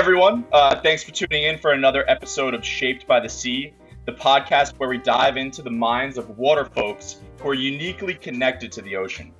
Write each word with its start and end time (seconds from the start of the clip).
Everyone, 0.00 0.46
uh, 0.50 0.80
thanks 0.80 1.04
for 1.04 1.10
tuning 1.10 1.42
in 1.42 1.58
for 1.58 1.72
another 1.72 2.08
episode 2.08 2.54
of 2.54 2.64
Shaped 2.64 3.06
by 3.06 3.20
the 3.20 3.28
Sea, 3.28 3.74
the 4.06 4.12
podcast 4.12 4.72
where 4.78 4.88
we 4.88 4.96
dive 4.96 5.36
into 5.36 5.60
the 5.60 5.70
minds 5.70 6.16
of 6.16 6.38
water 6.38 6.64
folks 6.64 7.18
who 7.38 7.50
are 7.50 7.54
uniquely 7.54 8.14
connected 8.14 8.72
to 8.72 8.80
the 8.80 8.96
ocean. 8.96 9.30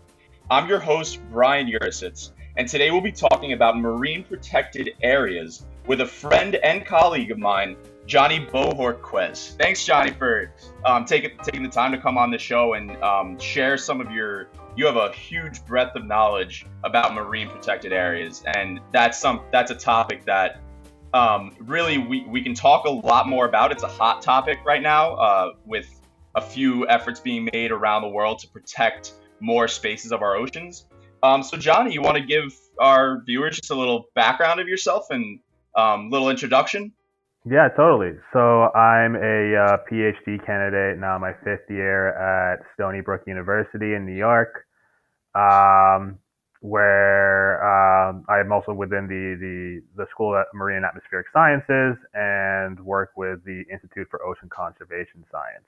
I'm 0.51 0.68
your 0.68 0.78
host, 0.78 1.18
Brian 1.30 1.66
Yurasits, 1.66 2.32
and 2.59 2.68
today 2.68 2.91
we'll 2.91 3.01
be 3.01 3.10
talking 3.10 3.54
about 3.54 3.78
marine 3.78 4.23
protected 4.23 4.91
areas 5.02 5.65
with 5.87 6.02
a 6.02 6.06
friend 6.06 6.56
and 6.56 6.84
colleague 6.84 7.30
of 7.30 7.38
mine, 7.38 7.74
Johnny 8.04 8.40
Bohorquez. 8.40 9.56
Thanks, 9.56 9.82
Johnny, 9.82 10.10
for 10.10 10.52
um, 10.84 11.06
taking 11.06 11.38
taking 11.42 11.62
the 11.62 11.70
time 11.70 11.90
to 11.90 11.98
come 11.98 12.18
on 12.18 12.30
the 12.30 12.38
show 12.38 12.74
and 12.74 13.02
um, 13.02 13.38
share 13.38 13.79
some 13.79 13.98
of 13.98 14.12
your. 14.12 14.51
You 14.77 14.87
have 14.87 14.97
a 14.97 15.12
huge 15.12 15.65
breadth 15.66 15.97
of 15.97 16.06
knowledge 16.06 16.65
about 16.84 17.15
marine 17.15 17.48
protected 17.48 17.92
areas, 17.92 18.42
and 18.55 18.80
that's 18.93 19.19
some 19.19 19.43
that's 19.52 19.70
a 19.70 19.74
topic 19.74 20.24
that 20.27 20.60
um, 21.12 21.56
really 21.60 21.98
we, 21.98 22.24
we 22.27 22.43
can 22.43 22.55
talk 22.55 22.87
a 22.87 22.91
lot 22.91 23.29
more 23.29 23.46
about. 23.46 23.73
It's 23.73 23.83
a 23.83 23.88
hot 23.88 24.23
topic 24.23 24.59
right 24.65 24.83
now, 24.83 25.15
uh, 25.15 25.52
with 25.66 26.01
a 26.34 26.41
few 26.41 26.88
efforts 26.88 27.20
being 27.20 27.48
made 27.52 27.73
around 27.73 28.02
the 28.02 28.09
world 28.09 28.38
to 28.41 28.48
protect 28.48 29.15
more 29.41 29.66
spaces 29.66 30.13
of 30.13 30.23
our 30.23 30.37
oceans. 30.37 30.87
Um, 31.23 31.43
so, 31.43 31.57
Johnny, 31.57 31.93
you 31.93 32.01
want 32.01 32.16
to 32.16 32.23
give 32.23 32.57
our 32.79 33.23
viewers 33.24 33.57
just 33.57 33.71
a 33.71 33.74
little 33.74 34.07
background 34.15 34.60
of 34.60 34.68
yourself 34.68 35.07
and 35.10 35.41
um, 35.76 36.10
little 36.10 36.30
introduction? 36.30 36.93
Yeah, 37.49 37.69
totally. 37.74 38.19
So 38.35 38.69
I'm 38.74 39.16
a 39.16 39.57
uh, 39.57 39.77
PhD 39.91 40.45
candidate 40.45 40.99
now, 40.99 41.19
my 41.19 41.33
fifth 41.43 41.71
year 41.71 42.13
at 42.13 42.60
Stony 42.74 43.01
Brook 43.01 43.23
University 43.27 43.95
in 43.95 44.05
New 44.05 44.16
York, 44.16 44.66
um, 45.35 46.19
where 46.60 47.65
um, 47.65 48.24
I'm 48.29 48.52
also 48.52 48.74
within 48.74 49.09
the, 49.09 49.37
the, 49.41 50.05
the 50.05 50.07
School 50.10 50.37
of 50.37 50.45
Marine 50.52 50.79
and 50.79 50.85
Atmospheric 50.85 51.29
Sciences 51.32 51.97
and 52.13 52.79
work 52.85 53.13
with 53.16 53.43
the 53.47 53.65
Institute 53.73 54.09
for 54.10 54.23
Ocean 54.23 54.51
Conservation 54.54 55.25
Science. 55.32 55.65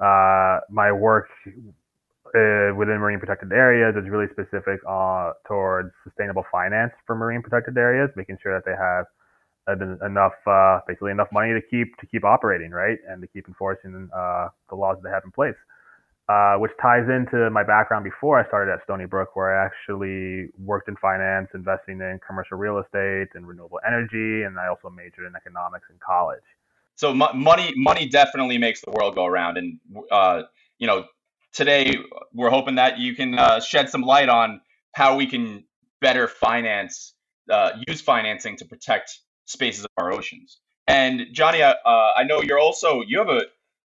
Uh, 0.00 0.60
my 0.70 0.90
work 0.90 1.28
uh, 1.46 2.72
within 2.74 2.96
marine 2.98 3.20
protected 3.20 3.52
areas 3.52 3.94
is 3.96 4.08
really 4.08 4.26
specific 4.32 4.80
uh, 4.88 5.32
towards 5.46 5.90
sustainable 6.04 6.44
finance 6.50 6.92
for 7.06 7.14
marine 7.14 7.42
protected 7.42 7.76
areas, 7.76 8.10
making 8.16 8.38
sure 8.42 8.54
that 8.56 8.64
they 8.64 8.76
have 8.76 9.04
enough, 9.68 10.34
uh, 10.46 10.80
basically 10.86 11.10
enough 11.10 11.28
money 11.32 11.52
to 11.52 11.60
keep 11.60 11.96
to 11.98 12.06
keep 12.06 12.24
operating, 12.24 12.70
right, 12.70 12.98
and 13.08 13.20
to 13.22 13.28
keep 13.28 13.48
enforcing 13.48 14.08
uh, 14.14 14.48
the 14.68 14.76
laws 14.76 14.96
that 14.96 15.08
they 15.08 15.12
have 15.12 15.24
in 15.24 15.30
place. 15.30 15.56
Uh, 16.28 16.56
which 16.56 16.72
ties 16.82 17.08
into 17.08 17.48
my 17.50 17.62
background 17.62 18.02
before 18.02 18.36
I 18.36 18.44
started 18.48 18.72
at 18.72 18.82
Stony 18.82 19.06
Brook, 19.06 19.36
where 19.36 19.60
I 19.60 19.64
actually 19.64 20.48
worked 20.58 20.88
in 20.88 20.96
finance, 20.96 21.50
investing 21.54 22.00
in 22.00 22.18
commercial 22.26 22.58
real 22.58 22.80
estate 22.80 23.28
and 23.34 23.46
renewable 23.46 23.78
energy, 23.86 24.42
and 24.42 24.58
I 24.58 24.66
also 24.66 24.90
majored 24.90 25.26
in 25.26 25.36
economics 25.36 25.86
in 25.88 25.94
college. 26.04 26.42
So 26.96 27.14
money, 27.14 27.72
money 27.76 28.08
definitely 28.08 28.58
makes 28.58 28.80
the 28.80 28.90
world 28.90 29.14
go 29.14 29.24
around, 29.24 29.56
and 29.56 29.78
uh, 30.10 30.42
you 30.78 30.88
know, 30.88 31.04
today 31.52 31.94
we're 32.32 32.50
hoping 32.50 32.74
that 32.74 32.98
you 32.98 33.14
can 33.14 33.38
uh, 33.38 33.60
shed 33.60 33.88
some 33.88 34.02
light 34.02 34.28
on 34.28 34.60
how 34.94 35.14
we 35.14 35.28
can 35.28 35.62
better 36.00 36.26
finance, 36.26 37.14
uh, 37.48 37.70
use 37.86 38.00
financing 38.00 38.56
to 38.56 38.64
protect 38.64 39.20
spaces 39.46 39.84
of 39.84 39.90
our 39.96 40.12
oceans. 40.12 40.60
And 40.86 41.26
Johnny, 41.32 41.62
uh, 41.62 41.74
I 41.84 42.24
know 42.24 42.42
you're 42.42 42.60
also 42.60 43.02
you 43.06 43.18
have 43.18 43.28
a, 43.28 43.42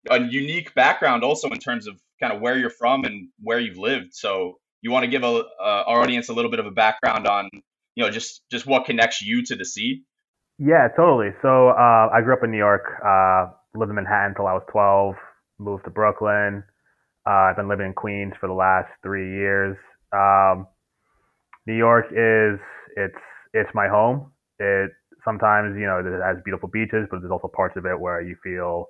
a 0.10 0.22
unique 0.22 0.74
background 0.76 1.24
also 1.24 1.48
in 1.50 1.60
terms 1.60 1.88
of 1.88 2.00
kind 2.20 2.34
of 2.34 2.42
where 2.42 2.58
you're 2.58 2.70
from 2.70 3.06
and 3.06 3.30
where 3.42 3.60
you've 3.60 3.78
lived. 3.78 4.14
So 4.14 4.60
you 4.82 4.92
want 4.92 5.04
to 5.04 5.10
give 5.10 5.24
a, 5.24 5.28
uh, 5.28 5.84
our 5.88 6.02
audience 6.02 6.30
a 6.30 6.34
little 6.34 6.52
bit 6.52 6.60
of 6.60 6.66
a 6.66 6.72
background 6.72 7.28
on 7.28 7.50
you 7.96 8.04
know 8.04 8.10
just 8.10 8.42
just 8.52 8.66
what 8.66 8.86
connects 8.86 9.22
you 9.22 9.44
to 9.46 9.56
the 9.56 9.66
sea. 9.66 10.04
Yeah, 10.60 10.90
totally. 10.96 11.32
So 11.42 11.70
uh, 11.70 12.10
I 12.14 12.22
grew 12.24 12.34
up 12.34 12.44
in 12.44 12.52
New 12.52 12.58
York, 12.58 12.84
uh, 13.04 13.48
lived 13.74 13.90
in 13.90 13.96
Manhattan 13.96 14.32
until 14.32 14.46
I 14.46 14.54
was 14.54 14.62
12, 14.72 15.16
moved 15.58 15.86
to 15.86 15.90
Brooklyn. 15.90 16.64
Uh, 17.26 17.50
I've 17.50 17.56
been 17.56 17.68
living 17.68 17.88
in 17.88 17.94
Queens 17.94 18.34
for 18.40 18.46
the 18.46 18.54
last 18.54 18.90
three 19.02 19.38
years. 19.38 19.76
Um, 20.14 20.68
New 21.66 21.76
York 21.76 22.06
is 22.12 22.60
it's 22.96 23.22
it's 23.54 23.70
my 23.74 23.88
home. 23.88 24.32
It 24.60 24.92
sometimes 25.24 25.78
you 25.78 25.86
know 25.86 26.00
it 26.00 26.22
has 26.22 26.38
beautiful 26.44 26.70
beaches, 26.70 27.08
but 27.10 27.22
there's 27.22 27.32
also 27.32 27.48
parts 27.48 27.78
of 27.78 27.86
it 27.86 28.00
where 28.00 28.22
you 28.22 28.36
feel 28.44 28.88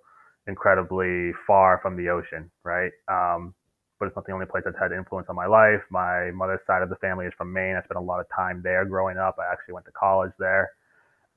incredibly 0.47 1.31
far 1.46 1.80
from 1.81 1.96
the 1.96 2.09
ocean, 2.09 2.50
right? 2.64 2.92
Um, 3.08 3.53
but 4.00 4.08
it's 4.08 4.16
not 4.16 4.25
the 4.25 4.34
only 4.34 4.47
place 4.47 4.64
that's 4.66 4.78
had 4.80 4.92
influence 4.92 5.28
on 5.30 5.36
my 5.36 5.46
life. 5.46 5.81
My 5.92 6.31
mother's 6.31 6.59
side 6.66 6.81
of 6.81 6.90
the 6.90 6.96
family 6.96 7.28
is 7.28 7.34
from 7.38 7.53
Maine. 7.53 7.75
I 7.75 7.84
spent 7.84 8.00
a 8.00 8.02
lot 8.02 8.19
of 8.19 8.25
time 8.36 8.62
there 8.64 8.84
growing 8.86 9.18
up. 9.18 9.38
I 9.40 9.52
actually 9.52 9.75
went 9.75 9.86
to 9.86 9.92
college 9.92 10.31
there. 10.40 10.72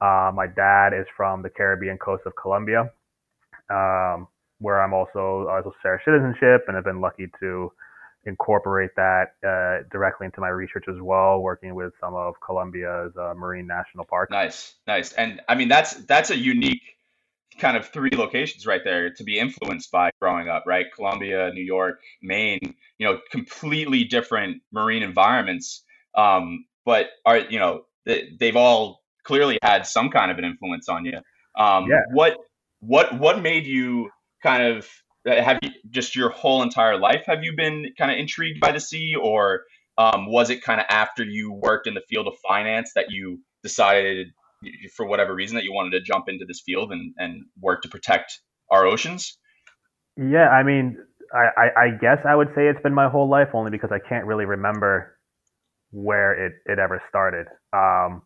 Uh, 0.01 0.33
my 0.35 0.47
dad 0.47 0.93
is 0.93 1.07
from 1.17 1.43
the 1.43 1.51
Caribbean 1.51 1.99
coast 1.99 2.23
of 2.27 2.33
Colombia, 2.41 2.91
um, 3.71 4.29
where 4.59 4.83
I'm 4.83 4.93
also 4.95 5.47
also 5.49 5.73
share 5.83 6.01
citizenship, 6.05 6.65
and 6.67 6.75
have 6.75 6.85
been 6.85 7.01
lucky 7.01 7.29
to 7.41 7.71
incorporate 8.27 8.91
that 8.97 9.35
uh, 9.47 9.87
directly 9.91 10.27
into 10.27 10.41
my 10.41 10.49
research 10.49 10.85
as 10.89 10.97
well, 11.01 11.41
working 11.41 11.75
with 11.75 11.93
some 12.01 12.15
of 12.15 12.35
Colombia's 12.45 13.13
uh, 13.17 13.35
marine 13.35 13.67
national 13.67 14.05
parks. 14.05 14.31
Nice, 14.31 14.75
nice, 14.87 15.13
and 15.13 15.41
I 15.49 15.55
mean 15.55 15.69
that's 15.69 15.95
that's 16.07 16.31
a 16.31 16.37
unique 16.37 16.83
kind 17.59 17.77
of 17.77 17.87
three 17.89 18.11
locations 18.13 18.67
right 18.67 18.83
there 18.85 19.11
to 19.11 19.25
be 19.25 19.39
influenced 19.39 19.91
by 19.93 20.11
growing 20.21 20.49
up, 20.49 20.65
right? 20.67 20.87
Colombia, 20.95 21.53
New 21.55 21.63
York, 21.63 22.01
Maine, 22.23 22.75
you 22.99 23.07
know, 23.07 23.21
completely 23.31 24.05
different 24.05 24.63
marine 24.73 25.03
environments, 25.03 25.85
um, 26.17 26.65
but 26.85 27.11
are 27.25 27.39
you 27.39 27.59
know 27.59 27.85
they, 28.07 28.31
they've 28.39 28.57
all 28.57 29.03
clearly 29.25 29.59
had 29.63 29.87
some 29.87 30.11
kind 30.11 30.31
of 30.31 30.39
an 30.39 30.45
influence 30.45 30.89
on 30.89 31.05
you. 31.05 31.19
Um, 31.57 31.89
yeah. 31.89 32.03
What 32.13 32.37
what 32.81 33.19
what 33.19 33.41
made 33.41 33.67
you 33.67 34.11
kind 34.43 34.63
of 34.63 34.89
have 35.27 35.59
you 35.63 35.71
just 35.91 36.15
your 36.15 36.31
whole 36.31 36.63
entire 36.63 36.99
life 36.99 37.25
have 37.27 37.43
you 37.43 37.55
been 37.57 37.87
kind 37.97 38.11
of 38.11 38.19
intrigued 38.19 38.61
by 38.61 38.73
the 38.73 38.81
sea? 38.81 39.15
Or 39.15 39.63
um, 39.97 40.31
was 40.31 40.51
it 40.51 40.63
kind 40.63 40.81
of 40.81 40.87
after 40.89 41.25
you 41.25 41.53
worked 41.53 41.87
in 41.87 41.95
the 41.95 42.03
field 42.09 42.27
of 42.27 42.35
finance 42.47 42.93
that 42.95 43.11
you 43.11 43.41
decided 43.63 44.29
for 44.95 45.07
whatever 45.07 45.35
reason 45.35 45.57
that 45.57 45.65
you 45.65 45.73
wanted 45.73 45.91
to 45.91 46.01
jump 46.01 46.29
into 46.29 46.45
this 46.47 46.61
field 46.65 46.93
and, 46.93 47.15
and 47.19 47.45
work 47.61 47.83
to 47.83 47.89
protect 47.89 48.41
our 48.71 48.87
oceans? 48.87 49.39
Yeah 50.17 50.49
i 50.49 50.63
mean 50.63 50.97
I, 51.33 51.49
I, 51.57 51.85
I 51.85 51.89
guess 52.01 52.19
i 52.29 52.35
would 52.35 52.49
say 52.55 52.69
it's 52.69 52.81
been 52.83 52.95
my 52.95 53.09
whole 53.09 53.29
life 53.29 53.49
only 53.55 53.71
because 53.71 53.91
i 53.93 53.99
can't 53.99 54.27
really 54.27 54.45
remember 54.45 55.19
where 55.91 56.47
it, 56.47 56.55
it 56.67 56.79
ever 56.79 57.01
started. 57.09 57.47
Um, 57.73 58.23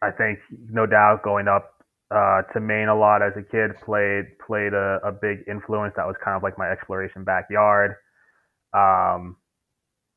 i 0.00 0.10
think 0.10 0.38
no 0.70 0.86
doubt 0.86 1.22
going 1.22 1.48
up 1.48 1.71
uh, 2.12 2.42
to 2.52 2.60
Maine 2.60 2.88
a 2.88 2.96
lot 2.96 3.22
as 3.22 3.32
a 3.36 3.42
kid. 3.42 3.72
Played 3.84 4.38
played 4.44 4.74
a, 4.74 5.00
a, 5.04 5.12
big 5.12 5.44
influence. 5.48 5.94
That 5.96 6.06
was 6.06 6.16
kind 6.22 6.36
of 6.36 6.42
like 6.42 6.58
my 6.58 6.70
exploration 6.70 7.24
backyard. 7.24 7.96
Um, 8.74 9.36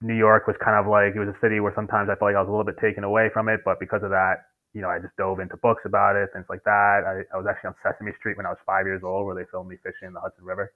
New 0.01 0.15
York 0.15 0.47
was 0.47 0.55
kind 0.63 0.77
of 0.77 0.89
like 0.89 1.15
it 1.15 1.19
was 1.19 1.29
a 1.29 1.39
city 1.41 1.59
where 1.59 1.73
sometimes 1.75 2.09
I 2.09 2.15
felt 2.15 2.29
like 2.29 2.35
I 2.35 2.41
was 2.41 2.49
a 2.49 2.51
little 2.51 2.65
bit 2.65 2.77
taken 2.81 3.03
away 3.03 3.29
from 3.33 3.47
it, 3.49 3.61
but 3.63 3.79
because 3.79 4.03
of 4.03 4.09
that, 4.09 4.45
you 4.73 4.81
know, 4.81 4.89
I 4.89 4.99
just 4.99 5.15
dove 5.17 5.39
into 5.39 5.57
books 5.57 5.83
about 5.85 6.15
it, 6.15 6.29
things 6.33 6.45
like 6.49 6.63
that. 6.65 7.01
I, 7.07 7.23
I 7.33 7.37
was 7.37 7.47
actually 7.49 7.69
on 7.69 7.75
Sesame 7.81 8.11
Street 8.19 8.35
when 8.37 8.45
I 8.45 8.49
was 8.49 8.59
five 8.65 8.85
years 8.85 9.01
old, 9.03 9.25
where 9.25 9.35
they 9.35 9.49
filmed 9.49 9.69
me 9.69 9.77
fishing 9.81 10.07
in 10.07 10.13
the 10.13 10.21
Hudson 10.21 10.43
River. 10.43 10.71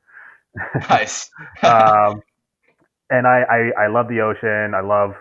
Nice. 0.89 1.29
um, 1.61 2.23
and 3.11 3.27
I, 3.27 3.43
I 3.77 3.83
I 3.83 3.87
love 3.87 4.07
the 4.07 4.21
ocean. 4.21 4.73
I 4.73 4.81
love 4.81 5.11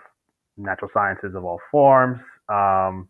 natural 0.56 0.90
sciences 0.94 1.34
of 1.34 1.44
all 1.44 1.60
forms. 1.70 2.18
Um, 2.48 3.08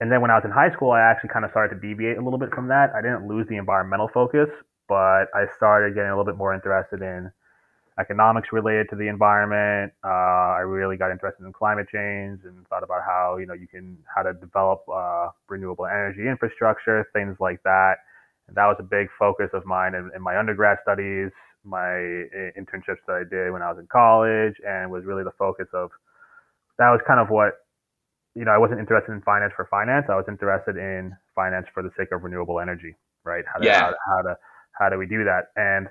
and 0.00 0.10
then 0.10 0.20
when 0.20 0.30
I 0.30 0.34
was 0.34 0.44
in 0.44 0.50
high 0.50 0.72
school, 0.72 0.92
I 0.92 1.00
actually 1.00 1.28
kind 1.28 1.44
of 1.44 1.50
started 1.50 1.74
to 1.74 1.80
deviate 1.80 2.16
a 2.16 2.24
little 2.24 2.38
bit 2.38 2.50
from 2.54 2.68
that. 2.68 2.92
I 2.96 3.02
didn't 3.02 3.28
lose 3.28 3.46
the 3.48 3.56
environmental 3.56 4.08
focus, 4.12 4.48
but 4.88 5.28
I 5.36 5.44
started 5.56 5.94
getting 5.94 6.10
a 6.10 6.16
little 6.16 6.24
bit 6.24 6.38
more 6.38 6.54
interested 6.54 7.02
in 7.02 7.30
economics 8.00 8.48
related 8.50 8.88
to 8.90 8.96
the 8.96 9.08
environment. 9.08 9.92
Uh, 10.02 10.56
I 10.56 10.64
really 10.64 10.96
got 10.96 11.10
interested 11.10 11.44
in 11.44 11.52
climate 11.52 11.86
change 11.92 12.40
and 12.44 12.66
thought 12.68 12.82
about 12.82 13.02
how 13.04 13.36
you 13.36 13.44
know 13.44 13.52
you 13.52 13.68
can 13.68 13.98
how 14.08 14.22
to 14.22 14.32
develop 14.32 14.82
uh, 14.88 15.28
renewable 15.48 15.84
energy 15.84 16.26
infrastructure, 16.26 17.06
things 17.12 17.36
like 17.38 17.62
that. 17.64 17.96
And 18.48 18.56
that 18.56 18.66
was 18.66 18.76
a 18.80 18.82
big 18.82 19.08
focus 19.18 19.50
of 19.52 19.66
mine 19.66 19.94
in, 19.94 20.10
in 20.16 20.22
my 20.22 20.38
undergrad 20.38 20.78
studies, 20.82 21.30
my 21.62 22.24
internships 22.56 23.04
that 23.06 23.20
I 23.20 23.24
did 23.28 23.52
when 23.52 23.60
I 23.60 23.68
was 23.68 23.78
in 23.78 23.86
college, 23.92 24.54
and 24.66 24.90
was 24.90 25.04
really 25.04 25.24
the 25.24 25.36
focus 25.38 25.68
of. 25.74 25.90
That 26.78 26.88
was 26.88 27.00
kind 27.06 27.20
of 27.20 27.28
what 27.28 27.60
you 28.34 28.44
know, 28.44 28.52
I 28.52 28.58
wasn't 28.58 28.80
interested 28.80 29.12
in 29.12 29.20
finance 29.22 29.52
for 29.56 29.66
finance. 29.70 30.06
I 30.08 30.16
was 30.16 30.26
interested 30.28 30.76
in 30.76 31.16
finance 31.34 31.66
for 31.74 31.82
the 31.82 31.90
sake 31.96 32.08
of 32.12 32.22
renewable 32.22 32.60
energy, 32.60 32.94
right? 33.24 33.44
How 33.52 33.58
to, 33.58 33.66
yeah. 33.66 33.80
how, 33.80 33.94
how 34.06 34.22
to 34.22 34.36
how 34.72 34.88
do 34.88 34.98
we 34.98 35.06
do 35.06 35.24
that, 35.24 35.48
and 35.56 35.88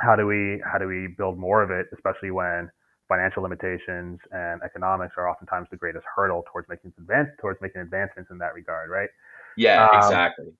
how 0.00 0.16
do 0.16 0.26
we 0.26 0.62
how 0.64 0.78
do 0.78 0.86
we 0.86 1.08
build 1.16 1.38
more 1.38 1.62
of 1.62 1.70
it, 1.70 1.86
especially 1.92 2.30
when 2.30 2.70
financial 3.08 3.42
limitations 3.42 4.18
and 4.32 4.60
economics 4.62 5.14
are 5.16 5.28
oftentimes 5.28 5.66
the 5.70 5.76
greatest 5.76 6.04
hurdle 6.14 6.44
towards 6.52 6.68
making 6.68 6.92
advance 6.98 7.28
towards 7.40 7.60
making 7.60 7.80
advancements 7.80 8.30
in 8.30 8.38
that 8.38 8.54
regard, 8.54 8.90
right? 8.90 9.08
Yeah, 9.56 9.86
um, 9.86 9.98
exactly 9.98 10.52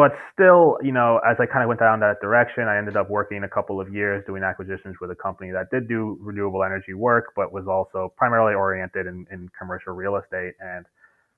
but 0.00 0.12
still, 0.32 0.78
you 0.82 0.92
know, 0.92 1.20
as 1.28 1.36
I 1.38 1.44
kind 1.44 1.62
of 1.62 1.68
went 1.68 1.78
down 1.78 2.00
that 2.00 2.22
direction, 2.22 2.64
I 2.68 2.78
ended 2.78 2.96
up 2.96 3.10
working 3.10 3.44
a 3.44 3.48
couple 3.50 3.82
of 3.82 3.92
years 3.92 4.24
doing 4.26 4.42
acquisitions 4.42 4.96
with 4.98 5.10
a 5.10 5.14
company 5.14 5.50
that 5.50 5.70
did 5.70 5.88
do 5.88 6.16
renewable 6.22 6.64
energy 6.64 6.94
work, 6.94 7.34
but 7.36 7.52
was 7.52 7.66
also 7.68 8.10
primarily 8.16 8.54
oriented 8.54 9.06
in, 9.06 9.26
in 9.30 9.50
commercial 9.58 9.92
real 9.92 10.16
estate. 10.16 10.54
And 10.58 10.86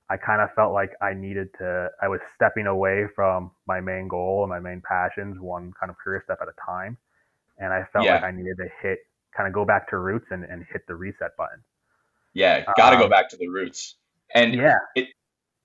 I 0.08 0.16
kind 0.16 0.40
of 0.40 0.50
felt 0.54 0.72
like 0.72 0.90
I 1.02 1.12
needed 1.12 1.48
to, 1.58 1.88
I 2.00 2.06
was 2.06 2.20
stepping 2.36 2.68
away 2.68 3.06
from 3.16 3.50
my 3.66 3.80
main 3.80 4.06
goal 4.06 4.44
and 4.44 4.50
my 4.50 4.60
main 4.60 4.80
passions, 4.80 5.40
one 5.40 5.72
kind 5.80 5.90
of 5.90 5.96
career 5.98 6.22
step 6.24 6.38
at 6.40 6.46
a 6.46 6.54
time. 6.64 6.96
And 7.58 7.72
I 7.72 7.82
felt 7.92 8.04
yeah. 8.04 8.14
like 8.14 8.22
I 8.22 8.30
needed 8.30 8.58
to 8.58 8.68
hit, 8.80 9.00
kind 9.36 9.48
of 9.48 9.52
go 9.52 9.64
back 9.64 9.90
to 9.90 9.98
roots 9.98 10.26
and, 10.30 10.44
and 10.44 10.64
hit 10.72 10.86
the 10.86 10.94
reset 10.94 11.36
button. 11.36 11.58
Yeah, 12.32 12.64
got 12.76 12.90
to 12.90 12.96
um, 12.96 13.02
go 13.02 13.08
back 13.08 13.28
to 13.30 13.36
the 13.36 13.48
roots. 13.48 13.96
And 14.36 14.54
yeah, 14.54 14.76
it, 14.94 15.08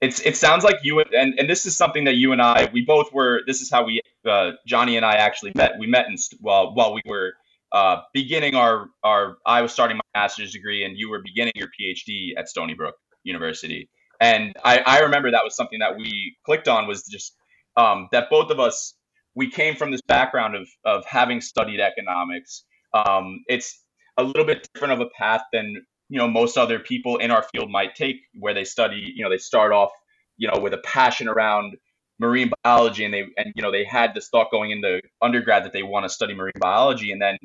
it's 0.01 0.19
it 0.21 0.35
sounds 0.37 0.63
like 0.63 0.77
you 0.83 0.99
and 0.99 1.39
and 1.39 1.49
this 1.49 1.65
is 1.65 1.75
something 1.75 2.03
that 2.03 2.15
you 2.15 2.31
and 2.31 2.41
I 2.41 2.69
we 2.71 2.81
both 2.81 3.11
were. 3.13 3.41
This 3.47 3.61
is 3.61 3.71
how 3.71 3.83
we 3.85 4.01
uh, 4.27 4.51
Johnny 4.65 4.97
and 4.97 5.05
I 5.05 5.15
actually 5.15 5.51
met. 5.55 5.73
We 5.79 5.87
met 5.87 6.07
in 6.07 6.15
well 6.39 6.75
while 6.75 6.93
we 6.93 7.01
were 7.05 7.33
uh, 7.71 8.01
beginning 8.13 8.55
our 8.55 8.89
our 9.03 9.37
I 9.45 9.61
was 9.61 9.71
starting 9.71 9.97
my 9.97 10.21
master's 10.21 10.51
degree 10.51 10.83
and 10.85 10.97
you 10.97 11.09
were 11.09 11.21
beginning 11.23 11.53
your 11.55 11.69
PhD 11.79 12.31
at 12.37 12.47
Stony 12.47 12.73
Brook 12.73 12.95
University. 13.23 13.89
And 14.19 14.55
I, 14.63 14.79
I 14.79 14.99
remember 14.99 15.29
that 15.31 15.43
was 15.43 15.55
something 15.55 15.79
that 15.79 15.95
we 15.95 16.35
clicked 16.43 16.67
on 16.67 16.87
was 16.87 17.03
just 17.03 17.35
um, 17.75 18.07
that 18.11 18.29
both 18.29 18.49
of 18.49 18.59
us 18.59 18.95
we 19.35 19.49
came 19.49 19.75
from 19.75 19.91
this 19.91 20.01
background 20.01 20.55
of 20.55 20.67
of 20.85 21.05
having 21.05 21.41
studied 21.41 21.79
economics. 21.79 22.65
Um, 22.93 23.43
it's 23.47 23.83
a 24.17 24.23
little 24.23 24.45
bit 24.45 24.67
different 24.73 24.93
of 24.93 24.99
a 24.99 25.09
path 25.17 25.41
than 25.53 25.85
you 26.09 26.17
know 26.17 26.27
most 26.27 26.57
other 26.57 26.79
people 26.79 27.17
in 27.17 27.31
our 27.31 27.43
field 27.43 27.69
might 27.69 27.95
take, 27.95 28.17
where 28.39 28.53
they 28.53 28.63
study. 28.63 29.13
You 29.15 29.23
know, 29.23 29.29
they 29.29 29.37
start 29.37 29.71
off 29.71 29.91
you 30.37 30.47
know 30.47 30.59
with 30.59 30.73
a 30.73 30.79
passion 30.79 31.27
around 31.27 31.75
marine 32.19 32.51
biology, 32.63 33.05
and 33.05 33.13
they 33.13 33.25
and 33.37 33.53
you 33.55 33.61
know 33.61 33.71
they 33.71 33.83
had 33.83 34.13
this 34.13 34.29
thought 34.29 34.51
going 34.51 34.71
into 34.71 35.01
undergrad 35.21 35.65
that 35.65 35.73
they 35.73 35.83
want 35.83 36.05
to 36.05 36.09
study 36.09 36.33
marine 36.33 36.53
biology, 36.59 37.11
and 37.11 37.21
then 37.21 37.37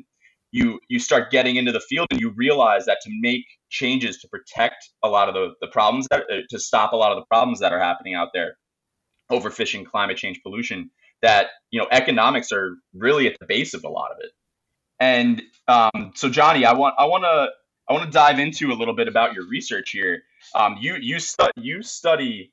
you 0.53 0.79
you 0.87 0.99
start 0.99 1.31
getting 1.31 1.57
into 1.57 1.71
the 1.71 1.81
field 1.81 2.07
and 2.11 2.21
you 2.21 2.29
realize 2.29 2.85
that 2.85 2.99
to 3.01 3.09
make 3.19 3.43
changes 3.69 4.19
to 4.19 4.27
protect 4.27 4.89
a 5.03 5.09
lot 5.09 5.27
of 5.27 5.33
the, 5.33 5.53
the 5.61 5.67
problems 5.67 6.07
that 6.11 6.21
uh, 6.31 6.37
to 6.49 6.59
stop 6.59 6.93
a 6.93 6.95
lot 6.95 7.11
of 7.11 7.17
the 7.17 7.25
problems 7.25 7.59
that 7.59 7.73
are 7.73 7.79
happening 7.79 8.13
out 8.13 8.29
there 8.33 8.55
overfishing 9.31 9.83
climate 9.85 10.15
change 10.15 10.39
pollution 10.43 10.89
that 11.21 11.47
you 11.71 11.79
know 11.79 11.87
economics 11.91 12.51
are 12.51 12.75
really 12.93 13.27
at 13.27 13.35
the 13.39 13.45
base 13.47 13.73
of 13.73 13.83
a 13.83 13.89
lot 13.89 14.11
of 14.11 14.17
it 14.21 14.31
and 14.99 15.41
um, 15.67 16.11
so 16.13 16.29
johnny 16.29 16.65
i 16.65 16.73
want 16.73 16.93
i 16.99 17.05
want 17.05 17.23
to 17.23 17.47
i 17.89 17.93
want 17.93 18.05
to 18.05 18.11
dive 18.11 18.39
into 18.39 18.71
a 18.71 18.75
little 18.75 18.95
bit 18.95 19.07
about 19.07 19.33
your 19.33 19.47
research 19.47 19.91
here 19.91 20.23
um, 20.55 20.77
you 20.79 20.95
you, 20.99 21.19
stu- 21.19 21.51
you 21.55 21.81
study 21.81 22.51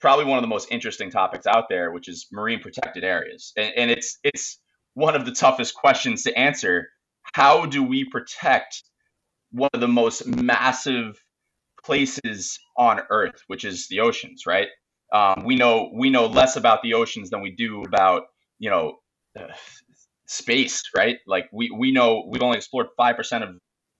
probably 0.00 0.24
one 0.24 0.38
of 0.38 0.42
the 0.42 0.48
most 0.48 0.68
interesting 0.70 1.10
topics 1.10 1.46
out 1.46 1.68
there 1.68 1.90
which 1.92 2.08
is 2.08 2.26
marine 2.32 2.60
protected 2.60 3.04
areas 3.04 3.52
and, 3.56 3.72
and 3.76 3.90
it's 3.90 4.18
it's 4.24 4.58
one 4.94 5.14
of 5.14 5.24
the 5.24 5.32
toughest 5.32 5.74
questions 5.74 6.22
to 6.24 6.36
answer 6.38 6.88
how 7.34 7.66
do 7.66 7.82
we 7.82 8.04
protect 8.04 8.82
one 9.50 9.70
of 9.72 9.80
the 9.80 9.88
most 9.88 10.26
massive 10.26 11.22
places 11.84 12.58
on 12.76 13.00
Earth, 13.10 13.42
which 13.46 13.64
is 13.64 13.88
the 13.88 14.00
oceans, 14.00 14.44
right? 14.46 14.68
Um, 15.12 15.44
we 15.44 15.56
know 15.56 15.90
we 15.94 16.10
know 16.10 16.26
less 16.26 16.56
about 16.56 16.82
the 16.82 16.94
oceans 16.94 17.30
than 17.30 17.40
we 17.40 17.50
do 17.50 17.82
about 17.82 18.24
you 18.58 18.68
know 18.68 18.98
uh, 19.38 19.46
space, 20.26 20.82
right? 20.94 21.18
Like 21.26 21.48
we 21.52 21.70
we 21.70 21.92
know 21.92 22.24
we've 22.28 22.42
only 22.42 22.58
explored 22.58 22.88
five 22.96 23.16
percent 23.16 23.44
of 23.44 23.50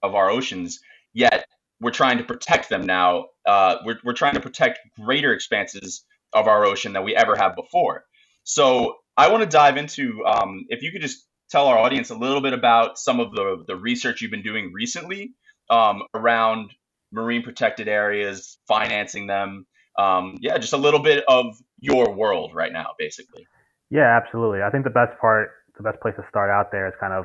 of 0.03 0.15
our 0.15 0.31
oceans, 0.31 0.81
yet 1.13 1.47
we're 1.81 1.91
trying 1.91 2.19
to 2.19 2.25
protect 2.25 2.69
them 2.69 2.83
now. 2.83 3.27
Uh, 3.47 3.77
we're 3.85 3.99
we're 4.05 4.13
trying 4.13 4.35
to 4.35 4.41
protect 4.41 4.81
greater 5.01 5.33
expanses 5.33 6.05
of 6.33 6.47
our 6.47 6.65
ocean 6.65 6.93
than 6.93 7.05
we 7.05 7.15
ever 7.15 7.37
have 7.37 7.55
before. 7.57 8.05
So 8.45 8.97
I 9.17 9.31
want 9.31 9.43
to 9.43 9.49
dive 9.49 9.77
into 9.77 10.25
um, 10.27 10.67
if 10.69 10.83
you 10.83 10.93
could 10.93 11.03
just 11.03 11.27
tell 11.51 11.67
our 11.67 11.79
audience 11.79 12.11
a 12.11 12.15
little 12.15 12.41
bit 12.41 12.53
about 12.53 12.99
some 12.99 13.21
of 13.21 13.33
the, 13.33 13.65
the 13.67 13.77
research 13.77 14.21
you've 14.21 14.31
been 14.31 14.43
doing 14.43 14.73
recently 14.73 15.33
um, 15.71 16.03
around 16.15 16.71
marine 17.11 17.43
protected 17.43 17.89
areas, 17.89 18.59
financing 18.67 19.27
them. 19.27 19.67
Um, 19.99 20.37
yeah, 20.41 20.59
just 20.59 20.75
a 20.75 20.79
little 20.79 21.01
bit 21.01 21.25
of 21.27 21.57
your 21.81 22.13
world 22.13 22.55
right 22.55 22.73
now, 22.73 22.91
basically. 22.99 23.47
Yeah, 23.91 24.21
absolutely. 24.23 24.63
I 24.63 24.71
think 24.71 24.85
the 24.85 24.91
best 24.91 25.19
part, 25.21 25.51
the 25.77 25.83
best 25.83 26.01
place 26.01 26.15
to 26.17 26.25
start 26.29 26.51
out 26.51 26.71
there 26.71 26.87
is 26.87 26.95
kind 27.01 27.13
of 27.13 27.25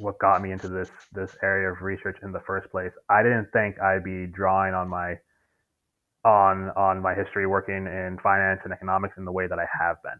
what 0.00 0.18
got 0.18 0.42
me 0.42 0.52
into 0.52 0.68
this 0.68 0.90
this 1.12 1.36
area 1.42 1.70
of 1.70 1.82
research 1.82 2.18
in 2.22 2.32
the 2.32 2.40
first 2.40 2.70
place. 2.70 2.92
I 3.08 3.22
didn't 3.22 3.48
think 3.52 3.80
I'd 3.80 4.04
be 4.04 4.26
drawing 4.26 4.74
on 4.74 4.88
my 4.88 5.16
on 6.24 6.70
on 6.76 7.00
my 7.00 7.14
history 7.14 7.46
working 7.46 7.86
in 7.86 8.18
finance 8.22 8.60
and 8.64 8.72
economics 8.72 9.14
in 9.16 9.24
the 9.24 9.32
way 9.32 9.46
that 9.46 9.58
I 9.58 9.66
have 9.78 10.02
been. 10.02 10.18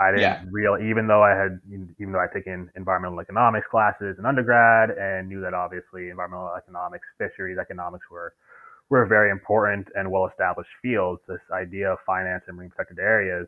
I 0.00 0.10
didn't 0.12 0.22
yeah. 0.22 0.42
real 0.50 0.78
even 0.82 1.06
though 1.06 1.22
I 1.22 1.30
had 1.30 1.60
even 1.98 2.12
though 2.12 2.20
I 2.20 2.26
taken 2.32 2.70
environmental 2.74 3.20
economics 3.20 3.66
classes 3.70 4.16
in 4.18 4.24
undergrad 4.24 4.90
and 4.90 5.28
knew 5.28 5.42
that 5.42 5.52
obviously 5.52 6.08
environmental 6.08 6.50
economics, 6.56 7.06
fisheries 7.18 7.58
economics 7.58 8.06
were 8.10 8.32
were 8.88 9.06
very 9.06 9.30
important 9.30 9.88
and 9.94 10.10
well 10.10 10.26
established 10.26 10.70
fields. 10.82 11.20
This 11.28 11.40
idea 11.52 11.92
of 11.92 11.98
finance 12.06 12.44
and 12.48 12.56
marine 12.56 12.70
protected 12.70 12.98
areas 12.98 13.46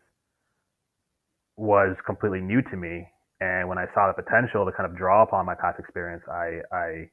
was 1.56 1.96
completely 2.04 2.40
new 2.40 2.62
to 2.62 2.76
me. 2.76 3.08
And 3.42 3.68
when 3.68 3.78
I 3.78 3.86
saw 3.92 4.06
the 4.06 4.22
potential 4.22 4.64
to 4.64 4.70
kind 4.70 4.88
of 4.88 4.96
draw 4.96 5.22
upon 5.24 5.46
my 5.46 5.56
past 5.56 5.80
experience, 5.80 6.22
I 6.30 6.62
I, 6.70 7.10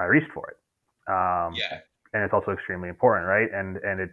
I 0.00 0.04
reached 0.04 0.32
for 0.34 0.50
it. 0.50 0.58
Um, 1.06 1.54
yeah. 1.54 1.78
And 2.12 2.24
it's 2.24 2.34
also 2.34 2.50
extremely 2.50 2.88
important, 2.88 3.28
right? 3.28 3.48
And 3.54 3.76
and 3.76 4.00
it 4.00 4.10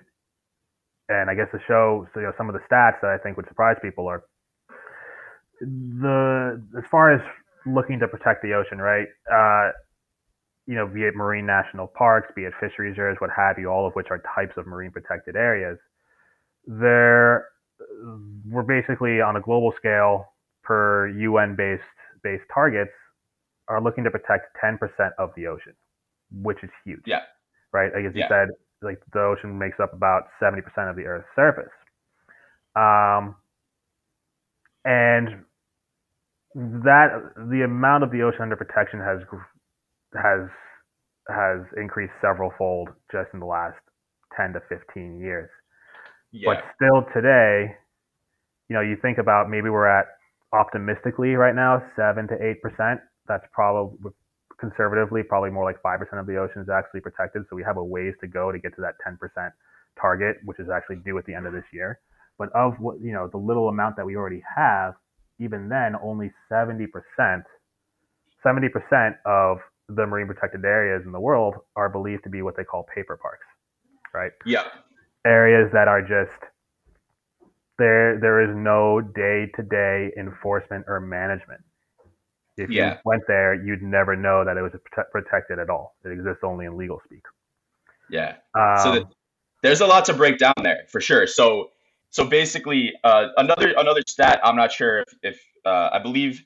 and 1.09 1.29
I 1.31 1.33
guess 1.33 1.47
the 1.51 1.59
show 1.67 2.05
so 2.13 2.19
you 2.19 2.27
know 2.27 2.33
some 2.37 2.47
of 2.47 2.53
the 2.53 2.61
stats 2.69 3.01
that 3.01 3.09
I 3.09 3.17
think 3.17 3.37
would 3.37 3.47
surprise 3.47 3.77
people 3.81 4.07
are 4.07 4.23
the 5.61 6.61
as 6.77 6.83
far 6.91 7.11
as 7.13 7.21
looking 7.65 7.99
to 7.99 8.07
protect 8.07 8.43
the 8.43 8.53
ocean, 8.53 8.77
right? 8.77 9.07
Uh, 9.25 9.71
you 10.67 10.75
know, 10.75 10.85
be 10.85 11.01
it 11.01 11.15
marine 11.15 11.45
national 11.45 11.87
parks, 11.87 12.31
be 12.35 12.43
it 12.43 12.53
fishery 12.59 12.89
reserves, 12.89 13.19
what 13.19 13.31
have 13.35 13.57
you, 13.57 13.67
all 13.67 13.87
of 13.87 13.93
which 13.93 14.07
are 14.11 14.21
types 14.35 14.53
of 14.57 14.67
marine 14.67 14.91
protected 14.91 15.35
areas. 15.35 15.77
There, 16.67 17.47
we're 18.47 18.63
basically 18.63 19.21
on 19.21 19.35
a 19.35 19.41
global 19.41 19.73
scale 19.75 20.27
per 20.63 21.07
UN 21.07 21.55
based 21.55 21.83
based 22.23 22.43
targets 22.53 22.91
are 23.67 23.81
looking 23.81 24.03
to 24.03 24.11
protect 24.11 24.55
10% 24.63 24.77
of 25.17 25.31
the 25.35 25.47
ocean, 25.47 25.73
which 26.31 26.57
is 26.63 26.69
huge. 26.85 27.01
Yeah. 27.05 27.21
Right. 27.71 27.91
Like 27.93 28.05
as 28.05 28.15
you 28.15 28.21
yeah. 28.21 28.29
said, 28.29 28.49
like 28.81 29.01
the 29.13 29.21
ocean 29.21 29.57
makes 29.57 29.79
up 29.79 29.93
about 29.93 30.23
70% 30.41 30.59
of 30.89 30.95
the 30.95 31.03
Earth's 31.03 31.27
surface. 31.35 31.71
Um, 32.75 33.35
and 34.83 35.43
that 36.53 37.33
the 37.49 37.63
amount 37.63 38.03
of 38.03 38.11
the 38.11 38.21
ocean 38.23 38.41
under 38.41 38.55
protection 38.55 38.99
has 38.99 39.19
has 40.13 40.49
has 41.29 41.59
increased 41.77 42.13
several 42.21 42.51
fold 42.57 42.89
just 43.11 43.29
in 43.33 43.39
the 43.39 43.45
last 43.45 43.77
10 44.35 44.53
to 44.53 44.61
15 44.67 45.19
years. 45.19 45.49
Yeah. 46.31 46.53
But 46.53 46.63
still 46.75 47.05
today, 47.13 47.75
you 48.69 48.75
know, 48.75 48.81
you 48.81 48.97
think 49.01 49.17
about 49.17 49.49
maybe 49.49 49.69
we're 49.69 49.87
at 49.87 50.07
optimistically 50.53 51.35
right 51.35 51.55
now 51.55 51.81
7 51.95 52.27
to 52.27 52.35
8%. 52.35 52.99
That's 53.27 53.45
probably 53.53 54.11
conservatively 54.59 55.23
probably 55.23 55.49
more 55.49 55.65
like 55.65 55.81
5% 55.81 56.19
of 56.19 56.27
the 56.27 56.37
ocean 56.37 56.61
is 56.61 56.69
actually 56.69 57.01
protected, 57.01 57.43
so 57.49 57.55
we 57.55 57.63
have 57.63 57.77
a 57.77 57.83
ways 57.83 58.13
to 58.21 58.27
go 58.27 58.51
to 58.51 58.59
get 58.59 58.75
to 58.75 58.81
that 58.81 58.93
10% 59.05 59.17
target, 59.99 60.37
which 60.45 60.59
is 60.59 60.69
actually 60.69 60.97
due 60.97 61.17
at 61.17 61.25
the 61.25 61.33
end 61.33 61.47
of 61.47 61.53
this 61.53 61.65
year. 61.73 61.99
But 62.37 62.49
of 62.53 62.75
what, 62.79 63.01
you 63.01 63.11
know, 63.11 63.27
the 63.27 63.37
little 63.37 63.69
amount 63.69 63.95
that 63.97 64.05
we 64.05 64.15
already 64.15 64.41
have, 64.55 64.93
even 65.39 65.67
then, 65.67 65.95
only 66.01 66.31
70%, 66.51 66.87
70% 68.45 69.15
of 69.25 69.57
the 69.89 70.05
marine 70.05 70.27
protected 70.27 70.63
areas 70.63 71.03
in 71.05 71.11
the 71.11 71.19
world 71.19 71.55
are 71.75 71.89
believed 71.89 72.23
to 72.23 72.29
be 72.29 72.41
what 72.41 72.55
they 72.55 72.63
call 72.63 72.85
paper 72.93 73.17
parks, 73.17 73.45
right? 74.13 74.31
Yeah. 74.45 74.67
Areas 75.25 75.69
that 75.73 75.87
are 75.87 76.01
just 76.01 76.50
there. 77.81 78.19
There 78.19 78.39
is 78.41 78.55
no 78.55 79.01
day-to-day 79.01 80.13
enforcement 80.17 80.85
or 80.87 80.99
management. 80.99 81.61
If 82.57 82.69
yeah. 82.69 82.93
you 82.93 82.99
went 83.05 83.23
there, 83.27 83.53
you'd 83.53 83.81
never 83.81 84.15
know 84.15 84.45
that 84.45 84.57
it 84.57 84.61
was 84.61 84.73
protected 85.11 85.57
at 85.59 85.69
all. 85.69 85.95
It 86.05 86.11
exists 86.11 86.43
only 86.43 86.65
in 86.65 86.77
legal 86.77 87.01
speak. 87.05 87.23
Yeah. 88.09 88.35
Um, 88.53 88.77
so 88.83 88.91
the, 88.91 89.07
there's 89.63 89.81
a 89.81 89.87
lot 89.87 90.05
to 90.05 90.13
break 90.13 90.37
down 90.37 90.53
there 90.61 90.83
for 90.89 91.01
sure. 91.01 91.27
So 91.27 91.71
so 92.09 92.25
basically, 92.25 92.93
uh, 93.03 93.29
another 93.37 93.73
another 93.77 94.01
stat. 94.05 94.41
I'm 94.43 94.57
not 94.57 94.71
sure 94.71 94.99
if, 94.99 95.07
if 95.23 95.41
uh, 95.65 95.89
I 95.93 95.99
believe. 95.99 96.43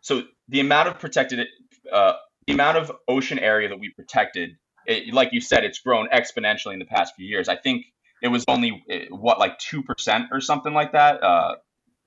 So 0.00 0.22
the 0.48 0.60
amount 0.60 0.88
of 0.88 0.98
protected, 0.98 1.46
uh, 1.92 2.14
the 2.46 2.52
amount 2.52 2.78
of 2.78 2.92
ocean 3.08 3.38
area 3.38 3.68
that 3.68 3.78
we 3.78 3.90
protected, 3.90 4.56
it, 4.86 5.12
like 5.12 5.32
you 5.32 5.40
said, 5.40 5.64
it's 5.64 5.80
grown 5.80 6.08
exponentially 6.08 6.72
in 6.72 6.78
the 6.78 6.90
past 6.96 7.14
few 7.16 7.26
years. 7.26 7.48
I 7.48 7.56
think 7.56 7.86
it 8.22 8.28
was 8.28 8.44
only 8.48 8.84
eh, 8.88 9.06
what 9.10 9.38
like 9.38 9.58
two 9.58 9.82
percent 9.82 10.28
or 10.32 10.40
something 10.40 10.72
like 10.72 10.92
that, 10.92 11.22
uh, 11.22 11.56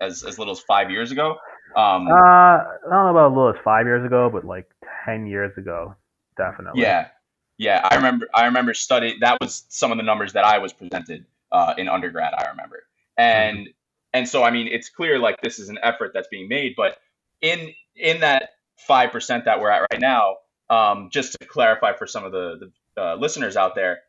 as 0.02 0.24
as 0.24 0.40
little 0.40 0.54
as 0.54 0.62
five 0.62 0.90
years 0.90 1.12
ago. 1.12 1.38
Um, 1.76 2.08
uh, 2.08 2.12
I 2.12 2.64
don't 2.84 2.92
know 2.92 3.10
about 3.10 3.32
as 3.32 3.36
little 3.36 3.50
as 3.50 3.64
five 3.64 3.86
years 3.86 4.06
ago, 4.06 4.30
but 4.32 4.46
like 4.46 4.66
ten 5.06 5.28
years 5.28 5.52
ago, 5.58 5.96
definitely. 6.38 6.82
Yeah, 6.82 7.10
yeah. 7.58 7.88
I 7.90 7.96
remember. 7.96 8.28
I 8.34 8.46
remember 8.46 8.74
studying. 8.74 9.18
That 9.20 9.38
was 9.42 9.66
some 9.70 9.92
of 9.92 9.98
the 9.98 10.04
numbers 10.04 10.34
that 10.34 10.46
I 10.46 10.58
was 10.60 10.74
presented 10.74 11.26
uh, 11.52 11.76
in 11.78 11.90
undergrad. 11.90 12.34
I 12.34 12.50
remember, 12.50 12.84
and 13.18 13.60
mm-hmm. 13.60 13.72
and 14.14 14.28
so 14.28 14.44
I 14.44 14.52
mean, 14.52 14.68
it's 14.68 14.90
clear 14.90 15.20
like 15.20 15.42
this 15.42 15.60
is 15.60 15.70
an 15.70 15.80
effort 15.84 16.12
that's 16.14 16.30
being 16.30 16.48
made, 16.48 16.76
but 16.78 16.98
in 17.42 17.74
in 17.96 18.22
that 18.22 18.52
five 18.78 19.12
percent 19.12 19.46
that 19.46 19.60
we're 19.60 19.70
at 19.70 19.86
right 19.92 20.02
now, 20.02 20.38
um, 20.70 21.10
just 21.12 21.36
to 21.40 21.46
clarify 21.46 21.94
for 21.94 22.08
some 22.08 22.24
of 22.24 22.32
the, 22.32 22.72
the 22.96 23.02
uh, 23.02 23.16
listeners 23.16 23.58
out 23.58 23.76
there, 23.76 24.00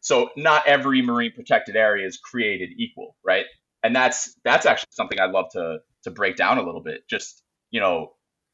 so 0.00 0.30
not 0.36 0.66
every 0.66 1.02
marine 1.02 1.32
protected 1.34 1.76
area 1.76 2.06
is 2.06 2.18
created 2.18 2.70
equal, 2.76 3.16
right? 3.24 3.46
And 3.82 3.94
that's 3.94 4.34
that's 4.44 4.66
actually 4.66 4.90
something 4.90 5.18
I'd 5.20 5.30
love 5.30 5.46
to 5.52 5.78
to 6.04 6.10
break 6.10 6.36
down 6.36 6.58
a 6.58 6.62
little 6.62 6.82
bit. 6.82 7.08
Just 7.08 7.42
you 7.70 7.80
know, 7.80 8.12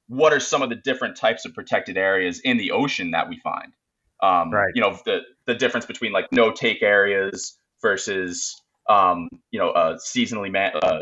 what 0.09 0.33
are 0.33 0.41
some 0.41 0.63
of 0.63 0.69
the 0.69 0.77
different 0.77 1.17
types 1.17 1.45
of 1.45 1.55
protected 1.55 1.97
areas 1.97 2.41
in 2.41 2.59
the 2.59 2.73
ocean 2.73 3.13
that 3.13 3.29
we 3.29 3.41
find? 3.43 3.73
Um, 4.23 4.51
right. 4.53 4.73
You 4.75 4.83
know, 4.83 4.99
the 5.05 5.21
the 5.47 5.55
difference 5.55 5.87
between 5.87 6.13
like 6.13 6.27
no 6.33 6.53
take 6.53 6.83
areas 6.83 7.59
versus 7.83 8.61
um, 8.89 9.29
you 9.51 9.59
know, 9.59 9.71
uh, 9.71 9.97
seasonally 9.97 10.51
man, 10.51 10.73
uh, 10.83 11.01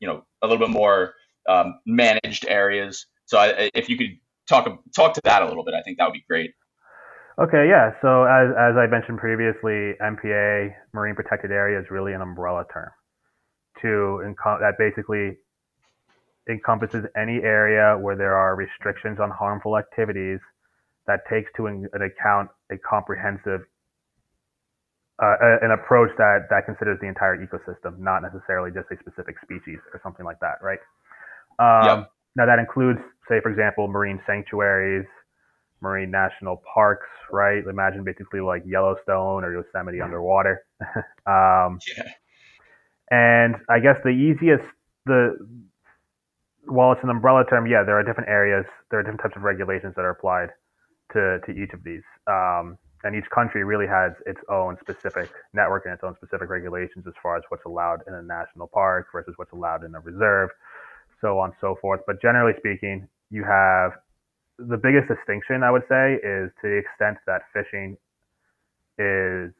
you 0.00 0.08
know, 0.08 0.24
a 0.42 0.46
little 0.46 0.66
bit 0.66 0.72
more 0.72 1.14
um, 1.48 1.78
managed 1.86 2.46
areas. 2.48 3.06
So 3.26 3.38
I, 3.38 3.70
if 3.74 3.88
you 3.88 3.96
could 3.98 4.18
talk 4.48 4.66
talk 4.94 5.14
to 5.14 5.20
that 5.24 5.42
a 5.42 5.46
little 5.46 5.64
bit, 5.64 5.74
I 5.74 5.82
think 5.82 5.98
that 5.98 6.06
would 6.06 6.14
be 6.14 6.24
great. 6.28 6.52
Okay, 7.38 7.68
yeah. 7.68 7.92
So 8.02 8.24
as 8.24 8.50
as 8.58 8.74
I 8.76 8.86
mentioned 8.90 9.18
previously, 9.18 9.94
MPA 10.02 10.74
Marine 10.92 11.14
Protected 11.14 11.52
Area 11.52 11.78
is 11.78 11.86
really 11.90 12.12
an 12.12 12.20
umbrella 12.20 12.64
term 12.72 12.90
to 13.82 14.34
that 14.42 14.74
basically 14.78 15.38
encompasses 16.48 17.04
any 17.16 17.38
area 17.44 17.96
where 18.00 18.16
there 18.16 18.34
are 18.34 18.56
restrictions 18.56 19.18
on 19.20 19.30
harmful 19.30 19.76
activities 19.78 20.40
that 21.06 21.20
takes 21.30 21.50
to 21.56 21.66
an, 21.66 21.86
an 21.92 22.02
account 22.02 22.48
a 22.72 22.76
comprehensive 22.78 23.60
uh, 25.22 25.36
an 25.62 25.70
approach 25.70 26.10
that 26.18 26.46
that 26.50 26.66
considers 26.66 26.98
the 27.00 27.06
entire 27.06 27.38
ecosystem, 27.38 27.98
not 27.98 28.22
necessarily 28.22 28.70
just 28.70 28.86
a 28.90 28.96
specific 28.98 29.36
species 29.42 29.78
or 29.94 30.00
something 30.02 30.24
like 30.24 30.38
that, 30.40 30.58
right? 30.62 30.78
Um, 31.58 32.00
yep. 32.00 32.10
Now 32.36 32.46
that 32.46 32.58
includes, 32.58 33.00
say, 33.28 33.40
for 33.42 33.50
example, 33.50 33.88
marine 33.88 34.20
sanctuaries, 34.26 35.06
marine 35.80 36.10
national 36.10 36.62
parks, 36.72 37.08
right? 37.30 37.62
Imagine 37.68 38.04
basically 38.04 38.40
like 38.40 38.62
Yellowstone 38.66 39.44
or 39.44 39.52
Yosemite 39.52 40.00
underwater. 40.00 40.64
um, 41.26 41.78
yeah. 41.96 42.12
And 43.10 43.56
I 43.68 43.78
guess 43.80 43.96
the 44.04 44.10
easiest, 44.10 44.64
the 45.06 45.36
while 46.66 46.92
it's 46.92 47.02
an 47.02 47.10
umbrella 47.10 47.44
term, 47.48 47.66
yeah, 47.66 47.82
there 47.84 47.98
are 47.98 48.02
different 48.02 48.28
areas, 48.28 48.66
there 48.90 49.00
are 49.00 49.02
different 49.02 49.22
types 49.22 49.36
of 49.36 49.42
regulations 49.42 49.94
that 49.96 50.02
are 50.02 50.10
applied 50.10 50.50
to 51.12 51.38
to 51.46 51.52
each 51.52 51.72
of 51.72 51.82
these. 51.84 52.02
Um, 52.26 52.76
and 53.04 53.14
each 53.14 53.28
country 53.30 53.64
really 53.64 53.86
has 53.86 54.12
its 54.26 54.40
own 54.50 54.76
specific 54.80 55.30
network 55.54 55.84
and 55.84 55.94
its 55.94 56.02
own 56.02 56.16
specific 56.16 56.48
regulations 56.50 57.06
as 57.06 57.14
far 57.22 57.36
as 57.36 57.44
what's 57.48 57.64
allowed 57.64 58.00
in 58.08 58.14
a 58.14 58.22
national 58.22 58.66
park 58.66 59.06
versus 59.12 59.34
what's 59.36 59.52
allowed 59.52 59.84
in 59.84 59.94
a 59.94 60.00
reserve, 60.00 60.50
so 61.20 61.38
on 61.38 61.50
and 61.50 61.54
so 61.60 61.76
forth. 61.80 62.00
But 62.06 62.20
generally 62.20 62.54
speaking, 62.58 63.08
you 63.30 63.44
have 63.44 63.92
the 64.58 64.76
biggest 64.76 65.08
distinction 65.08 65.62
I 65.62 65.70
would 65.70 65.86
say 65.88 66.14
is 66.14 66.50
to 66.62 66.68
the 66.68 66.82
extent 66.82 67.18
that 67.26 67.42
fishing 67.52 67.96
is 68.98 69.52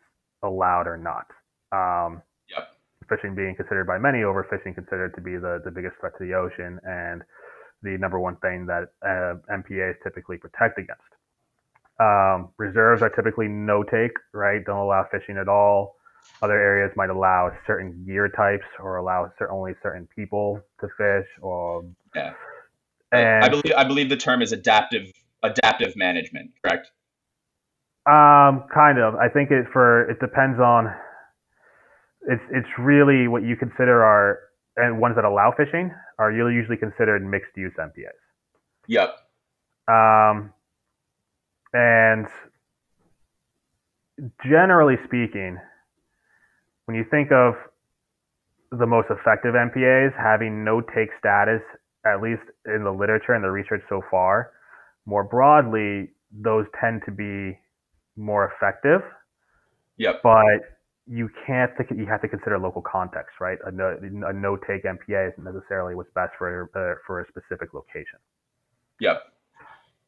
allowed 0.43 0.87
or 0.87 0.99
not. 0.99 1.26
Um, 1.71 2.23
yep. 2.50 2.69
Fishing 3.09 3.35
being 3.35 3.55
considered 3.55 3.87
by 3.87 3.99
many 3.99 4.19
overfishing 4.19 4.75
considered 4.75 5.14
to 5.14 5.21
be 5.21 5.37
the, 5.37 5.62
the 5.64 5.71
biggest 5.71 5.97
threat 6.00 6.12
to 6.19 6.25
the 6.25 6.35
ocean 6.35 6.81
and 6.85 7.23
the 7.83 7.97
number 7.99 8.19
one 8.19 8.37
thing 8.37 8.67
that 8.67 8.90
uh, 9.02 9.38
MPAs 9.55 9.95
typically 10.02 10.37
protect 10.37 10.78
against. 10.78 11.02
Um, 12.00 12.50
reserves 12.59 13.02
are 13.02 13.11
typically 13.11 13.49
no 13.49 13.83
take, 13.83 14.12
right? 14.33 14.64
Don't 14.64 14.78
allow 14.78 15.07
fishing 15.11 15.37
at 15.37 15.49
all. 15.49 15.97
Other 16.43 16.59
areas 16.59 16.93
might 16.97 17.11
allow 17.11 17.50
certain 17.67 18.05
gear 18.07 18.28
types 18.28 18.67
or 18.81 18.97
allow 18.97 19.31
certain, 19.38 19.55
only 19.55 19.73
certain 19.83 20.09
people 20.14 20.61
to 20.81 20.88
fish. 20.97 21.26
Or 21.40 21.85
yeah, 22.14 22.35
and, 23.12 23.45
I 23.45 23.49
believe 23.49 23.73
I 23.77 23.85
believe 23.85 24.09
the 24.09 24.17
term 24.17 24.43
is 24.43 24.53
adaptive 24.53 25.12
adaptive 25.43 25.97
management. 25.97 26.50
Correct. 26.65 26.91
Um, 28.07 28.65
kind 28.73 28.99
of. 28.99 29.15
I 29.15 29.29
think 29.29 29.50
it 29.50 29.67
for 29.73 30.11
it 30.11 30.21
depends 30.21 30.61
on. 30.61 30.95
It's 32.29 32.43
it's 32.50 32.69
really 32.79 33.29
what 33.29 33.43
you 33.43 33.57
consider 33.57 34.05
are 34.05 34.41
and 34.77 35.00
ones 35.00 35.17
that 35.17 35.25
allow 35.25 35.53
fishing 35.57 35.93
are 36.19 36.33
usually 36.33 36.77
considered 36.77 37.25
mixed 37.25 37.57
use 37.57 37.73
MPAs. 37.79 38.11
Yep. 38.87 39.15
Um, 39.88 40.53
and 41.73 42.27
generally 44.49 44.97
speaking, 45.05 45.59
when 46.87 46.97
you 46.97 47.05
think 47.11 47.31
of 47.33 47.55
the 48.71 48.87
most 48.87 49.09
effective 49.11 49.55
MPAs 49.55 50.12
having 50.17 50.65
no 50.65 50.81
take 50.81 51.11
status, 51.19 51.62
at 52.05 52.23
least 52.23 52.43
in 52.75 52.84
the 52.84 52.92
literature 52.92 53.32
and 53.32 53.42
the 53.42 53.50
research 53.50 53.82
so 53.88 54.02
far, 54.10 54.52
more 55.06 55.25
broadly, 55.25 56.10
those 56.32 56.66
tend 56.80 57.02
to 57.06 57.12
be 57.12 57.58
more 58.16 58.52
effective. 58.52 59.00
Yep. 59.96 60.20
But 60.22 60.78
you 61.06 61.30
can't 61.46 61.70
think 61.76 61.90
you 61.96 62.06
have 62.06 62.20
to 62.20 62.28
consider 62.28 62.58
local 62.58 62.82
context, 62.82 63.40
right? 63.40 63.58
A 63.64 63.70
no, 63.70 63.96
a 64.26 64.32
no 64.32 64.56
take 64.56 64.84
MPA 64.84 65.32
isn't 65.32 65.44
necessarily 65.44 65.94
what's 65.94 66.10
best 66.14 66.32
for 66.37 66.70
uh, 66.76 67.00
for 67.06 67.20
a 67.20 67.26
specific 67.28 67.72
location. 67.72 68.20
Yep. 69.00 69.22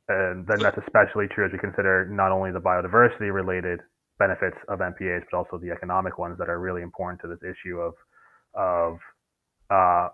And 0.08 0.46
then 0.46 0.58
that's 0.58 0.76
especially 0.76 1.26
true 1.28 1.46
as 1.46 1.52
we 1.52 1.58
consider 1.58 2.06
not 2.10 2.32
only 2.32 2.50
the 2.50 2.60
biodiversity 2.60 3.32
related 3.32 3.80
benefits 4.18 4.56
of 4.68 4.80
MPAs, 4.80 5.22
but 5.30 5.38
also 5.38 5.56
the 5.56 5.70
economic 5.70 6.18
ones 6.18 6.36
that 6.38 6.48
are 6.48 6.58
really 6.58 6.82
important 6.82 7.20
to 7.22 7.28
this 7.28 7.38
issue 7.42 7.78
of 7.78 7.94
of 8.54 8.98
uh, 9.70 10.08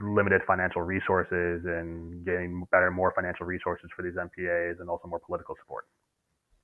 limited 0.00 0.42
financial 0.46 0.82
resources 0.82 1.64
and 1.64 2.24
getting 2.24 2.64
better, 2.72 2.90
more 2.90 3.12
financial 3.14 3.44
resources 3.44 3.90
for 3.94 4.02
these 4.02 4.14
MPAs, 4.14 4.80
and 4.80 4.88
also 4.88 5.06
more 5.06 5.20
political 5.20 5.54
support. 5.60 5.86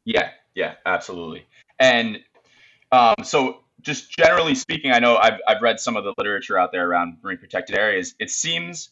Yeah, 0.04 0.30
yeah, 0.54 0.74
absolutely. 0.86 1.46
And 1.78 2.20
um, 2.90 3.16
so, 3.22 3.58
just 3.82 4.10
generally 4.10 4.54
speaking, 4.54 4.92
I 4.92 4.98
know 4.98 5.16
I've, 5.16 5.40
I've 5.46 5.60
read 5.60 5.78
some 5.78 5.96
of 5.96 6.04
the 6.04 6.14
literature 6.16 6.58
out 6.58 6.72
there 6.72 6.88
around 6.88 7.18
marine 7.22 7.38
protected 7.38 7.76
areas. 7.76 8.14
It 8.18 8.30
seems, 8.30 8.90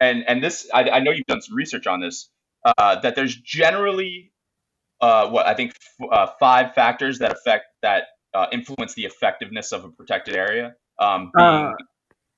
and 0.00 0.24
and 0.28 0.42
this, 0.42 0.68
I, 0.72 0.90
I 0.90 1.00
know 1.00 1.12
you've 1.12 1.26
done 1.26 1.40
some 1.40 1.56
research 1.56 1.86
on 1.86 2.00
this 2.00 2.28
uh, 2.64 3.00
that 3.00 3.14
there's 3.14 3.36
generally 3.36 4.32
uh, 5.00 5.28
what 5.28 5.46
I 5.46 5.54
think 5.54 5.74
f- 6.00 6.08
uh, 6.10 6.26
five 6.38 6.74
factors 6.74 7.18
that 7.20 7.32
affect 7.32 7.66
that 7.82 8.04
uh, 8.34 8.46
influence 8.52 8.94
the 8.94 9.04
effectiveness 9.04 9.72
of 9.72 9.84
a 9.84 9.88
protected 9.88 10.36
area. 10.36 10.74
Um, 10.98 11.30
being 11.34 11.48
uh. 11.48 11.72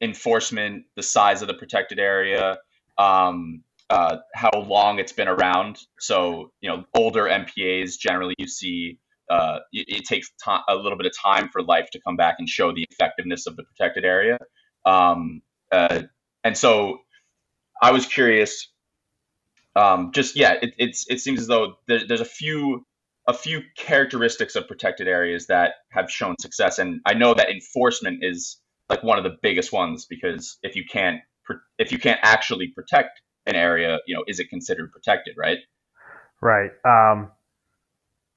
Enforcement, 0.01 0.85
the 0.97 1.03
size 1.03 1.43
of 1.43 1.49
the 1.49 1.55
protected 1.55 1.99
area, 1.99 2.59
um, 2.99 3.63
uh, 3.91 4.19
how 4.35 4.51
long 4.53 4.99
it's 4.99 5.13
been 5.13 5.29
around. 5.29 5.79
So 6.01 6.53
you 6.61 6.71
know, 6.71 6.85
older 6.95 7.25
MPAs 7.25 7.99
generally 7.99 8.35
you 8.39 8.49
see 8.49 8.99
it, 9.31 9.63
it, 9.73 10.05
takes 10.05 10.31
to- 10.45 10.63
a 10.69 10.77
little 10.77 10.99
bit 10.99 11.07
of 11.07 11.13
time 11.17 11.49
for 11.53 11.63
life 11.63 11.91
to 11.93 12.01
come 12.01 12.17
back 12.17 12.37
and 12.39 12.49
show 12.49 12.73
the 12.73 12.87
effectiveness 12.91 13.47
of 13.47 13.57
the 13.57 13.65
protected 13.65 14.05
area. 14.05 14.39
Um, 14.85 15.43
and 15.73 16.57
so 16.57 16.99
I 17.83 17.93
was 17.93 18.07
curious 18.07 18.69
um, 19.77 20.13
just 20.13 20.37
yeah, 20.37 20.55
it, 20.63 20.75
it's 20.79 21.07
it 21.09 21.21
seems 21.21 21.41
as 21.41 21.47
though 21.47 21.79
there, 21.89 22.01
there's 22.07 22.21
a 22.21 22.25
few 22.27 22.87
a 23.27 23.33
few 23.33 23.63
characteristics 23.77 24.55
of 24.55 24.69
protected 24.69 25.09
areas 25.09 25.47
that 25.47 25.75
have 25.91 26.11
shown 26.11 26.37
success, 26.39 26.79
and 26.79 27.01
I 27.07 27.15
know 27.15 27.35
that 27.35 27.51
enforcement 27.51 28.21
is 28.23 28.61
like 28.89 29.03
one 29.03 29.19
of 29.19 29.25
the 29.25 29.37
biggest 29.43 29.73
ones 29.73 30.07
because 30.07 30.59
if 30.63 30.77
you 30.77 30.85
can't 30.91 31.21
if 31.79 31.93
you 31.93 31.99
can't 31.99 32.21
actually 32.23 32.69
protect 32.69 33.21
an 33.47 33.55
area, 33.55 33.99
you 34.07 34.15
know, 34.15 34.25
is 34.27 34.41
it 34.41 34.49
considered 34.49 34.91
protected, 34.93 35.37
right? 35.37 35.59
Right. 36.41 36.71
Um, 36.85 37.31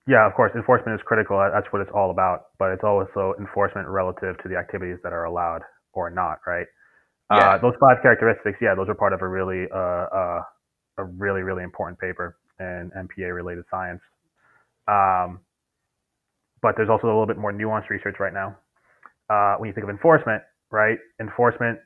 yeah, 0.07 0.25
of 0.25 0.33
course, 0.33 0.51
enforcement 0.55 0.99
is 0.99 1.03
critical. 1.05 1.37
That's 1.53 1.67
what 1.71 1.81
it's 1.81 1.91
all 1.93 2.11
about. 2.11 2.47
But 2.59 2.71
it's 2.71 2.83
also 2.83 3.33
enforcement 3.39 3.87
relative 3.87 4.37
to 4.43 4.49
the 4.49 4.55
activities 4.55 4.97
that 5.03 5.13
are 5.13 5.25
allowed 5.25 5.61
or 5.93 6.09
not, 6.09 6.39
right? 6.45 6.67
Yeah. 7.31 7.37
Uh, 7.37 7.57
those 7.61 7.73
five 7.79 7.97
characteristics, 8.01 8.57
yeah, 8.61 8.73
those 8.75 8.87
are 8.87 8.95
part 8.95 9.13
of 9.13 9.21
a 9.21 9.27
really 9.27 9.67
uh, 9.73 9.77
uh, 9.77 10.41
a 10.97 11.03
really, 11.03 11.41
really 11.41 11.63
important 11.63 11.99
paper 11.99 12.37
in 12.59 12.91
MPA 12.95 13.35
related 13.35 13.65
science. 13.69 14.01
Um, 14.87 15.41
but 16.61 16.75
there's 16.75 16.89
also 16.89 17.07
a 17.07 17.09
little 17.09 17.27
bit 17.27 17.37
more 17.37 17.51
nuanced 17.51 17.89
research 17.89 18.15
right 18.19 18.33
now. 18.33 18.57
Uh, 19.29 19.55
when 19.57 19.67
you 19.67 19.73
think 19.73 19.83
of 19.83 19.89
enforcement, 19.89 20.41
right? 20.71 20.97
Enforcement 21.19 21.79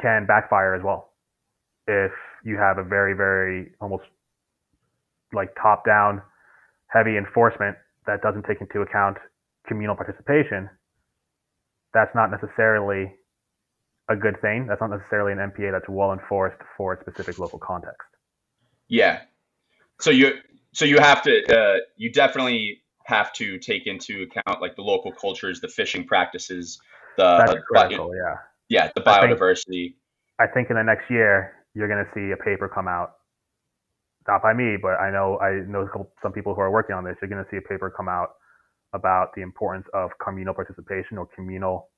can 0.00 0.26
backfire 0.26 0.74
as 0.74 0.82
well. 0.84 1.12
If 1.86 2.12
you 2.44 2.56
have 2.56 2.78
a 2.78 2.84
very, 2.84 3.14
very 3.14 3.72
almost 3.80 4.04
like 5.32 5.54
top 5.60 5.84
down 5.86 6.22
heavy 6.88 7.16
enforcement 7.16 7.76
that 8.06 8.22
doesn't 8.22 8.44
take 8.44 8.60
into 8.60 8.80
account 8.80 9.16
communal 9.66 9.96
participation, 9.96 10.68
that's 11.94 12.14
not 12.14 12.30
necessarily 12.30 13.12
a 14.08 14.16
good 14.16 14.40
thing. 14.40 14.66
That's 14.66 14.80
not 14.80 14.90
necessarily 14.90 15.32
an 15.32 15.38
MPA 15.38 15.72
that's 15.72 15.88
well 15.88 16.12
enforced 16.12 16.60
for 16.76 16.94
a 16.94 17.00
specific 17.00 17.38
local 17.38 17.58
context. 17.58 18.08
Yeah. 18.88 19.20
So 20.00 20.10
you 20.10 20.32
so 20.72 20.84
you 20.84 20.98
have 20.98 21.22
to 21.22 21.56
uh, 21.56 21.78
you 21.96 22.12
definitely 22.12 22.82
have 23.10 23.32
to 23.34 23.58
take 23.58 23.86
into 23.86 24.22
account 24.22 24.62
like 24.62 24.76
the 24.76 24.82
local 24.82 25.12
cultures, 25.12 25.60
the 25.60 25.68
fishing 25.68 26.06
practices, 26.06 26.80
the 27.16 27.62
critical, 27.68 28.12
yeah. 28.14 28.36
Yeah, 28.68 28.90
the 28.94 29.00
biodiversity. 29.00 29.94
I 30.38 30.46
think, 30.46 30.50
I 30.50 30.54
think 30.54 30.70
in 30.70 30.76
the 30.76 30.84
next 30.84 31.10
year 31.10 31.56
you're 31.74 31.88
going 31.88 32.04
to 32.04 32.10
see 32.14 32.32
a 32.32 32.36
paper 32.36 32.68
come 32.68 32.86
out 32.86 33.16
not 34.28 34.42
by 34.42 34.52
me, 34.52 34.76
but 34.80 35.00
I 35.00 35.10
know 35.10 35.38
I 35.40 35.66
know 35.66 35.88
some 36.22 36.32
people 36.32 36.54
who 36.54 36.60
are 36.60 36.70
working 36.70 36.94
on 36.94 37.04
this. 37.04 37.16
You're 37.20 37.28
going 37.28 37.44
to 37.44 37.50
see 37.50 37.56
a 37.56 37.68
paper 37.68 37.90
come 37.90 38.08
out 38.08 38.36
about 38.92 39.34
the 39.34 39.42
importance 39.42 39.86
of 39.92 40.10
communal 40.24 40.54
participation 40.54 41.18
or 41.18 41.26
communal 41.34 41.88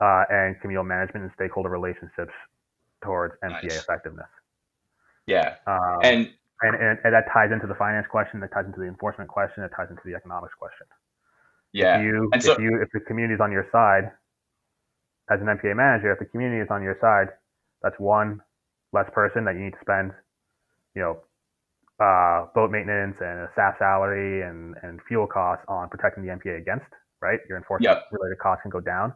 uh, 0.00 0.24
and 0.28 0.60
communal 0.60 0.84
management 0.84 1.24
and 1.24 1.32
stakeholder 1.34 1.70
relationships 1.70 2.32
towards 3.02 3.34
MPA 3.42 3.62
nice. 3.62 3.76
effectiveness. 3.76 4.28
Yeah, 5.26 5.54
um, 5.66 5.98
and, 6.02 6.30
and, 6.62 6.74
and 6.74 6.98
and 7.04 7.12
that 7.12 7.26
ties 7.32 7.52
into 7.52 7.66
the 7.66 7.74
finance 7.74 8.06
question, 8.10 8.40
that 8.40 8.52
ties 8.52 8.64
into 8.66 8.80
the 8.80 8.86
enforcement 8.86 9.28
question, 9.28 9.62
that 9.62 9.72
ties 9.76 9.88
into 9.90 10.02
the 10.04 10.14
economics 10.14 10.54
question. 10.58 10.86
Yeah, 11.72 11.98
if 11.98 12.04
you 12.04 12.30
and 12.32 12.44
if 12.44 12.58
you 12.58 12.82
if 12.82 12.88
the 12.92 13.00
community 13.00 13.34
is 13.34 13.40
on 13.40 13.52
your 13.52 13.66
side 13.70 14.10
as 15.30 15.40
an 15.40 15.46
MPA 15.46 15.76
manager, 15.76 16.12
if 16.12 16.18
the 16.18 16.24
community 16.24 16.62
is 16.62 16.68
on 16.70 16.82
your 16.82 16.96
side, 17.00 17.28
that's 17.82 17.98
one 17.98 18.40
less 18.92 19.08
person 19.12 19.44
that 19.44 19.54
you 19.54 19.60
need 19.60 19.72
to 19.72 19.80
spend, 19.82 20.12
you 20.94 21.02
know, 21.02 21.18
uh, 22.00 22.46
boat 22.54 22.70
maintenance 22.70 23.16
and 23.20 23.40
a 23.40 23.50
staff 23.52 23.74
salary 23.78 24.42
and, 24.42 24.76
and 24.82 25.00
fuel 25.08 25.26
costs 25.26 25.64
on 25.68 25.88
protecting 25.88 26.24
the 26.24 26.32
MPA 26.32 26.58
against, 26.58 26.86
right? 27.20 27.40
Your 27.48 27.58
enforcement 27.58 27.96
yep. 27.96 28.04
related 28.12 28.38
costs 28.38 28.62
can 28.62 28.70
go 28.70 28.80
down. 28.80 29.12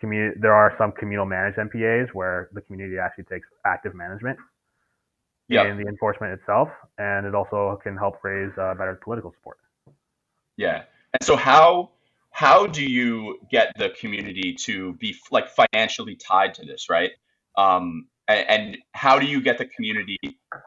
Community, 0.00 0.38
there 0.40 0.54
are 0.54 0.74
some 0.78 0.92
communal 0.92 1.26
managed 1.26 1.58
MPAs 1.58 2.12
where 2.12 2.50
the 2.52 2.60
community 2.60 2.98
actually 2.98 3.24
takes 3.24 3.48
active 3.64 3.94
management 3.94 4.38
yep. 5.48 5.66
in 5.66 5.76
the 5.76 5.88
enforcement 5.88 6.32
itself, 6.32 6.68
and 6.98 7.26
it 7.26 7.34
also 7.34 7.78
can 7.82 7.96
help 7.96 8.22
raise 8.22 8.52
uh, 8.58 8.74
better 8.74 8.98
political 9.02 9.32
support. 9.32 9.58
Yeah, 10.56 10.84
and 11.12 11.22
so 11.22 11.36
how 11.36 11.90
how 12.30 12.66
do 12.66 12.84
you 12.84 13.38
get 13.50 13.72
the 13.78 13.90
community 13.90 14.54
to 14.60 14.92
be 14.94 15.16
like 15.30 15.48
financially 15.48 16.16
tied 16.16 16.54
to 16.54 16.66
this, 16.66 16.88
right? 16.90 17.12
Um, 17.56 18.08
and, 18.28 18.50
and 18.50 18.78
how 18.92 19.18
do 19.18 19.26
you 19.26 19.40
get 19.40 19.58
the 19.58 19.66
community 19.66 20.18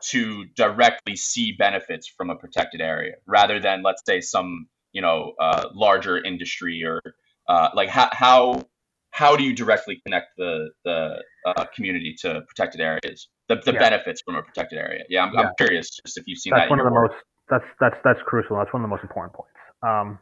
to 0.05 0.45
directly 0.55 1.15
see 1.15 1.51
benefits 1.51 2.07
from 2.07 2.29
a 2.29 2.35
protected 2.35 2.81
area 2.81 3.15
rather 3.27 3.59
than 3.59 3.83
let's 3.83 4.01
say 4.05 4.21
some 4.21 4.67
you 4.93 5.01
know 5.01 5.33
uh, 5.39 5.69
larger 5.73 6.17
industry 6.17 6.83
or 6.83 7.01
uh, 7.47 7.69
like 7.73 7.89
how, 7.89 8.09
how 8.11 8.63
how 9.11 9.35
do 9.35 9.43
you 9.43 9.53
directly 9.53 10.01
connect 10.05 10.37
the 10.37 10.69
the 10.85 11.23
uh, 11.45 11.65
community 11.75 12.15
to 12.19 12.41
protected 12.47 12.81
areas 12.81 13.27
the, 13.47 13.55
the 13.65 13.73
yeah. 13.73 13.79
benefits 13.79 14.21
from 14.25 14.35
a 14.35 14.41
protected 14.41 14.77
area 14.77 15.03
yeah 15.09 15.23
I'm, 15.23 15.33
yeah. 15.33 15.41
I'm 15.41 15.53
curious 15.57 15.89
just 15.89 16.17
if 16.17 16.25
you've 16.27 16.39
seen 16.39 16.51
that's 16.51 16.63
that 16.63 16.69
one 16.69 16.79
of 16.79 16.85
the 16.85 16.91
work. 16.91 17.11
most 17.11 17.23
that's 17.49 17.65
that's 17.79 17.97
that's 18.03 18.19
crucial 18.25 18.57
that's 18.57 18.73
one 18.73 18.81
of 18.81 18.89
the 18.89 18.93
most 18.93 19.03
important 19.03 19.33
points 19.33 19.55
um, 19.81 20.19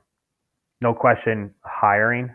no 0.82 0.94
question 0.94 1.54
hiring 1.64 2.30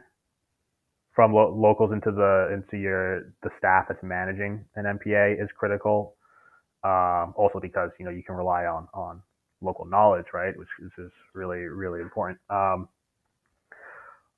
from 1.14 1.32
lo- 1.32 1.54
locals 1.54 1.92
into 1.92 2.10
the 2.10 2.50
into 2.52 2.76
your 2.76 3.32
the 3.42 3.50
staff 3.58 3.86
that's 3.88 4.02
managing 4.02 4.64
an 4.76 4.84
MPA 4.84 5.42
is 5.42 5.48
critical. 5.56 6.16
Um, 6.84 7.32
also 7.36 7.60
because 7.60 7.90
you 7.98 8.04
know 8.04 8.10
you 8.10 8.22
can 8.22 8.34
rely 8.34 8.64
on 8.64 8.88
on 8.94 9.22
local 9.60 9.84
knowledge, 9.84 10.26
right, 10.34 10.56
which 10.56 10.68
is, 10.80 10.90
is 10.98 11.12
really 11.34 11.58
really 11.58 12.00
important. 12.00 12.38
Um, 12.50 12.88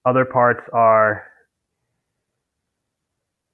other 0.04 0.26
parts 0.26 0.60
are, 0.72 1.24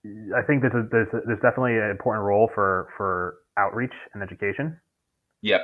I 0.05 0.43
think 0.47 0.63
there's 0.63 0.75
a, 0.75 0.89
there's 0.91 1.09
a, 1.13 1.21
there's 1.27 1.41
definitely 1.43 1.77
an 1.77 1.91
important 1.91 2.25
role 2.25 2.51
for 2.55 2.89
for 2.97 3.37
outreach 3.59 3.93
and 4.15 4.23
education. 4.23 4.79
Yep. 5.43 5.61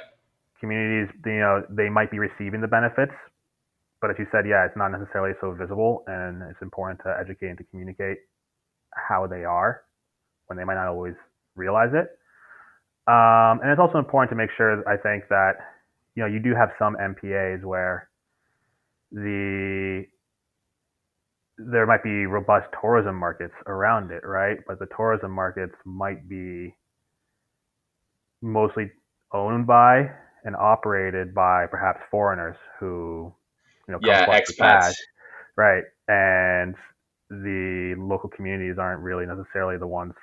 Communities, 0.61 1.15
you 1.25 1.39
know, 1.39 1.63
they 1.71 1.89
might 1.89 2.11
be 2.11 2.19
receiving 2.19 2.61
the 2.61 2.69
benefits, 2.69 3.13
but 4.01 4.11
as 4.11 4.17
you 4.19 4.27
said, 4.33 4.45
yeah, 4.49 4.65
it's 4.65 4.77
not 4.77 4.89
necessarily 4.89 5.33
so 5.41 5.53
visible, 5.53 6.05
and 6.07 6.43
it's 6.51 6.61
important 6.63 7.01
to 7.05 7.17
educate 7.19 7.49
and 7.49 7.59
to 7.59 7.65
communicate 7.65 8.19
how 8.95 9.27
they 9.27 9.45
are 9.45 9.83
when 10.47 10.57
they 10.57 10.65
might 10.65 10.75
not 10.77 10.89
always 10.89 11.15
realize 11.55 11.91
it. 11.93 12.19
Um, 13.07 13.61
and 13.63 13.71
it's 13.71 13.81
also 13.81 13.99
important 13.99 14.31
to 14.31 14.37
make 14.37 14.51
sure, 14.57 14.83
I 14.89 14.97
think, 14.97 15.29
that 15.29 15.55
you 16.15 16.23
know 16.23 16.29
you 16.29 16.41
do 16.41 16.55
have 16.55 16.71
some 16.79 16.97
MPAs 16.97 17.63
where 17.65 18.09
the 19.13 20.05
there 21.59 21.87
might 21.87 22.03
be 22.03 22.27
robust 22.27 22.67
tourism 22.81 23.17
markets 23.17 23.55
around 23.67 24.11
it, 24.11 24.23
right? 24.25 24.59
But 24.67 24.79
the 24.79 24.87
tourism 24.97 25.31
markets 25.31 25.75
might 25.85 26.29
be 26.29 26.75
mostly 28.43 28.91
owned 29.33 29.67
by 29.67 30.11
and 30.45 30.55
operated 30.57 31.35
by 31.35 31.67
perhaps 31.67 32.01
foreigners 32.11 32.57
who 32.79 33.33
you 33.89 33.93
know, 33.93 34.01
yeah, 34.03 34.27
expats, 34.27 34.93
right? 35.57 35.85
And 36.09 36.75
the 37.31 37.95
local 37.99 38.29
communities 38.29 38.77
aren't 38.79 39.03
really 39.03 39.27
necessarily 39.27 39.79
the 39.79 39.87
ones 39.87 40.15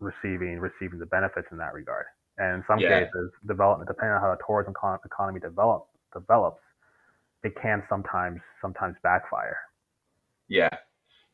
receiving 0.00 0.58
receiving 0.60 0.98
the 0.98 1.06
benefits 1.06 1.48
in 1.50 1.58
that 1.58 1.74
regard. 1.74 2.06
And 2.38 2.56
in 2.56 2.64
some 2.68 2.78
yeah. 2.78 3.00
cases, 3.00 3.32
development, 3.46 3.88
depending 3.88 4.14
on 4.14 4.20
how 4.20 4.30
the 4.30 4.40
tourism 4.46 4.72
economy 5.04 5.40
develop, 5.40 5.88
develops, 6.12 6.62
it 7.42 7.52
can 7.60 7.82
sometimes 7.88 8.40
sometimes 8.62 8.96
backfire. 9.02 9.56
Yeah, 10.48 10.70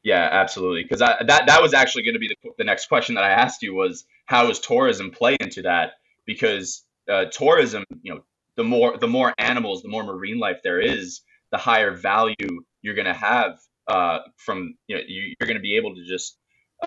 yeah, 0.02 0.28
absolutely. 0.30 0.82
Because 0.82 1.00
that 1.00 1.26
that 1.26 1.62
was 1.62 1.74
actually 1.74 2.02
going 2.02 2.14
to 2.14 2.20
be 2.20 2.28
the, 2.28 2.50
the 2.58 2.64
next 2.64 2.86
question 2.86 3.14
that 3.14 3.24
I 3.24 3.30
asked 3.30 3.62
you 3.62 3.74
was 3.74 4.04
how 4.26 4.46
does 4.46 4.60
tourism 4.60 5.10
play 5.10 5.36
into 5.40 5.62
that? 5.62 5.92
Because 6.26 6.84
uh, 7.08 7.26
tourism, 7.26 7.84
you 8.02 8.14
know, 8.14 8.20
the 8.56 8.64
more 8.64 8.96
the 8.98 9.08
more 9.08 9.34
animals, 9.38 9.82
the 9.82 9.88
more 9.88 10.04
marine 10.04 10.38
life 10.38 10.60
there 10.62 10.80
is, 10.80 11.22
the 11.50 11.58
higher 11.58 11.92
value 11.92 12.34
you're 12.82 12.94
going 12.94 13.06
to 13.06 13.14
have 13.14 13.58
uh, 13.88 14.18
from 14.36 14.76
you 14.86 14.96
know 14.96 15.02
you, 15.06 15.34
are 15.40 15.46
going 15.46 15.56
to 15.56 15.62
be 15.62 15.76
able 15.76 15.94
to 15.94 16.04
just 16.04 16.36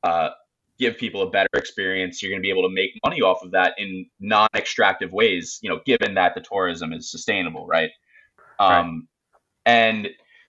uh, 0.03 0.29
give 0.77 0.97
people 0.97 1.21
a 1.23 1.29
better 1.29 1.49
experience. 1.55 2.21
You're 2.21 2.31
going 2.31 2.41
to 2.41 2.45
be 2.45 2.51
able 2.51 2.69
to 2.69 2.73
make 2.73 2.91
money 3.03 3.21
off 3.21 3.43
of 3.43 3.51
that 3.51 3.73
in 3.77 4.07
non-extractive 4.19 5.11
ways. 5.11 5.59
You 5.61 5.69
know, 5.69 5.79
given 5.85 6.15
that 6.15 6.35
the 6.35 6.41
tourism 6.41 6.93
is 6.93 7.09
sustainable, 7.09 7.65
right? 7.65 7.91
Um, 8.59 8.69
right. 8.69 9.01
And 9.65 10.07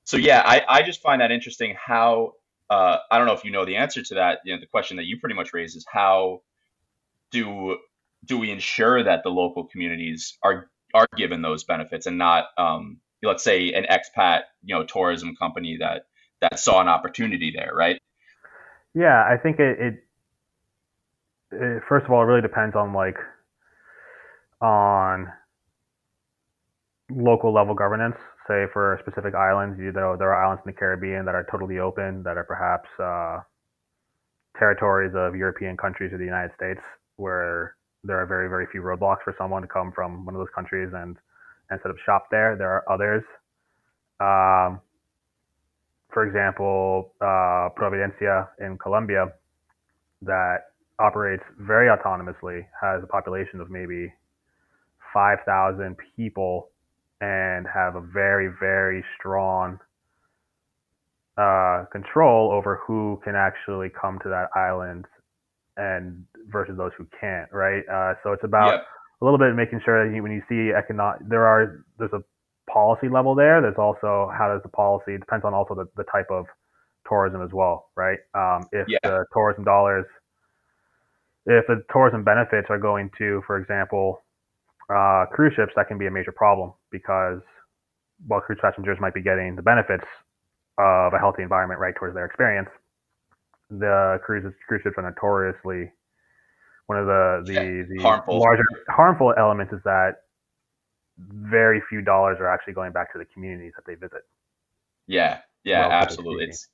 so 0.09 0.17
yeah, 0.17 0.43
I, 0.43 0.63
I 0.67 0.83
just 0.85 1.03
find 1.03 1.21
that 1.21 1.31
interesting. 1.31 1.77
How 1.79 2.33
uh, 2.71 2.97
I 3.11 3.19
don't 3.19 3.27
know 3.27 3.35
if 3.35 3.45
you 3.45 3.51
know 3.51 3.67
the 3.67 3.77
answer 3.77 4.03
to 4.03 4.15
that. 4.15 4.39
You 4.43 4.55
know, 4.55 4.61
the 4.61 4.67
question 4.67 4.97
that 4.97 5.05
you 5.05 5.21
pretty 5.21 5.35
much 5.35 5.53
raised 5.53 5.77
is 5.77 5.85
how 5.87 6.41
do 7.31 7.77
do 8.25 8.39
we 8.39 8.51
ensure 8.51 9.05
that 9.05 9.23
the 9.23 9.29
local 9.29 9.65
communities 9.65 10.39
are 10.43 10.71
are 10.95 11.07
given 11.15 11.43
those 11.43 11.65
benefits 11.65 12.07
and 12.07 12.17
not 12.17 12.47
um, 12.57 12.97
let's 13.23 13.45
say 13.45 13.71
an 13.75 13.85
expat 13.85 14.45
you 14.65 14.75
know 14.75 14.83
tourism 14.83 15.37
company 15.37 15.77
that 15.77 16.07
that 16.41 16.59
saw 16.59 16.81
an 16.81 16.89
opportunity 16.89 17.53
there 17.55 17.73
right 17.75 18.01
yeah 18.95 19.25
i 19.29 19.37
think 19.37 19.61
it, 19.61 19.79
it, 19.79 19.95
it 21.53 21.83
first 21.87 22.07
of 22.07 22.13
all 22.13 22.23
it 22.23 22.25
really 22.25 22.41
depends 22.41 22.75
on 22.75 22.95
like 22.95 23.19
on 24.63 25.29
local 27.11 27.53
level 27.53 27.75
governance 27.75 28.17
say 28.49 28.65
for 28.73 28.99
specific 29.07 29.35
islands 29.35 29.79
you 29.79 29.93
know 29.93 30.17
there 30.17 30.33
are 30.33 30.45
islands 30.45 30.63
in 30.65 30.73
the 30.73 30.77
caribbean 30.77 31.25
that 31.25 31.35
are 31.35 31.47
totally 31.51 31.79
open 31.79 32.23
that 32.23 32.37
are 32.37 32.45
perhaps 32.45 32.89
uh, 32.99 33.39
territories 34.59 35.13
of 35.15 35.37
european 35.37 35.77
countries 35.77 36.13
or 36.13 36.19
the 36.19 36.25
united 36.25 36.51
states 36.57 36.81
where 37.17 37.77
there 38.05 38.19
are 38.21 38.27
very 38.27 38.49
very 38.49 38.67
few 38.73 38.81
roadblocks 38.81 39.23
for 39.23 39.35
someone 39.39 39.63
to 39.63 39.69
come 39.69 39.93
from 39.95 40.25
one 40.25 40.35
of 40.35 40.41
those 40.41 40.53
countries 40.55 40.89
and 40.95 41.17
and 41.71 41.81
set 41.83 41.91
up 41.91 41.97
shop 42.05 42.29
there. 42.31 42.57
There 42.57 42.71
are 42.71 42.85
others. 42.91 43.23
Um, 44.21 44.81
for 46.13 46.27
example, 46.27 47.13
uh, 47.21 47.69
Providencia 47.79 48.49
in 48.61 48.79
Colombia 48.79 49.27
that 50.23 50.73
operates 50.99 51.45
very 51.61 51.89
autonomously 51.89 52.67
has 52.81 53.03
a 53.03 53.07
population 53.07 53.61
of 53.61 53.71
maybe 53.71 54.13
5,000 55.15 55.97
people 56.17 56.71
and 57.21 57.67
have 57.73 57.97
a 57.97 58.01
very, 58.01 58.53
very 58.61 59.05
strong 59.19 59.79
uh, 61.37 61.85
control 61.93 62.51
over 62.51 62.81
who 62.87 63.21
can 63.25 63.35
actually 63.35 63.89
come 63.89 64.19
to 64.23 64.29
that 64.29 64.49
island 64.57 65.07
and 65.77 66.25
versus 66.51 66.77
those 66.77 66.91
who 66.99 67.07
can't, 67.21 67.51
right? 67.53 67.89
Uh, 67.89 68.15
so 68.23 68.33
it's 68.33 68.45
about 68.45 68.73
yep. 68.73 68.87
a 69.21 69.25
little 69.25 69.39
bit 69.39 69.55
making 69.55 69.81
sure 69.85 70.09
that 70.09 70.15
you, 70.15 70.23
when 70.23 70.33
you 70.33 70.43
see 70.49 70.73
economic, 70.77 71.21
there 71.29 71.47
are 71.47 71.85
there's 71.99 72.13
a 72.13 72.23
policy 72.71 73.09
level 73.09 73.35
there. 73.35 73.61
There's 73.61 73.79
also 73.79 74.31
how 74.37 74.53
does 74.53 74.63
the 74.63 74.69
policy 74.69 75.15
it 75.15 75.21
depends 75.21 75.45
on 75.45 75.55
also 75.55 75.75
the, 75.75 75.87
the 75.97 76.05
type 76.05 76.27
of 76.31 76.47
tourism 77.09 77.43
as 77.43 77.51
well, 77.53 77.91
right? 77.97 78.19
Um, 78.35 78.67
if 78.73 78.87
yeah. 78.89 78.99
the 79.03 79.25
tourism 79.33 79.65
dollars, 79.65 80.07
if 81.47 81.67
the 81.67 81.83
tourism 81.93 82.25
benefits 82.25 82.67
are 82.69 82.79
going 82.79 83.11
to, 83.19 83.43
for 83.47 83.59
example, 83.59 84.23
uh, 84.89 85.27
cruise 85.33 85.53
ships, 85.55 85.73
that 85.77 85.89
can 85.89 85.99
be 85.99 86.07
a 86.07 86.11
major 86.11 86.33
problem 86.33 86.73
because 86.91 87.41
while 88.27 88.41
cruise 88.41 88.59
passengers 88.61 88.99
might 89.01 89.15
be 89.15 89.23
getting 89.23 89.57
the 89.57 89.63
benefits 89.63 90.07
of 90.79 91.13
a 91.13 91.19
healthy 91.19 91.43
environment 91.43 91.81
right 91.81 91.95
towards 91.97 92.15
their 92.15 92.25
experience, 92.25 92.69
the 93.71 94.19
cruises 94.25 94.53
cruise 94.67 94.81
ships 94.83 94.95
are 94.97 95.03
notoriously 95.03 95.93
one 96.87 96.99
of 96.99 97.07
the 97.07 97.43
the, 97.47 97.53
yeah, 97.53 97.83
the 97.97 98.03
harmful. 98.03 98.39
larger 98.39 98.65
harmful 98.89 99.35
elements 99.37 99.73
is 99.73 99.81
that 99.85 100.23
very 101.19 101.83
few 101.89 102.01
dollars 102.01 102.39
are 102.41 102.49
actually 102.49 102.73
going 102.73 102.93
back 102.93 103.13
to 103.13 103.19
the 103.19 103.27
communities 103.27 103.73
that 103.77 103.85
they 103.87 103.95
visit. 103.95 104.23
Yeah, 105.07 105.41
yeah, 105.65 105.81
well, 105.81 105.93
absolutely. 105.93 106.47
It's 106.47 106.69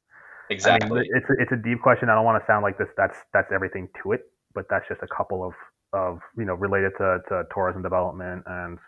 exactly. 0.50 0.88
I 0.88 0.94
mean, 0.94 1.04
it's 1.12 1.26
a, 1.28 1.42
it's 1.42 1.52
a 1.52 1.56
deep 1.56 1.82
question. 1.82 2.08
I 2.08 2.14
don't 2.14 2.24
want 2.24 2.40
to 2.40 2.46
sound 2.46 2.62
like 2.62 2.78
this. 2.78 2.88
That's 2.96 3.16
that's 3.32 3.50
everything 3.52 3.88
to 4.02 4.12
it, 4.12 4.22
but 4.54 4.66
that's 4.70 4.86
just 4.88 5.02
a 5.02 5.08
couple 5.08 5.44
of 5.44 5.52
of 5.94 6.20
you 6.36 6.44
know 6.44 6.54
related 6.54 6.92
to, 6.98 7.20
to 7.28 7.44
tourism 7.54 7.82
development 7.82 8.42
and 8.46 8.78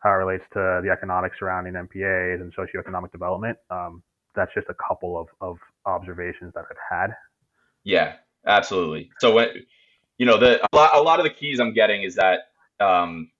how 0.00 0.10
it 0.10 0.14
relates 0.14 0.44
to 0.52 0.80
the 0.84 0.90
economics 0.92 1.36
surrounding 1.38 1.72
MPAs 1.72 2.40
and 2.40 2.54
socioeconomic 2.54 3.10
development. 3.10 3.58
Um, 3.70 4.02
that's 4.34 4.52
just 4.54 4.68
a 4.68 4.74
couple 4.74 5.18
of, 5.18 5.28
of 5.40 5.58
observations 5.86 6.52
that 6.54 6.64
I've 6.70 6.98
had. 6.98 7.16
Yeah, 7.82 8.16
absolutely. 8.46 9.10
So 9.18 9.34
when 9.34 9.48
you 10.18 10.26
know 10.26 10.38
the 10.38 10.62
a 10.62 10.76
lot, 10.76 10.90
a 10.94 11.00
lot 11.00 11.18
of 11.18 11.24
the 11.24 11.30
keys 11.30 11.58
I'm 11.58 11.72
getting 11.72 12.02
is 12.02 12.16
that 12.16 12.40
um, 12.78 13.30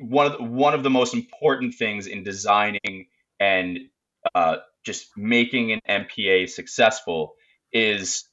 one 0.00 0.26
of 0.26 0.32
the, 0.32 0.42
one 0.42 0.74
of 0.74 0.82
the 0.82 0.90
most 0.90 1.14
important 1.14 1.74
things 1.74 2.06
in 2.06 2.24
designing 2.24 3.06
and 3.38 3.78
uh, 4.34 4.56
just 4.84 5.16
making 5.16 5.72
an 5.72 5.80
MPA 5.88 6.48
successful 6.48 7.34
is 7.72 8.27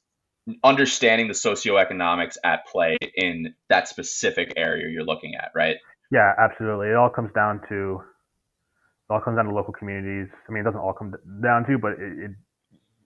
understanding 0.62 1.28
the 1.28 1.34
socioeconomics 1.34 2.36
at 2.44 2.66
play 2.66 2.96
in 3.14 3.54
that 3.68 3.88
specific 3.88 4.52
area 4.56 4.88
you're 4.88 5.04
looking 5.04 5.34
at, 5.34 5.50
right? 5.54 5.76
Yeah, 6.10 6.32
absolutely. 6.38 6.88
It 6.88 6.96
all 6.96 7.10
comes 7.10 7.32
down 7.34 7.60
to 7.68 8.00
it 9.08 9.12
all 9.12 9.20
comes 9.20 9.36
down 9.36 9.46
to 9.46 9.54
local 9.54 9.72
communities. 9.72 10.28
I 10.48 10.52
mean, 10.52 10.60
it 10.60 10.64
doesn't 10.64 10.80
all 10.80 10.92
come 10.92 11.14
down 11.42 11.64
to, 11.66 11.78
but 11.78 11.92
it, 11.92 12.00
it, 12.00 12.30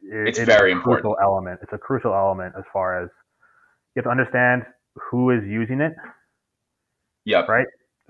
it 0.02 0.28
it's 0.28 0.38
very 0.40 0.72
important. 0.72 1.02
Crucial 1.02 1.16
element. 1.22 1.60
It's 1.62 1.72
a 1.72 1.78
crucial 1.78 2.14
element 2.14 2.54
as 2.58 2.64
far 2.72 3.02
as 3.02 3.10
you 3.94 4.00
have 4.00 4.04
to 4.04 4.10
understand 4.10 4.62
who 5.10 5.30
is 5.30 5.42
using 5.44 5.80
it. 5.80 5.92
Yep. 7.24 7.48
Right. 7.48 7.66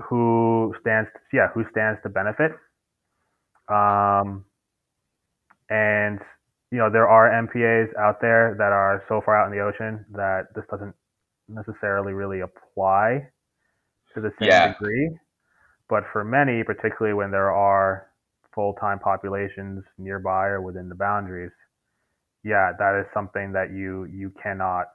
Who 0.09 0.75
stands? 0.81 1.11
Yeah. 1.33 1.49
Who 1.55 1.65
stands 1.71 2.01
to 2.03 2.09
benefit? 2.09 2.53
Um, 3.69 4.45
and 5.69 6.21
you 6.71 6.79
know 6.79 6.91
there 6.91 7.09
are 7.09 7.29
MPAs 7.29 7.89
out 7.99 8.21
there 8.21 8.55
that 8.59 8.73
are 8.73 9.03
so 9.09 9.21
far 9.25 9.41
out 9.41 9.51
in 9.51 9.57
the 9.57 9.63
ocean 9.65 10.05
that 10.13 10.55
this 10.55 10.65
doesn't 10.71 10.95
necessarily 11.49 12.13
really 12.13 12.41
apply 12.41 13.29
to 14.15 14.21
the 14.21 14.31
same 14.39 14.49
yeah. 14.49 14.73
degree. 14.73 15.19
But 15.89 16.05
for 16.13 16.25
many, 16.25 16.63
particularly 16.63 17.15
when 17.15 17.33
there 17.33 17.51
are 17.51 18.07
full-time 18.55 19.01
populations 19.01 19.85
nearby 19.99 20.47
or 20.47 20.61
within 20.61 20.89
the 20.89 20.95
boundaries, 20.95 21.51
yeah, 22.45 22.73
that 22.79 23.01
is 23.01 23.07
something 23.13 23.53
that 23.53 23.73
you 23.73 24.05
you 24.05 24.33
cannot 24.43 24.87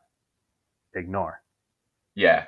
ignore. 0.95 1.41
Yeah, 2.15 2.45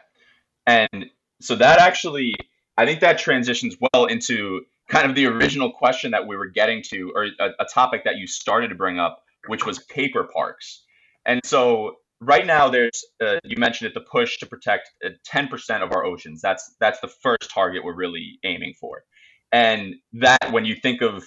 and 0.65 1.07
so 1.41 1.55
that 1.55 1.79
actually, 1.79 2.33
I 2.77 2.85
think 2.85 3.01
that 3.01 3.19
transitions 3.19 3.75
well 3.93 4.05
into 4.05 4.65
kind 4.89 5.10
of 5.10 5.15
the 5.15 5.26
original 5.26 5.71
question 5.71 6.12
that 6.12 6.28
we 6.28 6.36
were 6.36 6.47
getting 6.47 6.82
to, 6.89 7.12
or 7.15 7.26
a, 7.39 7.50
a 7.60 7.65
topic 7.65 8.04
that 8.06 8.17
you 8.17 8.28
started 8.28 8.69
to 8.69 8.76
bring 8.76 9.00
up, 9.00 9.21
which 9.47 9.65
was 9.65 9.80
paper 9.80 10.28
parks. 10.34 10.84
And 11.26 11.41
so 11.43 11.95
right 12.21 12.45
now 12.45 12.69
there's 12.69 13.04
uh, 13.23 13.36
you 13.43 13.58
mentioned 13.58 13.89
it 13.89 13.93
the 13.93 14.02
push 14.02 14.39
to 14.39 14.45
protect 14.45 14.89
uh, 15.06 15.10
10% 15.30 15.84
of 15.84 15.91
our 15.91 16.06
oceans. 16.06 16.41
That's 16.41 16.76
that's 16.80 17.00
the 17.00 17.12
first 17.21 17.50
target 17.54 17.84
we're 17.84 17.95
really 17.95 18.39
aiming 18.43 18.73
for. 18.80 19.04
And 19.52 19.95
that 20.13 20.52
when 20.52 20.65
you 20.65 20.76
think 20.76 21.02
of 21.02 21.23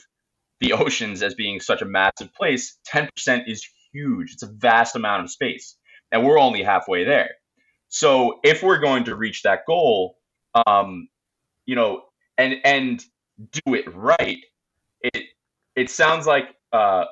the 0.60 0.72
oceans 0.74 1.22
as 1.22 1.34
being 1.34 1.60
such 1.60 1.82
a 1.82 1.86
massive 1.86 2.32
place 2.34 2.78
10% 2.92 3.08
is 3.46 3.66
huge. 3.92 4.32
It's 4.32 4.42
a 4.42 4.50
vast 4.52 4.94
amount 4.94 5.24
of 5.24 5.30
space. 5.30 5.76
And 6.12 6.24
we're 6.24 6.38
only 6.38 6.62
halfway 6.62 7.04
there. 7.04 7.30
So 7.88 8.40
if 8.42 8.62
we're 8.62 8.78
going 8.78 9.04
to 9.04 9.16
reach 9.16 9.42
that 9.42 9.60
goal 9.66 10.16
um 10.66 11.08
you 11.66 11.76
know 11.76 12.02
and 12.36 12.56
and 12.64 13.04
do 13.52 13.74
it 13.74 13.84
right 13.94 14.38
it 15.02 15.24
it 15.76 15.90
sounds 15.90 16.26
like 16.26 16.54
uh 16.72 17.04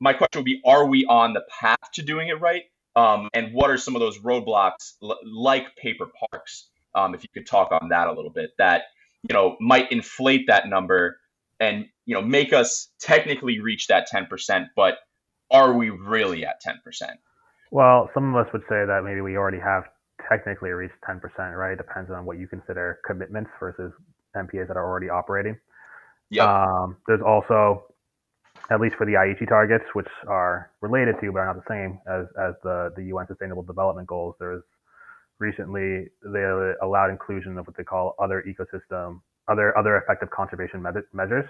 my 0.00 0.12
question 0.12 0.40
would 0.40 0.44
be 0.44 0.60
are 0.64 0.86
we 0.86 1.06
on 1.06 1.32
the 1.32 1.42
path 1.60 1.78
to 1.94 2.02
doing 2.02 2.28
it 2.28 2.40
right 2.40 2.64
um, 2.96 3.28
and 3.34 3.52
what 3.52 3.70
are 3.70 3.76
some 3.76 3.94
of 3.94 4.00
those 4.00 4.18
roadblocks 4.18 4.94
l- 5.02 5.18
like 5.24 5.76
paper 5.76 6.06
parks? 6.30 6.70
Um, 6.94 7.14
if 7.14 7.22
you 7.22 7.28
could 7.32 7.46
talk 7.46 7.70
on 7.70 7.90
that 7.90 8.08
a 8.08 8.12
little 8.12 8.30
bit, 8.30 8.52
that 8.58 8.84
you 9.28 9.34
know 9.34 9.56
might 9.60 9.92
inflate 9.92 10.46
that 10.48 10.66
number 10.66 11.18
and 11.60 11.86
you 12.06 12.14
know 12.14 12.22
make 12.22 12.54
us 12.54 12.88
technically 12.98 13.60
reach 13.60 13.86
that 13.88 14.08
10%, 14.10 14.68
but 14.74 14.94
are 15.50 15.74
we 15.74 15.90
really 15.90 16.44
at 16.44 16.62
10%? 16.66 16.74
Well, 17.70 18.10
some 18.14 18.34
of 18.34 18.46
us 18.46 18.52
would 18.52 18.62
say 18.62 18.86
that 18.86 19.02
maybe 19.04 19.20
we 19.20 19.36
already 19.36 19.60
have 19.60 19.84
technically 20.28 20.70
reached 20.70 20.94
10%, 21.08 21.20
right? 21.54 21.76
Depends 21.76 22.10
on 22.10 22.24
what 22.24 22.38
you 22.38 22.48
consider 22.48 22.98
commitments 23.06 23.50
versus 23.60 23.92
MPAs 24.36 24.68
that 24.68 24.76
are 24.76 24.84
already 24.84 25.08
operating. 25.08 25.56
Yeah. 26.30 26.64
Um, 26.64 26.96
there's 27.06 27.22
also 27.22 27.84
at 28.70 28.80
least 28.80 28.96
for 28.96 29.06
the 29.06 29.12
Aichi 29.12 29.48
targets, 29.48 29.84
which 29.92 30.08
are 30.26 30.70
related 30.80 31.16
to 31.20 31.32
but 31.32 31.38
are 31.38 31.46
not 31.46 31.56
the 31.56 31.68
same 31.68 32.00
as, 32.06 32.26
as 32.38 32.54
the, 32.62 32.92
the 32.96 33.04
UN 33.04 33.26
Sustainable 33.26 33.62
Development 33.62 34.06
Goals. 34.06 34.34
There's 34.40 34.62
recently 35.38 36.08
they 36.24 36.42
allowed 36.82 37.10
inclusion 37.10 37.58
of 37.58 37.66
what 37.66 37.76
they 37.76 37.84
call 37.84 38.14
other 38.18 38.44
ecosystem, 38.46 39.20
other 39.48 39.76
other 39.78 39.98
effective 39.98 40.30
conservation 40.30 40.82
measures, 41.12 41.44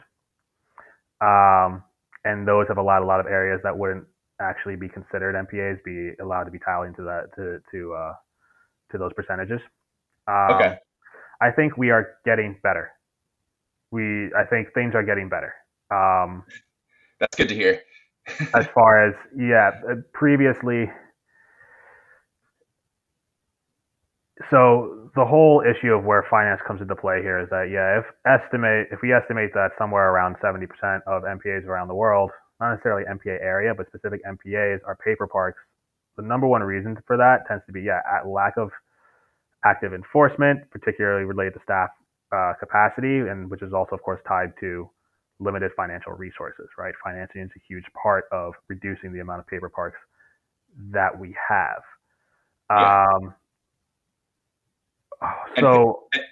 um, 1.21 1.83
and 2.25 2.47
those 2.47 2.67
have 2.69 2.79
allowed 2.79 3.03
a 3.03 3.07
lot 3.07 3.21
of 3.21 3.27
areas 3.27 3.61
that 3.63 3.77
wouldn't 3.77 4.05
actually 4.41 4.77
be 4.77 4.89
considered 4.89 5.35
MPAs 5.35 5.83
be 5.85 6.13
allowed 6.21 6.45
to 6.45 6.51
be 6.51 6.59
tied 6.59 6.87
into 6.87 7.03
that 7.03 7.35
to 7.37 7.61
to 7.71 7.95
uh, 7.95 8.15
to 8.91 8.99
those 8.99 9.13
percentages. 9.15 9.61
Um, 10.29 10.51
okay. 10.53 10.79
I 11.41 11.51
think 11.51 11.77
we 11.77 11.91
are 11.91 12.17
getting 12.25 12.57
better. 12.63 12.91
We 13.91 14.31
I 14.37 14.45
think 14.45 14.73
things 14.75 14.95
are 14.95 15.03
getting 15.03 15.29
better. 15.29 15.55
Um, 15.91 16.45
that's 17.21 17.37
good 17.37 17.49
to 17.49 17.55
hear. 17.55 17.81
as 18.55 18.67
far 18.75 19.07
as 19.09 19.15
yeah, 19.37 19.71
uh, 19.89 19.95
previously. 20.13 20.91
So 24.51 25.11
the 25.15 25.25
whole 25.25 25.63
issue 25.63 25.93
of 25.93 26.05
where 26.05 26.27
finance 26.29 26.61
comes 26.67 26.83
into 26.83 26.95
play 26.95 27.23
here 27.23 27.39
is 27.41 27.49
that 27.51 27.71
yeah, 27.71 28.01
if 28.01 28.05
estimate 28.27 28.89
if 28.91 29.01
we 29.03 29.13
estimate 29.13 29.51
that 29.55 29.71
somewhere 29.79 30.11
around 30.11 30.37
seventy 30.43 30.67
percent 30.67 31.03
of 31.07 31.23
MPAs 31.23 31.67
around 31.67 31.89
the 31.89 31.95
world, 31.95 32.31
not 32.61 32.73
necessarily 32.73 33.05
MPA 33.05 33.41
area, 33.41 33.75
but 33.75 33.87
specific 33.87 34.21
MPAs 34.25 34.81
are 34.87 34.97
paper 34.97 35.27
parks. 35.27 35.61
The 36.17 36.23
number 36.23 36.47
one 36.47 36.63
reason 36.63 36.97
for 37.07 37.17
that 37.17 37.47
tends 37.47 37.65
to 37.67 37.73
be 37.73 37.83
yeah, 37.83 38.01
at 38.11 38.27
lack 38.27 38.57
of 38.57 38.71
active 39.71 39.93
enforcement, 39.93 40.59
particularly 40.71 41.25
related 41.25 41.55
to 41.55 41.61
staff 41.63 41.91
uh, 42.35 42.53
capacity, 42.61 43.19
and 43.31 43.51
which 43.51 43.63
is 43.63 43.73
also 43.73 43.95
of 43.95 44.03
course 44.03 44.21
tied 44.27 44.53
to 44.61 44.89
limited 45.39 45.71
financial 45.77 46.13
resources, 46.13 46.69
right? 46.79 46.95
Financing 47.05 47.43
is 47.43 47.51
a 47.57 47.61
huge 47.69 47.85
part 48.01 48.25
of 48.33 48.55
reducing 48.69 49.13
the 49.13 49.21
amount 49.21 49.41
of 49.41 49.47
paper 49.47 49.69
parks 49.69 49.99
that 50.93 51.19
we 51.19 51.35
have. 51.49 51.83
Yeah. 52.71 53.07
Um, 53.07 53.35
so 55.59 56.05
and, 56.13 56.23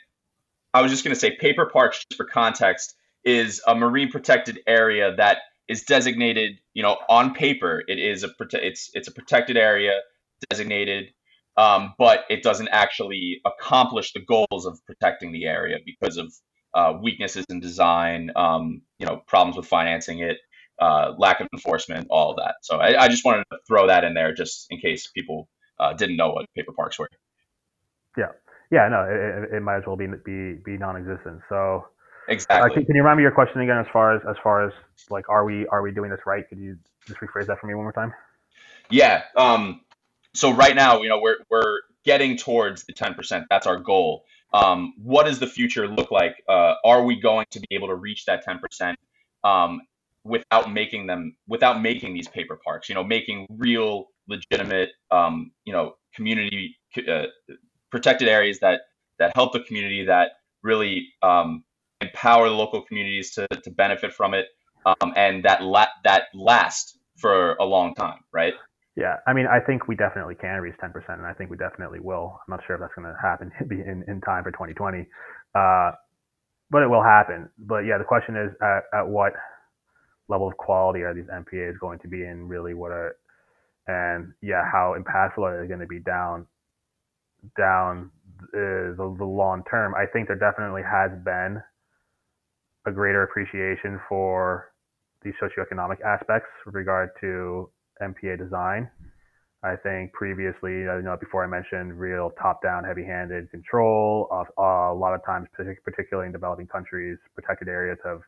I 0.75 0.83
was 0.83 0.91
just 0.91 1.05
going 1.05 1.15
to 1.15 1.21
say 1.21 1.37
paper 1.37 1.67
parks, 1.67 2.05
just 2.05 2.17
for 2.17 2.27
context, 2.27 2.95
is 3.25 3.63
a 3.67 3.75
marine 3.75 4.11
protected 4.11 4.61
area 4.67 5.15
that 5.17 5.39
is 5.69 5.83
designated, 5.85 6.59
you 6.75 6.83
know, 6.83 6.99
on 7.09 7.35
paper, 7.35 7.83
it 7.89 7.99
is 7.99 8.25
a 8.25 8.31
it's 8.53 8.91
it's 8.95 9.09
a 9.09 9.13
protected 9.13 9.57
area 9.57 10.01
designated, 10.51 11.07
um, 11.57 11.95
but 11.99 12.25
it 12.29 12.43
doesn't 12.43 12.69
actually 12.69 13.41
accomplish 13.45 14.13
the 14.13 14.21
goals 14.21 14.67
of 14.67 14.79
protecting 14.87 15.33
the 15.33 15.45
area 15.47 15.79
because 15.85 16.17
of 16.17 16.33
uh, 16.75 16.99
weaknesses 17.01 17.45
in 17.49 17.61
design, 17.61 18.31
um, 18.35 18.83
you 18.99 19.07
know, 19.07 19.23
problems 19.27 19.57
with 19.57 19.67
financing 19.67 20.19
it, 20.19 20.39
uh, 20.81 21.13
lack 21.19 21.41
of 21.41 21.47
enforcement, 21.53 22.09
all 22.11 22.33
of 22.33 22.37
that. 22.37 22.57
So 22.63 22.79
I, 22.79 23.05
I, 23.05 23.09
just 23.09 23.25
wanted 23.25 23.45
to 23.53 23.59
throw 23.69 23.87
that 23.87 24.03
in 24.03 24.15
there 24.15 24.35
just 24.35 24.67
in 24.71 24.81
case 24.81 25.07
people 25.07 25.49
uh, 25.79 25.93
didn't 25.93 26.17
know 26.17 26.31
what 26.31 26.47
paper 26.57 26.73
parks 26.73 26.99
were. 26.99 27.09
Yeah, 28.17 28.33
yeah, 28.73 28.89
no, 28.89 29.05
it, 29.09 29.57
it 29.57 29.61
might 29.61 29.77
as 29.77 29.83
well 29.87 29.97
be 29.97 30.09
be 30.25 30.55
be 30.65 30.77
non-existent. 30.77 31.43
So 31.49 31.87
exactly. 32.29 32.71
Uh, 32.71 32.75
can, 32.75 32.87
can, 32.87 32.97
you 32.97 33.03
remind 33.03 33.19
me 33.19 33.23
your 33.23 33.33
question 33.33 33.61
again? 33.61 33.79
As 33.79 33.87
far 33.93 34.17
as 34.17 34.23
as 34.29 34.37
far 34.43 34.67
as 34.67 34.73
like, 35.11 35.29
are 35.29 35.45
we 35.45 35.67
are 35.69 35.83
we 35.83 35.93
doing 35.93 36.11
this 36.11 36.21
right? 36.27 36.49
Could 36.49 36.59
you 36.59 36.77
just 37.07 37.21
rephrase 37.21 37.47
that 37.47 37.61
for 37.61 37.69
me 37.69 37.75
one 37.75 37.85
more 37.85 37.93
time? 37.93 38.13
Yeah. 38.91 39.23
Um, 39.37 39.81
so 40.35 40.53
right 40.53 40.75
now, 40.75 41.03
you 41.03 41.09
know, 41.09 41.21
we're 41.21 41.39
we're 41.51 41.81
getting 42.05 42.37
towards 42.37 42.85
the 42.85 42.93
10%. 42.93 43.45
That's 43.49 43.67
our 43.67 43.79
goal 43.79 44.25
um, 44.55 44.95
what 44.97 45.27
does 45.27 45.41
the 45.41 45.49
future 45.49 45.89
look 45.89 46.13
like? 46.13 46.43
Uh, 46.49 46.75
are 46.85 47.05
we 47.05 47.21
going 47.21 47.45
to 47.51 47.61
be 47.61 47.67
able 47.73 47.89
to 47.89 47.97
reach 47.97 48.25
that 48.27 48.47
10% 48.47 48.95
um, 49.43 49.81
without 50.23 50.73
making 50.73 51.09
them, 51.09 51.37
without 51.49 51.83
making 51.83 52.15
these 52.15 52.29
paper 52.29 52.59
parks, 52.65 52.89
you 52.89 52.95
know, 52.95 53.03
making 53.03 53.47
real, 53.51 54.07
legitimate, 54.29 54.91
um, 55.11 55.51
you 55.65 55.73
know, 55.73 55.97
community 56.15 56.77
uh, 57.09 57.25
protected 57.91 58.29
areas 58.29 58.61
that, 58.61 58.83
that 59.19 59.33
help 59.35 59.53
the 59.53 59.61
community, 59.61 60.05
that 60.05 60.31
really 60.63 61.09
um, 61.23 61.65
empower 62.01 62.49
the 62.49 62.55
local 62.55 62.81
communities 62.83 63.33
to, 63.33 63.49
to 63.49 63.71
benefit 63.73 64.15
from 64.15 64.35
it, 64.35 64.47
um, 64.87 65.13
and 65.17 65.45
that, 65.45 65.65
la- 65.65 65.87
that 66.05 66.27
last 66.33 66.97
for 67.17 67.55
a 67.55 67.65
long 67.65 67.93
time, 67.95 68.21
right? 68.33 68.55
Yeah, 68.97 69.17
I 69.27 69.33
mean, 69.33 69.47
I 69.47 69.61
think 69.61 69.89
we 69.89 69.97
definitely 69.97 70.37
can 70.37 70.61
reach 70.61 70.77
10%, 70.83 70.93
and 71.09 71.27
I 71.27 71.33
think 71.35 71.51
we 71.51 71.57
definitely 71.57 72.01
will. 72.01 72.39
I'm 72.47 72.51
not 72.53 72.61
sure 72.67 72.77
if 72.77 72.81
that's 72.81 72.95
going 72.95 73.09
to 73.09 73.17
happen 73.21 73.51
in, 73.71 74.05
in 74.09 74.21
time 74.21 74.45
for 74.45 74.53
2020, 74.53 75.07
uh, 75.55 75.93
but 76.71 76.83
it 76.83 76.89
will 76.89 77.03
happen. 77.03 77.49
But 77.59 77.81
yeah, 77.81 77.99
the 77.99 78.05
question 78.05 78.37
is 78.37 78.53
at, 78.63 78.85
at 79.01 79.09
what 79.09 79.33
level 80.29 80.49
of 80.49 80.57
quality 80.57 81.03
are 81.03 81.15
these 81.15 81.27
MPAs 81.33 81.79
going 81.81 81.99
to 82.01 82.09
be 82.09 82.25
in? 82.25 82.49
Really, 82.49 82.75
what 82.75 82.93
are 82.93 83.17
and 83.87 84.33
yeah, 84.43 84.63
how 84.71 84.97
impactful 84.99 85.43
are 85.43 85.61
they 85.63 85.69
going 85.69 85.81
to 85.81 85.87
be 85.87 86.01
down 86.01 86.47
down 87.59 88.11
uh, 88.55 88.97
the, 88.97 89.15
the 89.19 89.25
long 89.25 89.63
term? 89.71 89.95
I 89.95 90.07
think 90.07 90.29
there 90.29 90.39
definitely 90.39 90.83
has 90.83 91.11
been 91.25 91.63
a 92.87 92.93
greater 92.93 93.23
appreciation 93.23 94.01
for 94.09 94.73
these 95.23 95.35
socioeconomic 95.43 96.01
aspects 96.03 96.49
with 96.67 96.75
regard 96.75 97.11
to 97.21 97.71
MPA 98.03 98.39
design. 98.39 98.91
I 99.65 99.77
think 99.77 100.13
previously, 100.13 100.73
you 100.73 101.03
know, 101.03 101.17
before 101.19 101.43
I 101.43 101.47
mentioned 101.47 101.99
real 101.99 102.31
top-down, 102.41 102.85
heavy-handed 102.85 103.51
control 103.51 104.29
of 104.31 104.47
uh, 104.59 104.93
a 104.93 104.95
lot 104.95 105.15
of 105.15 105.25
times, 105.25 105.49
particularly 105.57 106.27
in 106.27 106.33
developing 106.33 106.67
countries, 106.67 107.17
protected 107.35 107.69
areas 107.69 107.99
have, 108.05 108.21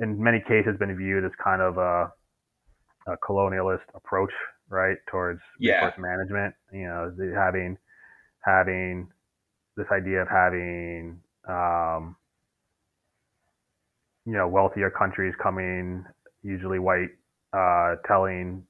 in 0.00 0.20
many 0.20 0.40
cases, 0.40 0.76
been 0.76 0.96
viewed 0.96 1.24
as 1.24 1.30
kind 1.42 1.62
of 1.62 1.78
a, 1.78 2.12
a 3.06 3.16
colonialist 3.18 3.86
approach, 3.94 4.32
right, 4.68 4.96
towards 5.08 5.40
yeah. 5.60 5.74
resource 5.84 5.94
management. 5.98 6.54
You 6.72 6.86
know, 6.88 7.32
having 7.36 7.78
having 8.40 9.08
this 9.76 9.86
idea 9.92 10.22
of 10.22 10.28
having 10.28 11.20
um, 11.48 12.16
you 14.26 14.32
know 14.32 14.48
wealthier 14.48 14.90
countries 14.90 15.34
coming, 15.40 16.04
usually 16.42 16.80
white, 16.80 17.10
uh, 17.52 17.94
telling 18.06 18.64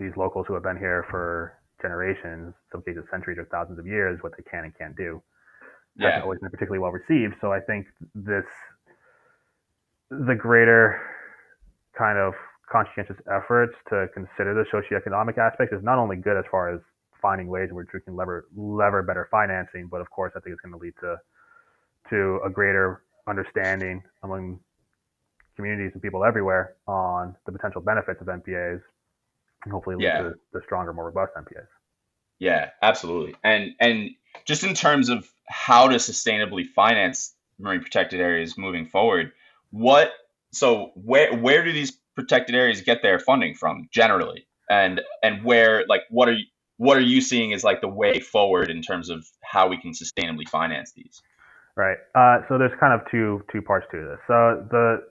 these 0.00 0.16
locals 0.16 0.46
who 0.48 0.54
have 0.54 0.62
been 0.62 0.78
here 0.78 1.06
for 1.10 1.58
generations, 1.80 2.54
some 2.72 2.82
cases 2.82 3.04
centuries 3.10 3.38
or 3.38 3.44
thousands 3.46 3.78
of 3.78 3.86
years, 3.86 4.18
what 4.22 4.32
they 4.36 4.42
can 4.42 4.64
and 4.64 4.76
can't 4.76 4.96
do. 4.96 5.22
Yeah. 5.96 6.06
Hasn't 6.06 6.24
always 6.24 6.40
been 6.40 6.50
particularly 6.50 6.80
well 6.80 6.92
received. 6.92 7.34
So 7.40 7.52
I 7.52 7.60
think 7.60 7.86
this, 8.14 8.44
the 10.10 10.34
greater 10.34 11.00
kind 11.96 12.18
of 12.18 12.34
conscientious 12.70 13.16
efforts 13.30 13.74
to 13.90 14.06
consider 14.14 14.54
the 14.54 14.64
socioeconomic 14.72 15.38
aspect 15.38 15.72
is 15.72 15.82
not 15.82 15.98
only 15.98 16.16
good 16.16 16.36
as 16.36 16.44
far 16.50 16.72
as 16.72 16.80
finding 17.20 17.48
ways 17.48 17.68
in 17.68 17.76
which 17.76 17.88
we 17.92 18.00
can 18.00 18.16
lever 18.16 18.46
lever 18.56 19.02
better 19.02 19.28
financing, 19.30 19.88
but 19.88 20.00
of 20.00 20.08
course 20.10 20.32
I 20.36 20.40
think 20.40 20.54
it's 20.54 20.60
going 20.60 20.72
to 20.72 20.78
lead 20.78 20.94
to 21.00 21.16
to 22.08 22.40
a 22.44 22.50
greater 22.50 23.02
understanding 23.26 24.02
among 24.22 24.60
communities 25.56 25.90
and 25.92 26.00
people 26.00 26.24
everywhere 26.24 26.74
on 26.86 27.36
the 27.44 27.52
potential 27.52 27.80
benefits 27.80 28.20
of 28.20 28.26
MPAs 28.28 28.80
and 29.64 29.72
hopefully 29.72 29.96
lead 29.96 30.04
yeah. 30.04 30.22
to 30.22 30.34
the 30.52 30.60
stronger, 30.64 30.92
more 30.92 31.06
robust 31.06 31.32
MPAs. 31.36 31.66
Yeah, 32.38 32.70
absolutely. 32.82 33.34
And 33.44 33.72
and 33.78 34.10
just 34.46 34.64
in 34.64 34.74
terms 34.74 35.08
of 35.08 35.28
how 35.46 35.88
to 35.88 35.96
sustainably 35.96 36.66
finance 36.66 37.34
marine 37.58 37.82
protected 37.82 38.20
areas 38.20 38.56
moving 38.56 38.86
forward, 38.86 39.32
what 39.70 40.12
so 40.52 40.92
where 40.94 41.36
where 41.36 41.64
do 41.64 41.72
these 41.72 41.92
protected 42.16 42.54
areas 42.54 42.80
get 42.80 43.02
their 43.02 43.18
funding 43.18 43.54
from 43.54 43.88
generally? 43.92 44.46
And 44.68 45.02
and 45.22 45.44
where 45.44 45.84
like 45.86 46.02
what 46.08 46.28
are 46.28 46.32
you 46.32 46.46
what 46.78 46.96
are 46.96 47.02
you 47.02 47.20
seeing 47.20 47.52
as 47.52 47.62
like 47.62 47.82
the 47.82 47.88
way 47.88 48.20
forward 48.20 48.70
in 48.70 48.80
terms 48.80 49.10
of 49.10 49.26
how 49.42 49.68
we 49.68 49.78
can 49.78 49.92
sustainably 49.92 50.48
finance 50.48 50.92
these? 50.92 51.20
Right. 51.76 51.98
Uh, 52.14 52.38
so 52.48 52.56
there's 52.56 52.72
kind 52.80 52.98
of 52.98 53.00
two 53.10 53.42
two 53.52 53.60
parts 53.60 53.86
to 53.92 53.98
this. 53.98 54.18
So 54.26 54.66
the 54.70 55.02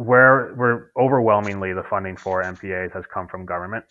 where 0.00 0.54
where 0.54 0.90
overwhelmingly 0.96 1.74
the 1.74 1.82
funding 1.90 2.16
for 2.16 2.42
MPAs 2.42 2.92
has 2.94 3.04
come 3.12 3.28
from 3.28 3.44
government. 3.44 3.84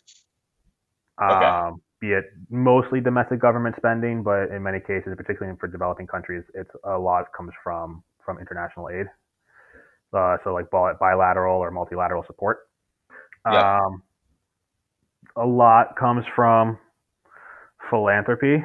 Okay. 1.22 1.45
Um, 1.45 1.82
be 2.02 2.13
it 2.13 2.26
mostly 2.50 3.00
domestic 3.00 3.39
government 3.39 3.76
spending, 3.78 4.24
but 4.24 4.50
in 4.50 4.63
many 4.63 4.80
cases, 4.80 5.13
particularly 5.15 5.56
for 5.60 5.67
developing 5.67 6.08
countries, 6.08 6.43
it's 6.56 6.72
a 6.84 6.98
lot 6.98 7.26
comes 7.38 7.52
from 7.63 8.04
from 8.26 8.39
international 8.39 8.89
aid. 8.89 9.06
Uh, 10.12 10.38
so 10.43 10.54
like 10.54 10.72
bilateral 10.72 11.60
or 11.60 11.69
multilateral 11.69 12.24
support. 12.26 12.69
Yeah. 13.45 13.78
Um, 13.78 14.02
a 15.36 15.45
lot 15.45 15.95
comes 15.95 16.26
from 16.36 16.80
philanthropy. 17.91 18.63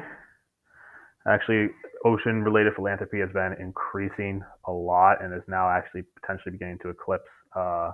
Actually, 1.27 1.69
ocean 2.05 2.43
related 2.43 2.73
philanthropy 2.75 3.19
has 3.19 3.29
been 3.33 3.55
increasing 3.59 4.41
a 4.65 4.71
lot 4.71 5.23
and 5.23 5.33
is 5.33 5.41
now 5.47 5.69
actually 5.69 6.03
potentially 6.21 6.51
beginning 6.51 6.77
to 6.83 6.89
eclipse 6.89 7.27
uh, 7.55 7.91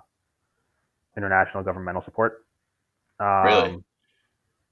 international 1.18 1.64
governmental 1.64 2.04
support. 2.04 2.46
Um, 3.20 3.44
really? 3.44 3.84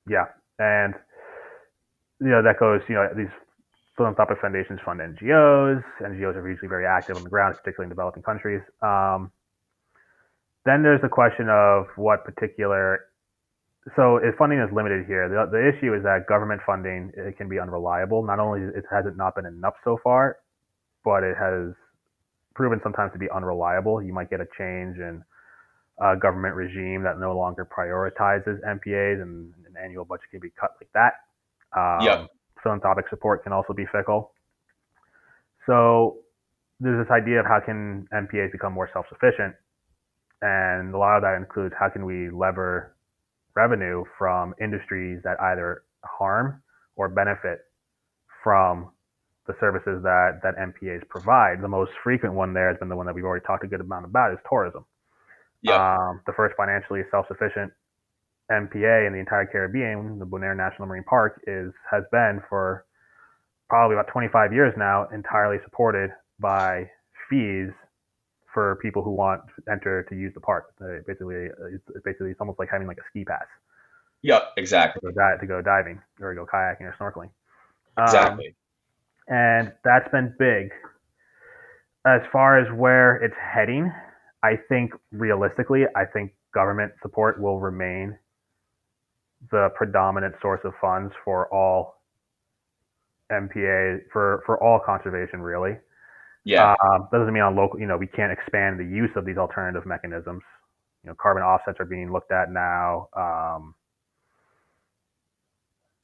Yeah, 0.07 0.25
and 0.59 0.93
you 2.19 2.29
know 2.29 2.43
that 2.43 2.59
goes. 2.59 2.81
You 2.89 2.95
know 2.95 3.09
these 3.15 3.31
philanthropic 3.95 4.39
foundations 4.41 4.79
fund 4.83 4.99
NGOs. 4.99 5.83
NGOs 6.01 6.35
are 6.35 6.49
usually 6.49 6.67
very 6.67 6.85
active 6.85 7.15
on 7.15 7.23
the 7.23 7.29
ground, 7.29 7.55
particularly 7.57 7.85
in 7.85 7.89
developing 7.89 8.23
countries. 8.23 8.61
Um, 8.81 9.31
then 10.65 10.83
there's 10.83 11.01
the 11.01 11.09
question 11.09 11.47
of 11.49 11.85
what 11.95 12.25
particular. 12.25 13.05
So 13.95 14.17
if 14.17 14.35
funding 14.35 14.59
is 14.59 14.69
limited 14.73 15.05
here, 15.07 15.29
the, 15.29 15.49
the 15.49 15.71
issue 15.71 15.93
is 15.95 16.03
that 16.03 16.27
government 16.27 16.61
funding 16.65 17.11
it 17.15 17.37
can 17.37 17.47
be 17.47 17.59
unreliable. 17.59 18.23
Not 18.23 18.39
only 18.39 18.61
it 18.61 18.83
has 18.91 19.05
it 19.05 19.15
not 19.15 19.35
been 19.35 19.45
enough 19.45 19.75
so 19.83 19.97
far, 20.03 20.37
but 21.03 21.23
it 21.23 21.35
has 21.39 21.73
proven 22.55 22.79
sometimes 22.83 23.13
to 23.13 23.19
be 23.19 23.29
unreliable. 23.33 24.01
You 24.01 24.13
might 24.13 24.29
get 24.29 24.41
a 24.41 24.47
change 24.57 24.97
in 24.97 25.23
a 25.99 26.15
government 26.17 26.55
regime 26.55 27.03
that 27.03 27.19
no 27.19 27.35
longer 27.37 27.65
prioritizes 27.65 28.59
MPAs, 28.67 29.21
and 29.21 29.53
an 29.65 29.75
annual 29.81 30.05
budget 30.05 30.25
can 30.31 30.39
be 30.39 30.51
cut 30.59 30.71
like 30.81 30.91
that. 30.93 31.13
Um, 31.77 32.05
yeah. 32.05 32.25
Philanthropic 32.61 33.05
support 33.09 33.43
can 33.43 33.53
also 33.53 33.73
be 33.73 33.85
fickle. 33.91 34.33
So 35.65 36.17
there's 36.79 37.05
this 37.05 37.11
idea 37.11 37.39
of 37.39 37.45
how 37.45 37.61
can 37.65 38.07
MPAs 38.13 38.51
become 38.51 38.73
more 38.73 38.89
self-sufficient, 38.91 39.55
and 40.41 40.93
a 40.93 40.97
lot 40.97 41.15
of 41.15 41.21
that 41.23 41.35
includes 41.35 41.73
how 41.79 41.89
can 41.89 42.05
we 42.05 42.29
lever 42.29 42.95
revenue 43.59 44.03
from 44.17 44.53
industries 44.61 45.19
that 45.23 45.35
either 45.51 45.83
harm 46.05 46.61
or 46.95 47.09
benefit 47.09 47.59
from 48.43 48.89
the 49.47 49.53
services 49.59 50.01
that 50.03 50.39
that 50.43 50.55
MPAs 50.55 51.07
provide. 51.09 51.61
The 51.61 51.67
most 51.67 51.91
frequent 52.03 52.35
one 52.35 52.53
there 52.53 52.69
has 52.69 52.77
been 52.79 52.87
the 52.87 52.95
one 52.95 53.05
that 53.07 53.15
we've 53.15 53.25
already 53.25 53.45
talked 53.45 53.63
a 53.65 53.67
good 53.67 53.81
amount 53.81 54.05
about 54.05 54.31
is 54.31 54.39
tourism. 54.47 54.85
Yeah. 55.61 55.75
Um, 55.75 56.21
the 56.25 56.33
first 56.33 56.55
financially 56.55 57.01
self-sufficient 57.11 57.73
MPA 58.49 59.07
in 59.07 59.11
the 59.13 59.19
entire 59.19 59.45
Caribbean, 59.45 60.19
the 60.19 60.25
Bonaire 60.25 60.55
National 60.55 60.87
Marine 60.87 61.03
Park, 61.03 61.41
is 61.45 61.73
has 61.91 62.03
been 62.11 62.41
for 62.47 62.85
probably 63.69 63.95
about 63.95 64.07
25 64.11 64.53
years 64.53 64.73
now 64.77 65.07
entirely 65.13 65.57
supported 65.65 66.09
by 66.39 66.89
fees 67.29 67.69
for 68.59 68.75
people 68.81 69.01
who 69.01 69.11
want 69.11 69.41
to 69.55 69.71
enter 69.71 70.03
to 70.09 70.15
use 70.15 70.33
the 70.33 70.41
park. 70.41 70.73
Uh, 70.81 70.99
basically, 71.07 71.47
it's 71.71 72.03
basically 72.03 72.31
it's 72.31 72.41
almost 72.41 72.59
like 72.59 72.67
having 72.69 72.87
like 72.87 72.97
a 72.97 73.07
ski 73.09 73.23
pass. 73.23 73.45
Yep, 74.21 74.51
exactly. 74.57 74.99
To 75.09 75.13
go, 75.13 75.37
to 75.39 75.47
go 75.47 75.61
diving 75.61 76.01
or 76.19 76.35
go 76.35 76.45
kayaking 76.45 76.81
or 76.81 76.95
snorkeling. 76.99 77.29
Exactly. 78.03 78.53
Um, 79.29 79.33
and 79.33 79.71
that's 79.85 80.11
been 80.11 80.35
big. 80.37 80.71
As 82.05 82.19
far 82.33 82.59
as 82.59 82.67
where 82.77 83.15
it's 83.23 83.35
heading, 83.41 83.93
I 84.43 84.57
think 84.67 84.91
realistically, 85.13 85.83
I 85.95 86.03
think 86.03 86.33
government 86.53 86.91
support 87.01 87.41
will 87.41 87.61
remain 87.61 88.17
the 89.51 89.69
predominant 89.73 90.35
source 90.41 90.59
of 90.65 90.73
funds 90.81 91.13
for 91.23 91.47
all 91.53 92.01
MPA 93.31 94.01
for 94.11 94.43
for 94.45 94.61
all 94.61 94.81
conservation 94.85 95.39
really. 95.39 95.77
Yeah. 96.49 96.75
Um, 96.83 97.07
doesn't 97.11 97.33
mean 97.33 97.43
on 97.43 97.55
local, 97.55 97.79
you 97.79 97.85
know, 97.85 97.97
we 97.97 98.07
can't 98.07 98.31
expand 98.31 98.79
the 98.79 98.83
use 98.83 99.11
of 99.15 99.25
these 99.25 99.37
alternative 99.37 99.85
mechanisms. 99.85 100.41
You 101.03 101.09
know, 101.09 101.15
carbon 101.15 101.43
offsets 101.43 101.79
are 101.79 101.85
being 101.85 102.11
looked 102.11 102.31
at 102.31 102.51
now. 102.51 103.07
Um, 103.15 103.75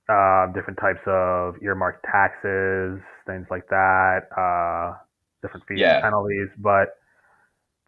uh, 0.08 0.48
different 0.54 0.80
types 0.80 1.02
of 1.08 1.56
earmarked 1.64 2.06
taxes, 2.06 3.00
things 3.26 3.48
like 3.50 3.68
that, 3.70 4.30
uh, 4.38 4.98
different 5.42 5.66
fees 5.68 5.80
yeah. 5.80 5.96
and 5.96 6.04
penalties, 6.04 6.50
but 6.60 6.98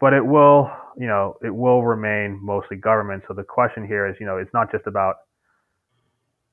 but 0.00 0.12
it 0.12 0.24
will, 0.24 0.70
you 0.96 1.06
know, 1.06 1.36
it 1.42 1.54
will 1.54 1.82
remain 1.84 2.38
mostly 2.42 2.76
government. 2.76 3.24
So 3.26 3.34
the 3.34 3.42
question 3.42 3.86
here 3.86 4.06
is, 4.06 4.14
you 4.20 4.26
know, 4.26 4.36
it's 4.36 4.52
not 4.54 4.70
just 4.70 4.86
about 4.86 5.16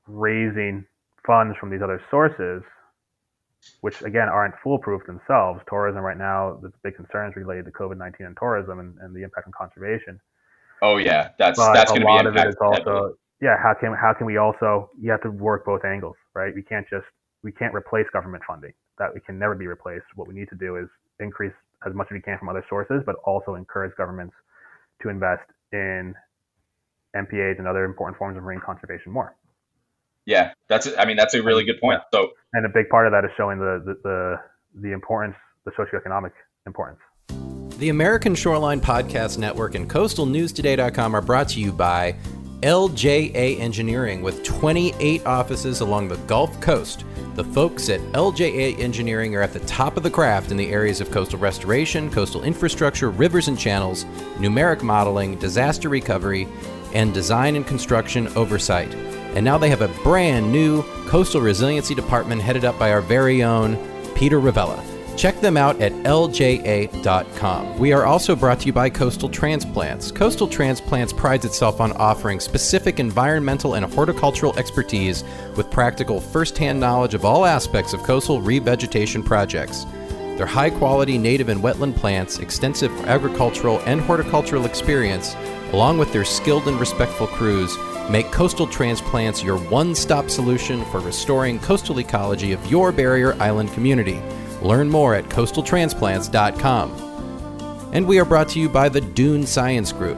raising 0.07 0.85
funds 1.25 1.55
from 1.59 1.69
these 1.69 1.81
other 1.83 2.01
sources, 2.09 2.63
which 3.81 4.01
again 4.01 4.29
aren't 4.29 4.55
foolproof 4.63 5.05
themselves. 5.05 5.61
Tourism 5.69 6.01
right 6.01 6.17
now, 6.17 6.57
there's 6.61 6.73
big 6.83 6.95
concerns 6.95 7.35
related 7.35 7.65
to 7.65 7.71
COVID 7.71 7.97
nineteen 7.97 8.27
and 8.27 8.37
tourism 8.37 8.79
and, 8.79 8.97
and, 8.99 9.15
the 9.15 9.23
impact 9.23 9.47
on 9.47 9.53
conservation. 9.53 10.19
Oh 10.81 10.97
yeah, 10.97 11.29
that's 11.37 11.57
but 11.57 11.73
that's 11.73 11.91
going 11.91 12.01
to 12.01 12.07
be 12.07 12.11
a 12.11 12.15
lot 12.15 12.27
of 12.27 12.35
it 12.35 12.47
is 12.47 12.55
also 12.61 13.17
yeah, 13.41 13.57
how 13.61 13.73
can 13.73 13.93
how 13.93 14.13
can 14.13 14.25
we 14.25 14.37
also 14.37 14.89
you 14.99 15.11
have 15.11 15.21
to 15.21 15.31
work 15.31 15.65
both 15.65 15.83
angles, 15.85 16.15
right? 16.33 16.53
We 16.53 16.63
can't 16.63 16.87
just 16.89 17.05
we 17.43 17.51
can't 17.51 17.73
replace 17.73 18.05
government 18.11 18.43
funding. 18.47 18.73
That 18.97 19.13
we 19.13 19.19
can 19.19 19.37
never 19.37 19.55
be 19.55 19.67
replaced. 19.67 20.05
What 20.15 20.27
we 20.27 20.33
need 20.33 20.49
to 20.49 20.55
do 20.55 20.77
is 20.77 20.87
increase 21.19 21.53
as 21.85 21.93
much 21.93 22.07
as 22.09 22.15
we 22.15 22.21
can 22.21 22.37
from 22.39 22.49
other 22.49 22.65
sources, 22.69 23.03
but 23.05 23.15
also 23.25 23.55
encourage 23.55 23.95
governments 23.97 24.33
to 25.01 25.09
invest 25.09 25.43
in 25.73 26.15
MPAs 27.15 27.59
and 27.59 27.67
other 27.67 27.83
important 27.85 28.17
forms 28.17 28.37
of 28.37 28.43
marine 28.43 28.61
conservation 28.65 29.11
more. 29.11 29.35
Yeah, 30.25 30.53
that's 30.69 30.87
I 30.97 31.05
mean 31.05 31.17
that's 31.17 31.33
a 31.33 31.43
really 31.43 31.63
good 31.63 31.79
point. 31.79 32.01
So 32.13 32.31
and 32.53 32.65
a 32.65 32.69
big 32.69 32.89
part 32.89 33.05
of 33.05 33.11
that 33.11 33.25
is 33.25 33.31
showing 33.37 33.59
the 33.59 33.81
the 33.85 33.95
the, 34.03 34.35
the 34.81 34.91
importance, 34.91 35.35
the 35.65 35.71
socioeconomic 35.71 36.31
importance. 36.65 36.99
The 37.77 37.89
American 37.89 38.35
Shoreline 38.35 38.79
Podcast 38.79 39.37
Network 39.37 39.75
and 39.75 39.89
CoastalNewsToday.com 39.89 41.13
are 41.13 41.21
brought 41.21 41.49
to 41.49 41.59
you 41.59 41.73
by 41.73 42.15
LJA 42.61 43.59
Engineering 43.59 44.21
with 44.21 44.41
28 44.43 45.25
offices 45.25 45.81
along 45.81 46.07
the 46.07 46.15
Gulf 46.19 46.59
Coast. 46.61 47.03
The 47.35 47.43
folks 47.43 47.89
at 47.89 47.99
LJA 48.13 48.79
Engineering 48.79 49.35
are 49.35 49.41
at 49.41 49.51
the 49.51 49.59
top 49.61 49.97
of 49.97 50.03
the 50.03 50.09
craft 50.09 50.51
in 50.51 50.57
the 50.57 50.71
areas 50.71 51.01
of 51.01 51.11
coastal 51.11 51.37
restoration, 51.37 52.09
coastal 52.09 52.43
infrastructure, 52.43 53.11
rivers 53.11 53.49
and 53.49 53.59
channels, 53.59 54.05
numeric 54.37 54.81
modeling, 54.81 55.37
disaster 55.37 55.89
recovery, 55.89 56.47
and 56.93 57.13
design 57.13 57.57
and 57.57 57.67
construction 57.67 58.29
oversight. 58.37 58.95
And 59.35 59.43
now 59.43 59.57
they 59.57 59.69
have 59.69 59.81
a 59.81 59.89
brand 60.03 60.51
new 60.51 60.83
coastal 61.07 61.41
resiliency 61.41 61.93
department 61.93 62.41
headed 62.41 62.65
up 62.65 62.79
by 62.79 62.91
our 62.91 63.01
very 63.01 63.43
own 63.43 63.77
Peter 64.15 64.39
Ravella. 64.39 64.81
Check 65.17 65.39
them 65.39 65.55
out 65.55 65.79
at 65.81 65.93
lja.com. 66.03 67.79
We 67.79 67.93
are 67.93 68.05
also 68.05 68.35
brought 68.35 68.59
to 68.61 68.65
you 68.67 68.73
by 68.73 68.89
Coastal 68.89 69.29
Transplants. 69.29 70.11
Coastal 70.11 70.47
Transplants 70.47 71.13
prides 71.13 71.45
itself 71.45 71.79
on 71.79 71.93
offering 71.93 72.39
specific 72.41 72.99
environmental 72.99 73.75
and 73.75 73.85
horticultural 73.85 74.57
expertise 74.57 75.23
with 75.55 75.71
practical 75.71 76.19
first-hand 76.19 76.79
knowledge 76.79 77.13
of 77.13 77.23
all 77.23 77.45
aspects 77.45 77.93
of 77.93 78.03
coastal 78.03 78.41
revegetation 78.41 79.23
projects. 79.23 79.85
Their 80.35 80.45
high 80.45 80.69
quality 80.69 81.17
native 81.17 81.47
and 81.47 81.61
wetland 81.61 81.95
plants, 81.95 82.39
extensive 82.39 82.91
agricultural 83.05 83.79
and 83.85 84.01
horticultural 84.01 84.65
experience, 84.65 85.33
along 85.71 85.97
with 85.97 86.11
their 86.11 86.25
skilled 86.25 86.67
and 86.67 86.77
respectful 86.77 87.27
crews, 87.27 87.77
make 88.09 88.31
coastal 88.31 88.67
transplants 88.67 89.43
your 89.43 89.57
one 89.57 89.95
stop 89.95 90.29
solution 90.29 90.85
for 90.85 90.99
restoring 90.99 91.59
coastal 91.59 91.99
ecology 91.99 92.51
of 92.51 92.65
your 92.69 92.91
barrier 92.91 93.33
island 93.41 93.71
community. 93.73 94.21
Learn 94.61 94.89
more 94.89 95.15
at 95.15 95.25
coastaltransplants.com. 95.25 97.01
And 97.93 98.07
we 98.07 98.19
are 98.19 98.25
brought 98.25 98.49
to 98.49 98.59
you 98.59 98.69
by 98.69 98.89
the 98.89 99.01
Dune 99.01 99.45
Science 99.45 99.91
Group. 99.91 100.17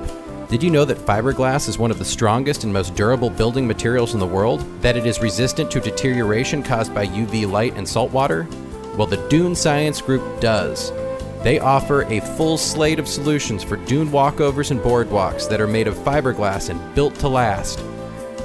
Did 0.50 0.64
you 0.64 0.70
know 0.70 0.86
that 0.86 0.98
fiberglass 0.98 1.68
is 1.68 1.78
one 1.78 1.92
of 1.92 2.00
the 2.00 2.06
strongest 2.06 2.64
and 2.64 2.72
most 2.72 2.96
durable 2.96 3.30
building 3.30 3.68
materials 3.68 4.14
in 4.14 4.20
the 4.20 4.26
world? 4.26 4.62
That 4.82 4.96
it 4.96 5.06
is 5.06 5.22
resistant 5.22 5.70
to 5.72 5.82
deterioration 5.82 6.64
caused 6.64 6.96
by 6.96 7.06
UV 7.06 7.52
light 7.52 7.74
and 7.76 7.88
salt 7.88 8.12
water? 8.12 8.48
Well, 8.96 9.08
the 9.08 9.28
Dune 9.28 9.56
Science 9.56 10.02
Group 10.02 10.40
does. 10.40 10.92
They 11.44 11.60
offer 11.60 12.04
a 12.04 12.20
full 12.20 12.58
slate 12.58 13.00
of 13.00 13.08
solutions 13.08 13.64
for 13.64 13.78
dune 13.78 14.10
walkovers 14.10 14.72
and 14.72 14.80
boardwalks 14.80 15.48
that 15.50 15.62
are 15.62 15.68
made 15.68 15.88
of 15.88 15.96
fiberglass 15.96 16.70
and 16.70 16.96
built 16.96 17.16
to 17.16 17.28
last. 17.28 17.84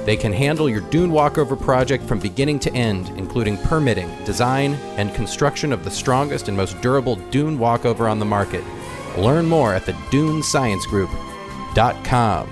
They 0.05 0.17
can 0.17 0.33
handle 0.33 0.69
your 0.69 0.81
dune 0.81 1.11
walkover 1.11 1.55
project 1.55 2.03
from 2.03 2.19
beginning 2.19 2.59
to 2.59 2.73
end, 2.73 3.07
including 3.17 3.57
permitting, 3.57 4.11
design, 4.25 4.73
and 4.97 5.15
construction 5.15 5.71
of 5.71 5.85
the 5.85 5.91
strongest 5.91 6.49
and 6.49 6.57
most 6.57 6.79
durable 6.81 7.15
dune 7.31 7.57
walkover 7.57 8.07
on 8.07 8.19
the 8.19 8.25
market. 8.25 8.63
Learn 9.17 9.47
more 9.47 9.73
at 9.73 9.85
the 9.85 9.93
dunesciencegroup.com. 9.93 12.49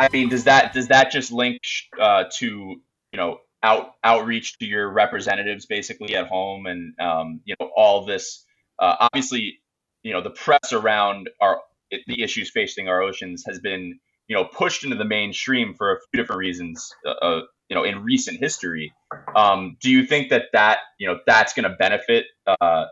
I 0.00 0.08
mean, 0.12 0.28
does 0.28 0.44
that 0.44 0.74
does 0.74 0.86
that 0.88 1.10
just 1.10 1.32
link 1.32 1.58
uh, 2.00 2.24
to 2.36 2.46
you 2.46 3.16
know 3.16 3.40
out 3.62 3.94
outreach 4.04 4.58
to 4.58 4.66
your 4.66 4.90
representatives 4.90 5.66
basically 5.66 6.14
at 6.14 6.26
home 6.26 6.66
and 6.66 6.94
um, 7.00 7.40
you 7.44 7.54
know 7.58 7.70
all 7.76 8.04
this 8.04 8.44
uh, 8.78 8.96
obviously 9.00 9.60
you 10.02 10.12
know 10.12 10.22
the 10.22 10.30
press 10.30 10.72
around 10.72 11.28
our 11.40 11.60
the 11.90 12.22
issues 12.22 12.50
facing 12.50 12.88
our 12.88 13.02
oceans 13.02 13.44
has 13.46 13.58
been 13.58 13.98
you 14.28 14.36
know 14.36 14.44
pushed 14.44 14.84
into 14.84 14.96
the 14.96 15.04
mainstream 15.04 15.74
for 15.74 15.92
a 15.92 15.96
few 15.96 16.22
different 16.22 16.38
reasons 16.38 16.92
uh, 17.06 17.10
uh 17.10 17.40
you 17.68 17.74
know 17.74 17.84
in 17.84 18.02
recent 18.02 18.38
history. 18.38 18.92
Um, 19.34 19.76
do 19.80 19.90
you 19.90 20.06
think 20.06 20.30
that 20.30 20.44
that 20.52 20.78
you 20.98 21.08
know 21.08 21.18
that's 21.26 21.52
going 21.52 21.68
to 21.68 21.76
benefit 21.76 22.26
uh, 22.46 22.86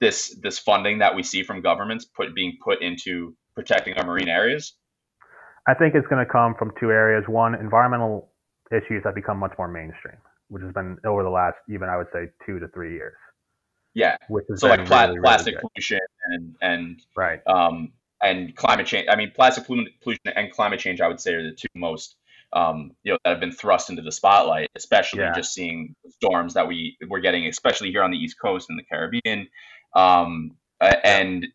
this 0.00 0.36
this 0.42 0.58
funding 0.58 0.98
that 0.98 1.14
we 1.14 1.22
see 1.22 1.42
from 1.42 1.60
governments 1.60 2.04
put 2.04 2.34
being 2.34 2.58
put 2.62 2.82
into 2.82 3.34
protecting 3.54 3.94
our 3.94 4.06
marine 4.06 4.28
areas? 4.28 4.74
I 5.66 5.74
think 5.74 5.94
it's 5.94 6.06
going 6.06 6.24
to 6.24 6.30
come 6.30 6.54
from 6.58 6.72
two 6.80 6.90
areas. 6.90 7.24
One 7.28 7.54
environmental 7.54 8.30
issues 8.72 9.02
have 9.04 9.14
become 9.14 9.38
much 9.38 9.52
more 9.58 9.68
mainstream 9.68 10.16
which 10.50 10.62
has 10.62 10.72
been 10.72 10.98
over 11.06 11.22
the 11.22 11.30
last 11.30 11.56
even 11.68 11.88
i 11.88 11.96
would 11.96 12.08
say 12.12 12.26
two 12.44 12.58
to 12.58 12.68
three 12.68 12.92
years 12.92 13.16
yeah 13.94 14.16
which 14.28 14.44
is 14.48 14.60
so 14.60 14.68
like 14.68 14.86
pla- 14.86 15.06
really, 15.06 15.20
plastic 15.20 15.54
really 15.54 15.68
pollution 15.74 15.98
and 16.32 16.54
and 16.62 17.02
right 17.16 17.40
um, 17.46 17.92
and 18.22 18.54
climate 18.54 18.86
change. 18.86 19.06
I 19.10 19.16
mean, 19.16 19.32
plastic 19.34 19.64
pollution 19.66 20.20
and 20.36 20.50
climate 20.52 20.80
change, 20.80 21.00
I 21.00 21.08
would 21.08 21.20
say, 21.20 21.34
are 21.34 21.42
the 21.42 21.56
two 21.56 21.68
most 21.74 22.16
um, 22.52 22.92
you 23.04 23.12
know 23.12 23.18
that 23.24 23.30
have 23.30 23.40
been 23.40 23.52
thrust 23.52 23.90
into 23.90 24.02
the 24.02 24.12
spotlight. 24.12 24.68
Especially 24.74 25.20
yeah. 25.20 25.32
just 25.34 25.54
seeing 25.54 25.94
storms 26.08 26.54
that 26.54 26.66
we 26.66 26.96
we're 27.08 27.20
getting, 27.20 27.46
especially 27.46 27.90
here 27.90 28.02
on 28.02 28.10
the 28.10 28.18
East 28.18 28.36
Coast 28.40 28.68
and 28.68 28.78
the 28.78 28.82
Caribbean, 28.84 29.48
um, 29.94 30.52
and 30.80 31.46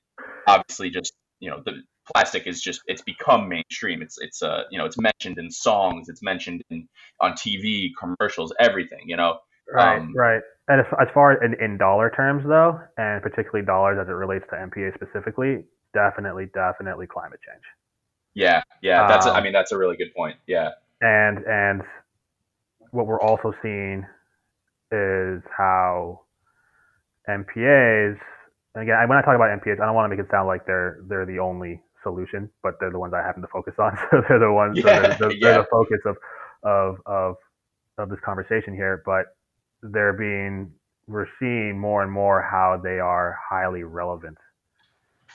obviously 0.48 0.90
just 0.90 1.14
you 1.40 1.50
know 1.50 1.62
the 1.66 1.84
plastic 2.14 2.48
is 2.48 2.62
just 2.62 2.82
it's 2.88 3.02
become 3.02 3.50
mainstream. 3.50 4.02
It's 4.02 4.18
it's 4.20 4.42
uh 4.42 4.64
you 4.72 4.80
know 4.80 4.86
it's 4.86 4.98
mentioned 4.98 5.38
in 5.38 5.52
songs, 5.52 6.10
it's 6.10 6.24
mentioned 6.24 6.64
in 6.70 6.88
on 7.20 7.34
TV 7.34 7.90
commercials, 8.00 8.54
everything. 8.60 9.02
You 9.06 9.18
know. 9.18 9.40
Right, 9.72 9.98
um, 9.98 10.14
right. 10.16 10.44
And 10.68 10.82
as, 10.82 10.88
as 11.00 11.08
far 11.14 11.34
as 11.34 11.40
in, 11.44 11.54
in 11.64 11.78
dollar 11.78 12.10
terms, 12.10 12.44
though, 12.48 12.80
and 12.98 13.22
particularly 13.22 13.66
dollars 13.66 14.00
as 14.02 14.08
it 14.08 14.14
relates 14.14 14.46
to 14.50 14.56
MPA 14.56 14.96
specifically, 14.96 15.64
definitely, 15.94 16.48
definitely 16.54 17.06
climate 17.06 17.40
change. 17.46 17.64
Yeah, 18.34 18.62
yeah, 18.82 19.08
that's. 19.08 19.26
Um, 19.26 19.32
a, 19.32 19.36
I 19.36 19.38
um, 19.38 19.44
mean, 19.44 19.54
that's 19.54 19.72
a 19.72 19.78
really 19.78 19.96
good 19.96 20.14
point. 20.14 20.36
Yeah. 20.48 20.72
And 21.02 21.40
and 21.46 21.82
what 22.92 23.08
we're 23.08 23.22
also 23.22 23.54
seeing 23.62 24.06
is 24.92 25.42
how 25.56 26.22
MPAs. 27.30 28.18
And 28.74 28.84
again, 28.84 28.98
when 29.08 29.18
I 29.18 29.22
talk 29.22 29.36
about 29.36 29.58
MPAs, 29.62 29.80
I 29.80 29.86
don't 29.86 29.96
want 29.96 30.12
to 30.12 30.16
make 30.16 30.24
it 30.24 30.30
sound 30.32 30.48
like 30.48 30.66
they're 30.66 31.00
they're 31.08 31.26
the 31.26 31.40
only 31.40 31.82
solution, 32.04 32.50
but 32.62 32.76
they're 32.80 32.92
the 32.92 33.00
ones 33.00 33.14
I 33.14 33.22
happen 33.22 33.42
to 33.42 33.48
focus 33.48 33.74
on. 33.80 33.98
So 34.12 34.22
they're 34.28 34.40
the 34.40 34.52
ones. 34.52 34.78
Yeah, 34.78 34.84
so 34.84 34.88
they're, 34.88 35.18
they're, 35.18 35.32
yeah. 35.32 35.38
they're 35.42 35.58
the 35.60 35.68
focus 35.72 36.00
of 36.06 36.18
of 36.64 36.98
of 37.06 37.36
of 37.98 38.10
this 38.10 38.20
conversation 38.26 38.74
here. 38.74 39.02
But 39.06 39.28
they're 39.92 40.14
being 40.14 40.72
we're 41.08 41.28
seeing 41.40 41.80
more 41.80 42.02
and 42.02 42.12
more 42.12 42.42
how 42.42 42.80
they 42.82 43.00
are 43.00 43.38
highly 43.50 43.84
relevant 43.84 44.38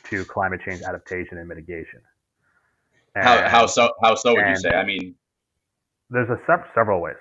to 0.08 0.24
climate 0.24 0.60
change 0.66 0.82
adaptation 0.82 1.38
and 1.38 1.48
mitigation. 1.48 2.00
And, 3.14 3.24
how, 3.24 3.48
how 3.48 3.66
so? 3.66 3.92
How 4.02 4.14
so 4.14 4.34
would 4.34 4.46
you 4.46 4.56
say? 4.56 4.70
I 4.70 4.84
mean, 4.84 5.14
there's 6.10 6.28
a 6.28 6.38
several 6.74 7.00
ways, 7.00 7.16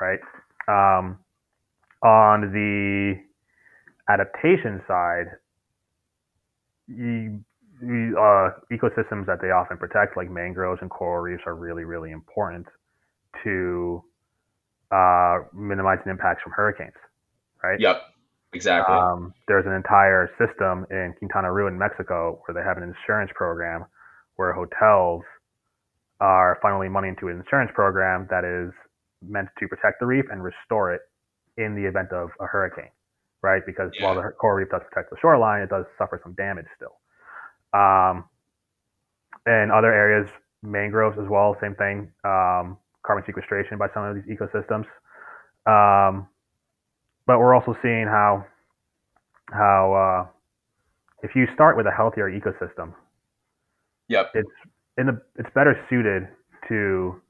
right? 0.00 0.20
Um, 0.68 1.18
on 2.02 2.52
the 2.52 3.20
adaptation 4.08 4.82
side, 4.86 5.26
you, 6.88 7.42
you, 7.82 8.18
uh, 8.18 8.50
ecosystems 8.72 9.26
that 9.26 9.40
they 9.40 9.50
often 9.50 9.76
protect, 9.76 10.16
like 10.16 10.30
mangroves 10.30 10.80
and 10.80 10.90
coral 10.90 11.22
reefs, 11.22 11.42
are 11.46 11.54
really, 11.54 11.84
really 11.84 12.10
important 12.10 12.66
to 13.44 14.02
uh, 14.90 15.38
minimizing 15.54 16.10
impacts 16.10 16.42
from 16.42 16.52
hurricanes, 16.52 16.94
right? 17.62 17.80
Yep. 17.80 18.02
Exactly. 18.52 18.94
Um, 18.94 19.32
there's 19.46 19.66
an 19.66 19.72
entire 19.72 20.28
system 20.36 20.84
in 20.90 21.14
Quintana 21.18 21.52
Roo 21.52 21.68
in 21.68 21.78
Mexico 21.78 22.42
where 22.44 22.54
they 22.54 22.66
have 22.66 22.76
an 22.76 22.82
insurance 22.82 23.30
program 23.34 23.84
where 24.36 24.52
hotels 24.52 25.22
are 26.20 26.58
funneling 26.62 26.90
money 26.90 27.08
into 27.08 27.28
an 27.28 27.38
insurance 27.38 27.70
program 27.74 28.26
that 28.30 28.44
is 28.44 28.72
meant 29.22 29.48
to 29.58 29.68
protect 29.68 30.00
the 30.00 30.06
reef 30.06 30.24
and 30.30 30.42
restore 30.42 30.92
it 30.92 31.02
in 31.56 31.74
the 31.74 31.86
event 31.86 32.10
of 32.12 32.30
a 32.40 32.46
hurricane, 32.46 32.90
right? 33.42 33.62
Because 33.64 33.90
yeah. 33.94 34.06
while 34.06 34.14
the 34.16 34.30
coral 34.38 34.56
reef 34.56 34.70
does 34.70 34.82
protect 34.90 35.10
the 35.10 35.16
shoreline, 35.20 35.62
it 35.62 35.70
does 35.70 35.84
suffer 35.96 36.20
some 36.22 36.32
damage 36.32 36.66
still. 36.76 36.96
Um, 37.72 38.24
in 39.46 39.70
other 39.72 39.92
areas, 39.92 40.28
mangroves 40.62 41.18
as 41.18 41.28
well, 41.28 41.56
same 41.60 41.74
thing. 41.76 42.10
Um, 42.24 42.78
carbon 43.10 43.24
sequestration 43.26 43.76
by 43.76 43.88
some 43.92 44.04
of 44.04 44.14
these 44.14 44.24
ecosystems. 44.30 44.86
Um, 45.66 46.28
but 47.26 47.38
we're 47.38 47.54
also 47.54 47.74
seeing 47.82 48.06
how 48.06 48.46
how 49.50 49.82
uh, 49.94 50.30
if 51.22 51.34
you 51.34 51.46
start 51.54 51.76
with 51.76 51.86
a 51.86 51.90
healthier 51.90 52.30
ecosystem, 52.30 52.94
yep, 54.08 54.30
it's 54.34 54.48
in 54.96 55.06
the 55.06 55.20
it's 55.36 55.50
better 55.54 55.74
suited 55.90 56.28
to 56.68 57.20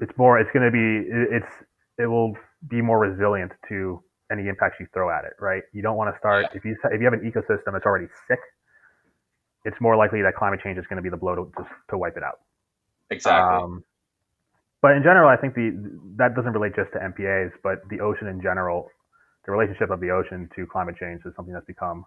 it's 0.00 0.12
more 0.18 0.38
it's 0.38 0.50
going 0.52 0.64
to 0.64 0.70
be 0.70 1.08
it's 1.34 1.52
it 1.98 2.06
will 2.06 2.34
be 2.68 2.82
more 2.82 2.98
resilient 2.98 3.52
to 3.68 4.02
any 4.30 4.48
impacts 4.48 4.76
you 4.80 4.86
throw 4.92 5.10
at 5.10 5.24
it, 5.24 5.32
right? 5.40 5.62
You 5.72 5.82
don't 5.82 5.96
want 5.96 6.14
to 6.14 6.18
start 6.18 6.46
yeah. 6.50 6.58
if 6.58 6.64
you 6.64 6.76
if 6.92 7.00
you 7.00 7.04
have 7.04 7.14
an 7.14 7.20
ecosystem 7.20 7.72
that's 7.72 7.86
already 7.86 8.06
sick, 8.28 8.40
it's 9.64 9.80
more 9.80 9.96
likely 9.96 10.20
that 10.22 10.34
climate 10.36 10.60
change 10.62 10.78
is 10.78 10.84
going 10.88 10.98
to 10.98 11.02
be 11.02 11.10
the 11.10 11.16
blow 11.16 11.34
to 11.36 11.66
to 11.88 11.96
wipe 11.96 12.18
it 12.18 12.22
out. 12.22 12.40
Exactly. 13.10 13.62
Um, 13.62 13.84
but 14.82 14.96
in 14.96 15.02
general, 15.02 15.28
I 15.28 15.36
think 15.36 15.54
the 15.54 15.70
that 16.16 16.34
doesn't 16.34 16.52
relate 16.52 16.74
just 16.76 16.92
to 16.92 16.98
MPAs, 16.98 17.52
but 17.62 17.78
the 17.88 18.00
ocean 18.00 18.26
in 18.26 18.42
general, 18.42 18.88
the 19.46 19.52
relationship 19.52 19.90
of 19.90 20.00
the 20.00 20.10
ocean 20.10 20.48
to 20.56 20.66
climate 20.66 20.96
change 21.00 21.22
is 21.24 21.32
something 21.36 21.54
that's 21.54 21.66
become 21.66 22.04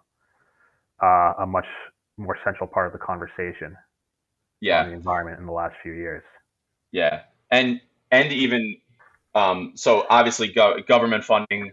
uh, 1.02 1.32
a 1.40 1.46
much 1.46 1.66
more 2.16 2.36
central 2.44 2.68
part 2.68 2.86
of 2.86 2.92
the 2.92 2.98
conversation. 2.98 3.76
Yeah, 4.60 4.86
the 4.86 4.92
environment 4.92 5.40
in 5.40 5.46
the 5.46 5.52
last 5.52 5.74
few 5.82 5.92
years. 5.92 6.22
Yeah, 6.92 7.22
and 7.50 7.80
and 8.10 8.32
even 8.32 8.76
um, 9.36 9.72
so, 9.74 10.06
obviously, 10.08 10.48
go- 10.48 10.80
government 10.88 11.22
funding 11.22 11.70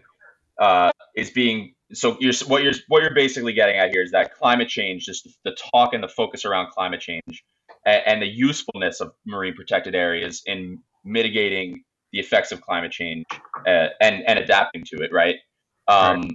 uh, 0.60 0.92
is 1.16 1.30
being 1.30 1.74
so. 1.94 2.16
You're 2.20 2.34
what 2.46 2.62
you're 2.62 2.74
what 2.88 3.02
you're 3.02 3.14
basically 3.14 3.54
getting 3.54 3.76
at 3.76 3.90
here 3.90 4.02
is 4.02 4.10
that 4.10 4.34
climate 4.34 4.68
change, 4.68 5.06
just 5.06 5.26
the 5.44 5.56
talk 5.72 5.94
and 5.94 6.02
the 6.02 6.08
focus 6.08 6.44
around 6.44 6.70
climate 6.72 7.00
change, 7.00 7.42
and, 7.86 8.02
and 8.06 8.22
the 8.22 8.26
usefulness 8.26 9.00
of 9.00 9.12
marine 9.26 9.54
protected 9.54 9.94
areas 9.94 10.42
in 10.44 10.78
mitigating 11.04 11.82
the 12.12 12.20
effects 12.20 12.52
of 12.52 12.60
climate 12.60 12.92
change 12.92 13.24
uh, 13.66 13.88
and 14.00 14.22
and 14.26 14.38
adapting 14.38 14.84
to 14.84 15.02
it, 15.02 15.12
right? 15.12 15.36
Um, 15.88 16.22
right. 16.22 16.30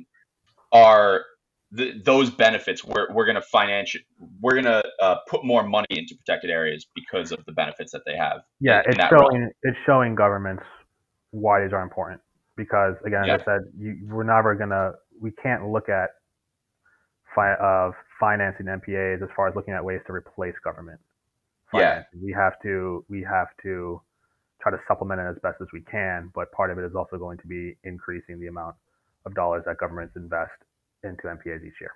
Are 0.72 1.26
the, 1.72 1.94
those 2.04 2.30
benefits 2.32 2.84
we're, 2.84 3.12
we're 3.14 3.26
going 3.26 3.36
to 3.36 3.42
financial 3.42 4.02
we're 4.42 4.54
going 4.62 4.66
to 4.66 4.84
uh, 5.02 5.18
put 5.28 5.46
more 5.46 5.64
money 5.64 5.88
into 5.90 6.16
protected 6.16 6.50
areas 6.50 6.86
because 6.96 7.32
of 7.32 7.44
the 7.46 7.52
benefits 7.52 7.92
that 7.92 8.02
they 8.06 8.16
have 8.16 8.42
yeah 8.60 8.82
in, 8.86 8.94
it's 8.94 9.04
showing 9.10 9.42
realm. 9.42 9.52
it's 9.64 9.78
showing 9.86 10.16
governments 10.16 10.64
why 11.32 11.62
these 11.62 11.74
are 11.74 11.84
important 11.84 12.20
because 12.58 12.96
again 13.06 13.24
yeah. 13.26 13.36
as 13.36 13.42
i 13.42 13.46
said 13.46 13.62
you, 13.78 14.00
we're 14.08 14.24
never 14.24 14.56
going 14.56 14.70
to 14.70 14.94
we 15.22 15.32
can't 15.44 15.68
look 15.70 15.90
at 15.90 16.10
fi- 17.36 17.56
of 17.62 17.94
financing 18.20 18.66
mpas 18.66 19.22
as 19.22 19.30
far 19.36 19.48
as 19.48 19.56
looking 19.56 19.74
at 19.74 19.84
ways 19.84 20.02
to 20.08 20.14
replace 20.14 20.56
government 20.64 21.00
financing. 21.72 22.10
yeah 22.14 22.24
we 22.24 22.34
have 22.34 22.54
to 22.64 23.06
we 23.10 23.22
have 23.22 23.48
to 23.62 24.02
try 24.62 24.72
to 24.72 24.80
supplement 24.88 25.20
it 25.22 25.26
as 25.26 25.38
best 25.42 25.58
as 25.62 25.68
we 25.74 25.82
can 25.82 26.30
but 26.34 26.52
part 26.52 26.72
of 26.72 26.78
it 26.78 26.86
is 26.86 26.96
also 26.96 27.18
going 27.18 27.38
to 27.38 27.48
be 27.48 27.76
increasing 27.84 28.40
the 28.40 28.48
amount 28.48 28.76
of 29.26 29.34
dollars 29.36 29.64
that 29.66 29.78
governments 29.78 30.16
invest 30.16 30.52
into 31.04 31.24
MPAs 31.24 31.66
each 31.66 31.80
year. 31.80 31.94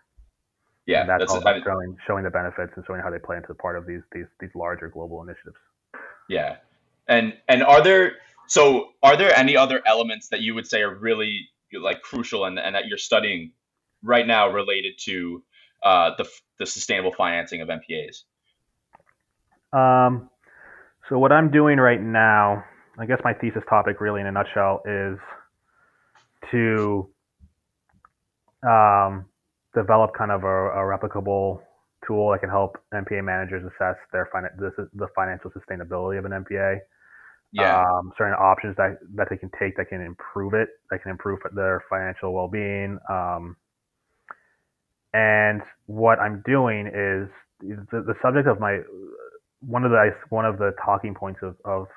Yeah, 0.86 1.02
and 1.02 1.10
that's, 1.10 1.22
that's 1.22 1.32
all 1.32 1.40
about 1.40 1.64
showing 1.64 1.96
showing 2.06 2.24
the 2.24 2.30
benefits 2.30 2.74
and 2.76 2.86
showing 2.86 3.02
how 3.02 3.10
they 3.10 3.20
play 3.20 3.38
into 3.38 3.48
the 3.48 3.56
part 3.56 3.78
of 3.78 3.86
these 3.86 4.02
these 4.12 4.26
these 4.40 4.50
larger 4.54 4.90
global 4.90 5.22
initiatives. 5.22 5.56
Yeah, 6.30 6.58
and 7.08 7.34
and 7.48 7.64
are 7.64 7.82
there 7.82 8.14
so 8.48 8.90
are 9.02 9.16
there 9.16 9.34
any 9.36 9.56
other 9.56 9.82
elements 9.86 10.28
that 10.30 10.42
you 10.42 10.56
would 10.56 10.68
say 10.68 10.82
are 10.82 10.94
really 10.94 11.48
like 11.74 12.02
crucial 12.02 12.46
and, 12.46 12.60
and 12.60 12.76
that 12.76 12.88
you're 12.88 12.98
studying 12.98 13.54
right 14.04 14.28
now 14.28 14.50
related 14.50 14.96
to 15.06 15.42
uh, 15.84 16.12
the 16.18 16.28
the 16.60 16.66
sustainable 16.66 17.14
financing 17.14 17.62
of 17.62 17.70
MPAs? 17.70 18.24
Um, 19.72 20.30
so 21.10 21.18
what 21.18 21.32
I'm 21.32 21.52
doing 21.52 21.78
right 21.78 22.02
now, 22.02 22.64
I 22.98 23.06
guess 23.06 23.20
my 23.24 23.34
thesis 23.34 23.64
topic, 23.70 24.00
really 24.00 24.22
in 24.22 24.28
a 24.28 24.32
nutshell, 24.32 24.82
is 24.86 25.18
to 26.52 27.10
um, 28.68 29.26
develop 29.76 30.12
kind 30.18 30.32
of 30.32 30.44
a, 30.44 30.48
a, 30.48 30.84
replicable 30.84 31.60
tool 32.08 32.32
that 32.32 32.40
can 32.40 32.50
help 32.50 32.78
MPA 32.94 33.24
managers 33.24 33.64
assess 33.64 33.96
their 34.12 34.30
fin- 34.32 34.50
the, 34.58 34.88
the 34.94 35.08
financial 35.16 35.52
sustainability 35.52 36.20
of 36.20 36.26
an 36.26 36.32
MPA. 36.32 36.78
Yeah. 37.52 37.82
Um, 37.82 38.12
certain 38.18 38.34
options 38.34 38.76
that, 38.78 38.98
that 39.16 39.28
they 39.30 39.38
can 39.38 39.52
take 39.60 39.78
that 39.78 39.90
can 39.90 40.02
improve 40.02 40.54
it, 40.54 40.70
that 40.90 41.04
can 41.04 41.12
improve 41.12 41.40
their 41.54 41.84
financial 41.90 42.34
well 42.34 42.48
being. 42.48 42.98
Um, 43.10 43.58
and 45.14 45.62
what 45.86 46.20
I'm 46.20 46.42
doing 46.46 46.88
is 46.88 47.30
the, 47.62 48.02
the 48.02 48.16
subject 48.22 48.48
of 48.48 48.60
my 48.60 48.80
one 49.66 49.84
of 49.84 49.92
the 49.92 50.12
one 50.30 50.46
of 50.46 50.58
the 50.58 50.72
talking 50.84 51.14
points 51.14 51.40
of, 51.42 51.56
of 51.66 51.88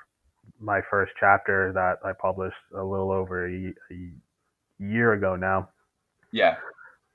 my 0.60 0.80
first 0.90 1.12
chapter 1.18 1.72
that 1.74 1.96
I 2.06 2.12
published 2.12 2.56
a 2.74 2.82
little 2.82 3.10
over 3.10 3.46
a, 3.46 3.74
a 3.90 4.10
year 4.78 5.12
ago 5.12 5.36
now 5.36 5.68
yeah. 6.32 6.56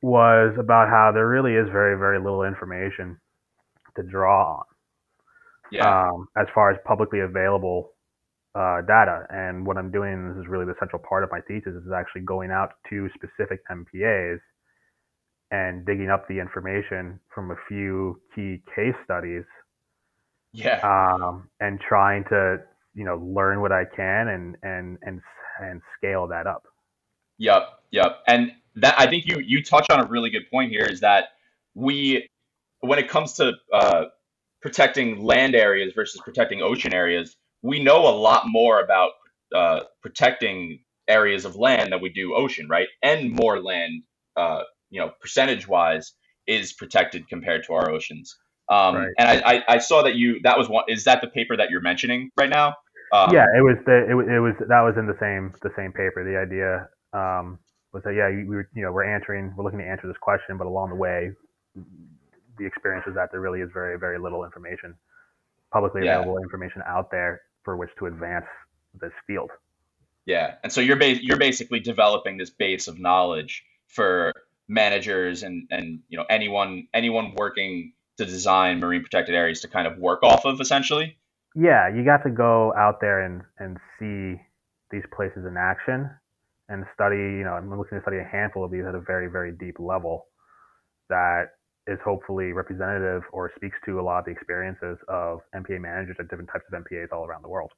Was 0.02 0.56
about 0.60 0.90
how 0.90 1.12
there 1.14 1.28
really 1.28 1.54
is 1.54 1.68
very, 1.72 1.98
very 1.98 2.20
little 2.20 2.44
information 2.44 3.18
to 3.96 4.04
draw 4.04 4.58
on. 4.58 4.64
Yeah. 5.72 6.10
Um, 6.10 6.28
as 6.36 6.48
far 6.56 6.72
as 6.72 6.78
publicly 6.86 7.20
available 7.20 7.92
uh, 8.56 8.82
data. 8.82 9.26
And 9.30 9.66
what 9.66 9.78
I'm 9.78 9.92
doing, 9.92 10.30
this 10.30 10.42
is 10.42 10.50
really 10.50 10.66
the 10.66 10.74
central 10.80 11.02
part 11.08 11.24
of 11.24 11.30
my 11.32 11.40
thesis, 11.48 11.74
is 11.74 11.92
actually 11.96 12.22
going 12.22 12.52
out 12.52 12.72
to 12.90 13.10
specific 13.14 13.62
MPAs 13.72 14.40
and 15.52 15.86
digging 15.86 16.10
up 16.10 16.28
the 16.28 16.40
information 16.40 17.20
from 17.34 17.52
a 17.52 17.56
few 17.68 18.20
key 18.34 18.64
case 18.76 18.96
studies. 19.06 19.44
Yeah. 20.54 20.80
Um, 20.84 21.50
and 21.60 21.80
trying 21.80 22.26
to, 22.26 22.58
you 22.94 23.06
know, 23.06 23.18
learn 23.18 23.62
what 23.62 23.72
I 23.72 23.86
can 23.86 24.28
and 24.28 24.58
and 24.64 24.98
and 25.02 25.22
and 25.62 25.82
scale 25.98 26.28
that 26.28 26.48
up. 26.48 26.64
Yep. 27.38 27.64
Yep. 27.92 28.24
And 28.28 28.52
that 28.76 28.96
I 28.98 29.08
think 29.08 29.26
you 29.26 29.40
you 29.40 29.64
touch 29.64 29.88
on 29.90 30.00
a 30.00 30.06
really 30.06 30.30
good 30.30 30.50
point 30.52 30.72
here 30.72 30.86
is 30.86 31.02
that 31.02 31.30
we 31.74 32.28
when 32.82 33.00
it 33.00 33.10
comes 33.10 33.34
to 33.34 33.54
uh, 33.72 34.06
protecting 34.62 35.24
land 35.24 35.56
areas 35.56 35.94
versus 35.94 36.22
protecting 36.24 36.62
ocean 36.62 36.94
areas, 36.94 37.36
we 37.62 37.84
know 37.84 38.08
a 38.08 38.16
lot 38.16 38.44
more 38.48 38.82
about 38.82 39.12
uh, 39.56 39.82
protecting 40.02 40.80
areas 41.08 41.46
of 41.46 41.56
land 41.56 41.92
than 41.92 42.02
we 42.02 42.10
do 42.10 42.36
ocean, 42.36 42.68
right? 42.70 42.88
And 43.04 43.32
more 43.32 43.62
land, 43.62 44.04
uh, 44.36 44.64
you 44.90 45.00
know, 45.00 45.12
percentage 45.20 45.68
wise, 45.68 46.14
is 46.48 46.74
protected 46.74 47.28
compared 47.28 47.64
to 47.66 47.74
our 47.74 47.90
oceans. 47.90 48.36
Um, 48.72 48.96
right. 48.96 49.14
And 49.18 49.28
I, 49.28 49.54
I, 49.56 49.64
I, 49.68 49.78
saw 49.80 50.02
that 50.04 50.16
you 50.16 50.40
that 50.44 50.58
was 50.58 50.70
one. 50.70 50.86
Is 50.88 51.04
that 51.04 51.20
the 51.20 51.28
paper 51.28 51.58
that 51.58 51.70
you're 51.70 51.82
mentioning 51.82 52.32
right 52.38 52.50
now? 52.50 52.76
Um, 53.12 53.34
yeah, 53.34 53.46
it 53.58 53.62
was 53.62 53.76
the 53.86 54.06
it, 54.10 54.34
it 54.34 54.40
was 54.40 54.54
that 54.60 54.80
was 54.80 54.96
in 54.98 55.06
the 55.06 55.18
same 55.20 55.54
the 55.62 55.72
same 55.76 55.92
paper. 55.92 56.24
The 56.24 56.38
idea 56.40 56.88
um, 57.12 57.60
was 57.92 58.02
that 58.04 58.14
yeah, 58.14 58.30
we 58.30 58.46
were 58.46 58.70
you 58.74 58.82
know 58.82 58.94
we're 58.94 59.04
answering 59.04 59.54
we're 59.58 59.66
looking 59.66 59.80
to 59.80 59.86
answer 59.86 60.08
this 60.08 60.16
question, 60.22 60.58
but 60.58 60.68
along 60.68 60.90
the 60.90 60.96
way, 60.96 61.32
the 62.58 62.66
experience 62.66 63.06
is 63.08 63.16
that 63.16 63.30
there 63.32 63.42
really 63.42 63.60
is 63.60 63.70
very 63.74 64.00
very 64.00 64.18
little 64.18 64.46
information, 64.46 64.96
publicly 65.74 66.06
yeah. 66.06 66.20
available 66.20 66.42
information 66.42 66.82
out 66.88 67.12
there 67.12 67.42
for 67.64 67.76
which 67.76 67.90
to 68.00 68.06
advance 68.06 68.46
this 69.02 69.12
field. 69.28 69.52
Yeah, 70.26 70.56
and 70.64 70.72
so 70.72 70.80
you're 70.80 70.96
ba- 70.96 71.22
you're 71.22 71.36
basically 71.36 71.82
developing 71.82 72.38
this 72.38 72.50
base 72.50 72.88
of 72.88 72.98
knowledge 72.98 73.66
for 73.88 74.32
managers 74.70 75.44
and 75.44 75.68
and 75.70 76.00
you 76.08 76.18
know 76.18 76.26
anyone 76.30 76.88
anyone 76.94 77.34
working 77.36 77.92
to 78.18 78.26
design 78.26 78.80
marine 78.80 79.04
protected 79.04 79.36
areas 79.36 79.62
to 79.62 79.68
kind 79.68 79.88
of 79.88 79.98
work 79.98 80.24
off 80.24 80.46
of 80.46 80.60
essentially. 80.62 81.18
Yeah, 81.56 81.94
you 81.94 82.06
got 82.06 82.24
to 82.24 82.30
go 82.30 82.74
out 82.74 83.02
there 83.02 83.22
and 83.24 83.42
and 83.60 83.78
see 84.00 84.42
these 84.92 85.04
places 85.16 85.46
in 85.46 85.56
action 85.58 86.10
and 86.72 86.86
study, 86.94 87.18
you 87.18 87.44
know, 87.44 87.52
I'm 87.52 87.70
looking 87.70 87.98
to 87.98 88.02
study 88.02 88.18
a 88.18 88.24
handful 88.24 88.64
of 88.64 88.72
these 88.72 88.86
at 88.88 88.96
a 88.96 89.02
very, 89.02 89.28
very 89.28 89.52
deep 89.52 89.76
level 89.78 90.28
that 91.10 91.48
is 91.88 92.00
hopefully 92.04 92.54
representative 92.54 93.24
or 93.34 93.52
speaks 93.56 93.78
to 93.86 94.00
a 94.00 94.04
lot 94.04 94.20
of 94.20 94.26
the 94.26 94.32
experiences 94.32 94.98
of 95.10 95.40
MPA 95.54 95.82
managers 95.82 96.16
at 96.20 96.30
different 96.30 96.50
types 96.52 96.64
of 96.72 96.82
MPAs 96.82 97.12
all 97.12 97.26
around 97.26 97.44
the 97.44 97.50
world. 97.50 97.72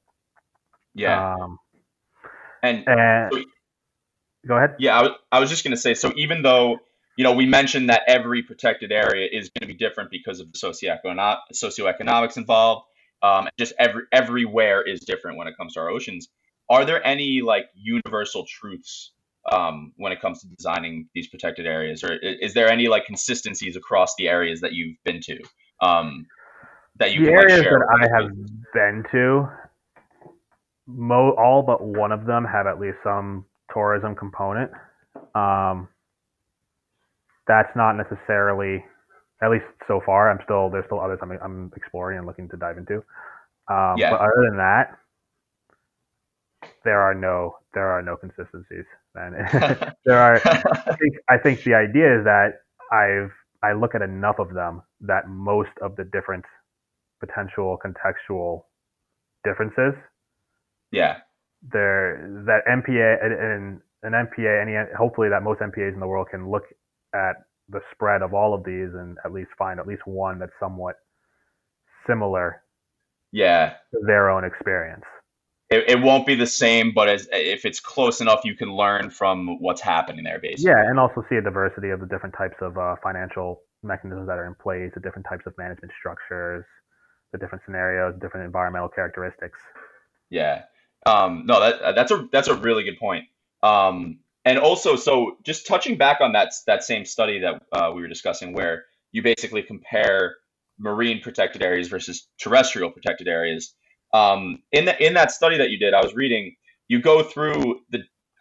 Yeah. 0.93 1.35
Um, 1.35 1.57
and, 2.61 2.83
and 2.87 3.33
so, 3.33 3.43
go 4.47 4.57
ahead. 4.57 4.75
Yeah, 4.77 4.99
I 4.99 5.01
was, 5.01 5.11
I 5.31 5.39
was 5.39 5.49
just 5.49 5.63
going 5.63 5.75
to 5.75 5.81
say 5.81 5.95
so 5.95 6.13
even 6.15 6.43
though, 6.43 6.77
you 7.17 7.23
know, 7.23 7.33
we 7.33 7.45
mentioned 7.45 7.89
that 7.89 8.01
every 8.07 8.41
protected 8.41 8.91
area 8.91 9.27
is 9.31 9.49
going 9.49 9.67
to 9.67 9.73
be 9.73 9.77
different 9.77 10.09
because 10.09 10.39
of 10.39 10.51
the 10.51 10.57
socioeconomic, 10.57 11.37
socioeconomics 11.53 12.37
involved, 12.37 12.85
um, 13.21 13.47
just 13.57 13.73
every 13.79 14.03
everywhere 14.11 14.81
is 14.81 14.99
different 15.01 15.37
when 15.37 15.47
it 15.47 15.55
comes 15.57 15.73
to 15.73 15.79
our 15.79 15.89
oceans 15.89 16.29
are 16.69 16.85
there 16.85 17.05
any 17.05 17.41
like 17.41 17.65
universal 17.75 18.45
truths 18.47 19.11
um, 19.51 19.91
when 19.97 20.11
it 20.11 20.21
comes 20.21 20.41
to 20.41 20.47
designing 20.47 21.09
these 21.13 21.27
protected 21.27 21.65
areas, 21.65 22.03
or 22.03 22.13
is 22.15 22.53
there 22.53 22.69
any 22.69 22.87
like 22.87 23.05
consistencies 23.05 23.75
across 23.75 24.15
the 24.15 24.27
areas 24.29 24.61
that 24.61 24.73
you've 24.73 24.95
been 25.03 25.19
to 25.21 25.39
um, 25.81 26.25
that 26.97 27.13
you 27.13 27.25
the 27.25 27.31
can, 27.31 27.39
areas 27.39 27.59
like, 27.59 27.69
that 27.69 28.09
I 28.09 28.21
have 28.21 28.31
been 28.73 29.03
to? 29.11 29.49
Mo- 30.87 31.35
all 31.37 31.61
but 31.61 31.81
one 31.83 32.11
of 32.11 32.25
them 32.25 32.45
have 32.45 32.67
at 32.67 32.79
least 32.79 32.97
some 33.03 33.45
tourism 33.73 34.15
component. 34.15 34.71
Um, 35.35 35.89
that's 37.47 37.69
not 37.75 37.93
necessarily, 37.93 38.83
at 39.41 39.51
least 39.51 39.65
so 39.87 40.01
far. 40.05 40.31
I'm 40.31 40.39
still 40.43 40.69
there's 40.69 40.85
still 40.85 40.99
others 40.99 41.19
I'm, 41.21 41.31
I'm 41.43 41.71
exploring 41.75 42.17
and 42.17 42.27
looking 42.27 42.49
to 42.49 42.57
dive 42.57 42.77
into. 42.77 43.03
Um, 43.67 43.95
yeah. 43.97 44.11
But 44.11 44.21
other 44.21 44.47
than 44.49 44.57
that, 44.57 44.97
there 46.83 47.01
are 47.01 47.13
no 47.13 47.57
there 47.73 47.87
are 47.87 48.01
no 48.01 48.15
consistencies. 48.15 48.85
And 49.15 49.35
there 50.05 50.17
are. 50.17 50.35
I 50.35 50.95
think, 50.95 51.15
I 51.29 51.37
think 51.37 51.63
the 51.63 51.75
idea 51.75 52.19
is 52.19 52.25
that 52.25 52.61
I've 52.91 53.31
I 53.63 53.73
look 53.73 53.95
at 53.95 54.01
enough 54.01 54.39
of 54.39 54.53
them 54.53 54.81
that 55.01 55.27
most 55.27 55.71
of 55.81 55.95
the 55.95 56.03
different 56.03 56.45
potential 57.19 57.77
contextual 57.83 58.63
differences. 59.43 59.93
Yeah. 60.91 61.19
There 61.71 62.43
that 62.45 62.61
MPA 62.69 63.23
and 63.23 63.81
an 64.03 64.11
MPA 64.11 64.61
any 64.61 64.75
hopefully 64.97 65.29
that 65.29 65.43
most 65.43 65.61
MPAs 65.61 65.93
in 65.93 65.99
the 65.99 66.07
world 66.07 66.27
can 66.29 66.49
look 66.49 66.63
at 67.13 67.35
the 67.69 67.79
spread 67.91 68.21
of 68.21 68.33
all 68.33 68.53
of 68.53 68.63
these 68.63 68.93
and 68.93 69.17
at 69.25 69.31
least 69.31 69.49
find 69.57 69.79
at 69.79 69.87
least 69.87 70.01
one 70.05 70.39
that's 70.39 70.51
somewhat 70.59 70.95
similar 72.07 72.61
yeah 73.31 73.73
to 73.91 73.99
their 74.05 74.29
own 74.29 74.43
experience 74.43 75.05
it, 75.73 75.89
it 75.89 76.01
won't 76.01 76.27
be 76.27 76.35
the 76.35 76.45
same, 76.45 76.93
but 76.93 77.09
as 77.09 77.27
if 77.31 77.65
it's 77.65 77.79
close 77.79 78.21
enough, 78.21 78.41
you 78.43 78.55
can 78.55 78.75
learn 78.75 79.09
from 79.09 79.57
what's 79.59 79.81
happening 79.81 80.23
there, 80.23 80.39
basically. 80.39 80.71
Yeah, 80.71 80.87
and 80.87 80.99
also 80.99 81.25
see 81.29 81.35
a 81.37 81.41
diversity 81.41 81.89
of 81.89 81.99
the 81.99 82.05
different 82.05 82.35
types 82.37 82.57
of 82.61 82.77
uh, 82.77 82.95
financial 83.01 83.61
mechanisms 83.81 84.27
that 84.27 84.37
are 84.37 84.45
in 84.45 84.55
place, 84.55 84.91
the 84.93 84.99
different 84.99 85.25
types 85.27 85.45
of 85.47 85.53
management 85.57 85.91
structures, 85.97 86.63
the 87.31 87.39
different 87.39 87.63
scenarios, 87.65 88.13
different 88.21 88.45
environmental 88.45 88.89
characteristics. 88.89 89.57
Yeah. 90.29 90.63
Um, 91.05 91.45
no, 91.45 91.59
that 91.59 91.95
that's 91.95 92.11
a 92.11 92.27
that's 92.31 92.47
a 92.47 92.55
really 92.55 92.83
good 92.83 92.97
point. 92.97 93.25
Um, 93.61 94.19
and 94.45 94.59
also, 94.59 94.95
so 94.95 95.37
just 95.43 95.67
touching 95.67 95.97
back 95.97 96.19
on 96.21 96.33
that 96.33 96.53
that 96.67 96.83
same 96.83 97.05
study 97.05 97.39
that 97.39 97.61
uh, 97.71 97.91
we 97.93 98.01
were 98.01 98.07
discussing, 98.07 98.53
where 98.53 98.85
you 99.11 99.21
basically 99.23 99.63
compare 99.63 100.35
marine 100.79 101.21
protected 101.21 101.61
areas 101.61 101.87
versus 101.87 102.27
terrestrial 102.39 102.91
protected 102.91 103.27
areas. 103.27 103.73
Um, 104.13 104.59
in 104.71 104.85
the, 104.85 105.05
in 105.05 105.13
that 105.13 105.31
study 105.31 105.57
that 105.57 105.69
you 105.69 105.79
did, 105.79 105.93
I 105.93 106.03
was 106.03 106.13
reading. 106.13 106.55
You 106.89 107.01
go 107.01 107.23
through 107.23 107.79
the 107.89 107.99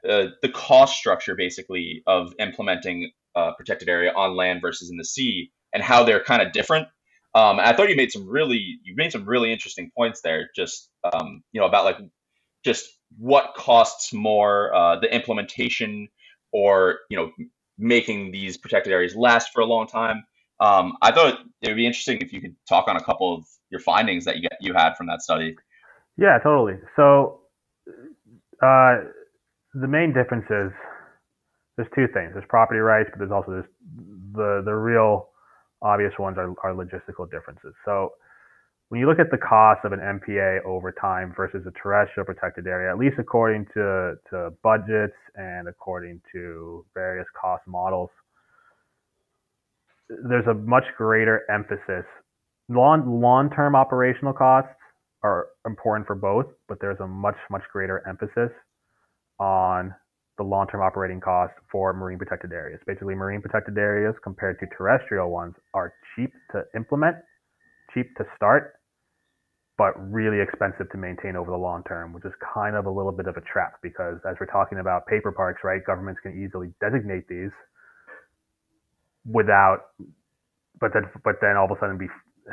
uh, 0.08 0.30
the 0.42 0.48
cost 0.48 0.96
structure 0.96 1.36
basically 1.36 2.02
of 2.06 2.34
implementing 2.40 3.12
a 3.36 3.52
protected 3.56 3.88
area 3.88 4.12
on 4.12 4.36
land 4.36 4.60
versus 4.60 4.90
in 4.90 4.96
the 4.96 5.04
sea, 5.04 5.52
and 5.72 5.82
how 5.82 6.02
they're 6.02 6.22
kind 6.22 6.42
of 6.42 6.52
different. 6.52 6.88
Um, 7.34 7.60
I 7.60 7.72
thought 7.72 7.88
you 7.88 7.96
made 7.96 8.10
some 8.10 8.28
really 8.28 8.78
you 8.82 8.94
made 8.96 9.12
some 9.12 9.24
really 9.24 9.52
interesting 9.52 9.90
points 9.96 10.20
there. 10.22 10.50
Just 10.56 10.90
um, 11.04 11.42
you 11.52 11.60
know 11.60 11.66
about 11.66 11.84
like 11.84 11.98
just 12.64 12.88
what 13.18 13.54
costs 13.56 14.12
more, 14.12 14.74
uh, 14.74 14.98
the 14.98 15.14
implementation, 15.14 16.08
or 16.52 17.00
you 17.10 17.16
know 17.16 17.32
making 17.78 18.32
these 18.32 18.56
protected 18.56 18.92
areas 18.92 19.16
last 19.16 19.50
for 19.52 19.60
a 19.60 19.66
long 19.66 19.86
time. 19.86 20.24
Um, 20.60 20.96
I 21.02 21.10
thought 21.10 21.40
it 21.60 21.68
would 21.68 21.76
be 21.76 21.86
interesting 21.86 22.18
if 22.20 22.32
you 22.32 22.40
could 22.40 22.54
talk 22.68 22.86
on 22.86 22.96
a 22.96 23.02
couple 23.02 23.34
of 23.34 23.44
your 23.70 23.80
findings 23.80 24.24
that 24.26 24.36
you 24.36 24.42
get 24.42 24.58
you 24.60 24.74
had 24.74 24.94
from 24.94 25.06
that 25.08 25.22
study. 25.22 25.56
Yeah, 26.16 26.38
totally. 26.42 26.74
So 26.94 27.40
uh, 28.62 28.98
the 29.74 29.88
main 29.88 30.12
difference 30.12 30.44
is 30.50 30.70
there's 31.76 31.88
two 31.94 32.06
things. 32.12 32.30
There's 32.34 32.44
property 32.48 32.80
rights, 32.80 33.08
but 33.10 33.18
there's 33.18 33.32
also 33.32 33.56
this, 33.56 33.66
the 34.34 34.62
the 34.64 34.74
real 34.74 35.30
obvious 35.80 36.12
ones 36.18 36.38
are, 36.38 36.54
are 36.62 36.74
logistical 36.74 37.28
differences. 37.30 37.74
So 37.84 38.12
when 38.92 39.00
you 39.00 39.08
look 39.08 39.18
at 39.18 39.30
the 39.30 39.38
cost 39.38 39.86
of 39.86 39.92
an 39.92 40.00
MPA 40.00 40.66
over 40.66 40.92
time 40.92 41.32
versus 41.34 41.64
a 41.66 41.70
terrestrial 41.82 42.26
protected 42.26 42.66
area, 42.66 42.90
at 42.92 42.98
least 42.98 43.14
according 43.18 43.64
to, 43.72 44.16
to 44.28 44.52
budgets 44.62 45.16
and 45.34 45.66
according 45.66 46.20
to 46.30 46.84
various 46.92 47.24
cost 47.40 47.62
models, 47.66 48.10
there's 50.28 50.46
a 50.46 50.52
much 50.52 50.84
greater 50.98 51.40
emphasis. 51.50 52.04
Long 52.68 53.22
long 53.22 53.48
term 53.48 53.74
operational 53.74 54.34
costs 54.34 54.68
are 55.22 55.46
important 55.66 56.06
for 56.06 56.14
both, 56.14 56.44
but 56.68 56.76
there's 56.78 57.00
a 57.00 57.06
much 57.06 57.36
much 57.50 57.62
greater 57.72 58.06
emphasis 58.06 58.50
on 59.40 59.94
the 60.36 60.44
long 60.44 60.66
term 60.66 60.82
operating 60.82 61.18
costs 61.18 61.56
for 61.70 61.94
marine 61.94 62.18
protected 62.18 62.52
areas. 62.52 62.78
Basically, 62.86 63.14
marine 63.14 63.40
protected 63.40 63.78
areas 63.78 64.14
compared 64.22 64.60
to 64.60 64.66
terrestrial 64.76 65.30
ones 65.30 65.54
are 65.72 65.94
cheap 66.14 66.30
to 66.50 66.64
implement, 66.76 67.16
cheap 67.94 68.14
to 68.18 68.26
start, 68.36 68.74
but 69.82 69.98
really 70.12 70.40
expensive 70.40 70.88
to 70.92 70.96
maintain 70.96 71.34
over 71.34 71.50
the 71.50 71.56
long 71.56 71.82
term, 71.82 72.12
which 72.12 72.24
is 72.24 72.30
kind 72.54 72.76
of 72.76 72.86
a 72.86 72.88
little 72.88 73.10
bit 73.10 73.26
of 73.26 73.36
a 73.36 73.40
trap 73.40 73.80
because 73.82 74.14
as 74.24 74.36
we're 74.38 74.46
talking 74.46 74.78
about 74.78 75.08
paper 75.08 75.32
parks, 75.32 75.62
right, 75.64 75.84
governments 75.84 76.20
can 76.22 76.40
easily 76.40 76.72
designate 76.80 77.26
these 77.26 77.50
without, 79.26 79.86
but 80.78 80.92
then 80.94 81.02
but 81.24 81.34
then 81.40 81.56
all 81.56 81.64
of 81.64 81.72
a 81.72 81.80
sudden 81.80 81.98
be 81.98 82.06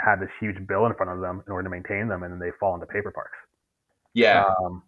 have 0.04 0.20
this 0.20 0.30
huge 0.40 0.56
bill 0.66 0.88
in 0.88 0.96
front 0.96 1.12
of 1.12 1.22
them 1.22 1.44
in 1.46 1.54
order 1.54 1.66
to 1.66 1.70
maintain 1.70 2.08
them, 2.08 2.24
and 2.24 2.34
then 2.34 2.40
they 2.40 2.50
fall 2.60 2.74
into 2.74 2.88
paper 2.88 3.12
parks. 3.12 3.38
Yeah. 4.16 4.46
Um, 4.64 4.82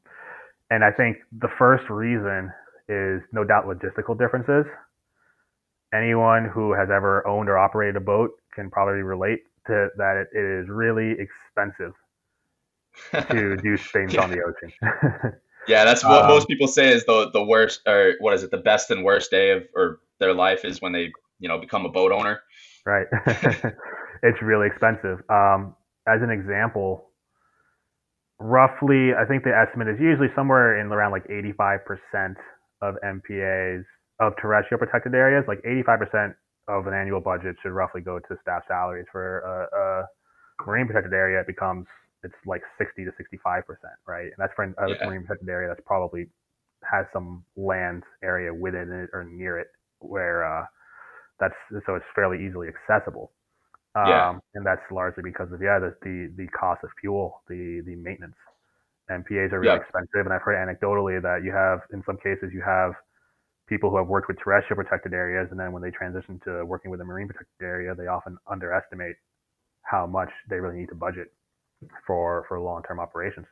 and 0.72 0.84
I 0.84 0.90
think 0.90 1.18
the 1.42 1.50
first 1.60 1.88
reason 1.92 2.52
is 2.90 3.22
no 3.32 3.44
doubt 3.44 3.66
logistical 3.68 4.18
differences. 4.18 4.66
Anyone 5.94 6.50
who 6.50 6.74
has 6.74 6.90
ever 6.90 7.22
owned 7.28 7.50
or 7.50 7.60
operated 7.60 7.98
a 7.98 8.04
boat 8.04 8.32
can 8.56 8.72
probably 8.72 9.04
relate 9.04 9.44
to 9.68 9.90
that. 9.98 10.26
It 10.34 10.40
is 10.40 10.66
really 10.70 11.12
expensive 11.22 11.94
to 13.12 13.58
do 13.58 13.78
things 13.78 14.14
yeah. 14.14 14.22
on 14.22 14.32
the 14.32 14.42
ocean. 14.48 14.72
yeah, 15.68 15.84
that's 15.84 16.04
what 16.04 16.24
um, 16.24 16.28
most 16.28 16.48
people 16.48 16.68
say 16.68 16.90
is 16.90 17.06
the 17.06 17.30
the 17.32 17.44
worst, 17.44 17.82
or 17.88 18.14
what 18.20 18.34
is 18.34 18.44
it? 18.44 18.52
The 18.52 18.58
best 18.58 18.92
and 18.92 19.04
worst 19.04 19.32
day 19.32 19.52
of 19.52 19.64
or 19.76 20.00
their 20.20 20.34
life 20.34 20.66
is 20.66 20.82
when 20.82 20.92
they 20.92 21.12
you 21.40 21.48
know 21.48 21.58
become 21.58 21.86
a 21.86 21.90
boat 21.90 22.12
owner. 22.12 22.42
Right. 22.86 23.08
it's 24.24 24.42
really 24.42 24.68
expensive. 24.68 25.20
Um, 25.30 25.76
as 26.08 26.22
an 26.22 26.30
example, 26.30 27.12
roughly, 28.40 29.14
I 29.14 29.26
think 29.26 29.44
the 29.44 29.56
estimate 29.56 29.88
is 29.88 30.00
usually 30.00 30.30
somewhere 30.36 30.80
in 30.80 30.88
around 30.88 31.12
like 31.12 31.28
85% 31.28 32.36
of 32.82 32.96
MPAs 33.06 33.84
of 34.20 34.34
terrestrial 34.42 34.80
protected 34.80 35.14
areas. 35.14 35.46
Like 35.48 35.62
85% 35.64 36.34
of 36.68 36.88
an 36.88 36.94
annual 36.94 37.22
budget 37.22 37.56
should 37.62 37.72
roughly 37.72 38.02
go 38.02 38.20
to 38.20 38.36
staff 38.42 38.64
salaries. 38.68 39.06
For 39.12 39.40
a, 39.40 39.78
a 39.78 40.66
marine 40.66 40.88
protected 40.88 41.14
area, 41.14 41.40
it 41.42 41.48
becomes 41.48 41.86
it's 42.24 42.36
like 42.46 42.62
60 42.78 43.06
to 43.06 43.12
65 43.18 43.66
percent, 43.66 43.94
right? 44.08 44.26
And 44.26 44.38
that's 44.38 44.54
for 44.56 44.64
a 44.64 44.90
yeah. 44.90 45.06
marine 45.06 45.26
protected 45.26 45.50
area 45.50 45.70
that's 45.70 45.86
probably 45.86 46.28
has 46.90 47.06
some 47.14 47.44
land 47.56 48.04
area 48.24 48.54
within 48.54 48.92
it 48.92 49.10
or 49.14 49.24
near 49.24 49.60
it 49.60 49.68
where 50.00 50.46
uh, 50.46 50.66
that's 51.40 51.56
so 51.86 51.96
it's 51.96 52.06
fairly 52.16 52.46
easily 52.46 52.68
accessible. 52.68 53.32
Um, 53.94 54.08
yeah. 54.08 54.40
And 54.56 54.66
that's 54.66 54.82
largely 54.92 55.24
because 55.24 55.52
of 55.52 55.62
yeah 55.62 55.80
the, 55.80 55.96
the 56.02 56.32
the 56.38 56.48
cost 56.48 56.84
of 56.84 56.90
fuel, 57.00 57.42
the 57.48 57.82
the 57.86 57.96
maintenance. 57.96 58.36
MPAs 59.10 59.52
are 59.52 59.60
really 59.60 59.76
yeah. 59.76 59.82
expensive, 59.82 60.24
and 60.24 60.32
I've 60.32 60.42
heard 60.42 60.56
anecdotally 60.56 61.22
that 61.22 61.44
you 61.44 61.52
have 61.52 61.82
in 61.92 62.02
some 62.06 62.16
cases 62.18 62.52
you 62.54 62.62
have 62.66 62.94
people 63.68 63.90
who 63.90 63.98
have 63.98 64.08
worked 64.08 64.30
with 64.30 64.38
terrestrial 64.40 64.82
protected 64.82 65.14
areas, 65.14 65.50
and 65.52 65.60
then 65.60 65.74
when 65.74 65.82
they 65.82 65.92
transition 65.92 66.40
to 66.46 66.64
working 66.64 66.92
with 66.92 67.02
a 67.02 67.04
marine 67.04 67.28
protected 67.28 67.62
area, 67.62 67.94
they 67.94 68.08
often 68.08 68.38
underestimate 68.50 69.16
how 69.84 70.06
much 70.08 70.30
they 70.50 70.58
really 70.58 70.80
need 70.80 70.88
to 70.88 70.96
budget 70.96 71.34
for 72.06 72.46
for 72.48 72.60
long 72.60 72.84
term 72.84 73.00
operations. 73.00 73.46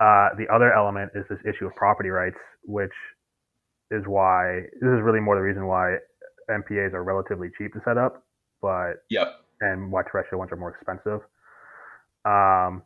Uh, 0.00 0.30
the 0.36 0.46
other 0.52 0.72
element 0.72 1.10
is 1.14 1.24
this 1.30 1.38
issue 1.48 1.66
of 1.66 1.74
property 1.76 2.08
rights, 2.08 2.36
which 2.64 2.92
is 3.90 4.02
why 4.06 4.60
this 4.80 4.90
is 4.90 5.00
really 5.02 5.20
more 5.20 5.36
the 5.36 5.42
reason 5.42 5.66
why 5.66 5.96
MPAs 6.50 6.92
are 6.92 7.04
relatively 7.04 7.48
cheap 7.56 7.72
to 7.74 7.80
set 7.84 7.96
up, 7.96 8.22
but 8.60 9.04
yep. 9.08 9.40
and 9.60 9.92
why 9.92 10.02
terrestrial 10.02 10.40
ones 10.40 10.52
are 10.52 10.56
more 10.56 10.70
expensive. 10.70 11.20
Um, 12.24 12.82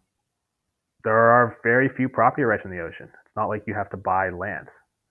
there 1.05 1.17
are 1.17 1.57
very 1.63 1.89
few 1.97 2.09
property 2.09 2.43
rights 2.43 2.63
in 2.65 2.71
the 2.71 2.81
ocean. 2.81 3.07
It's 3.07 3.37
not 3.37 3.47
like 3.47 3.63
you 3.67 3.75
have 3.75 3.91
to 3.91 3.97
buy 3.97 4.31
land, 4.31 4.69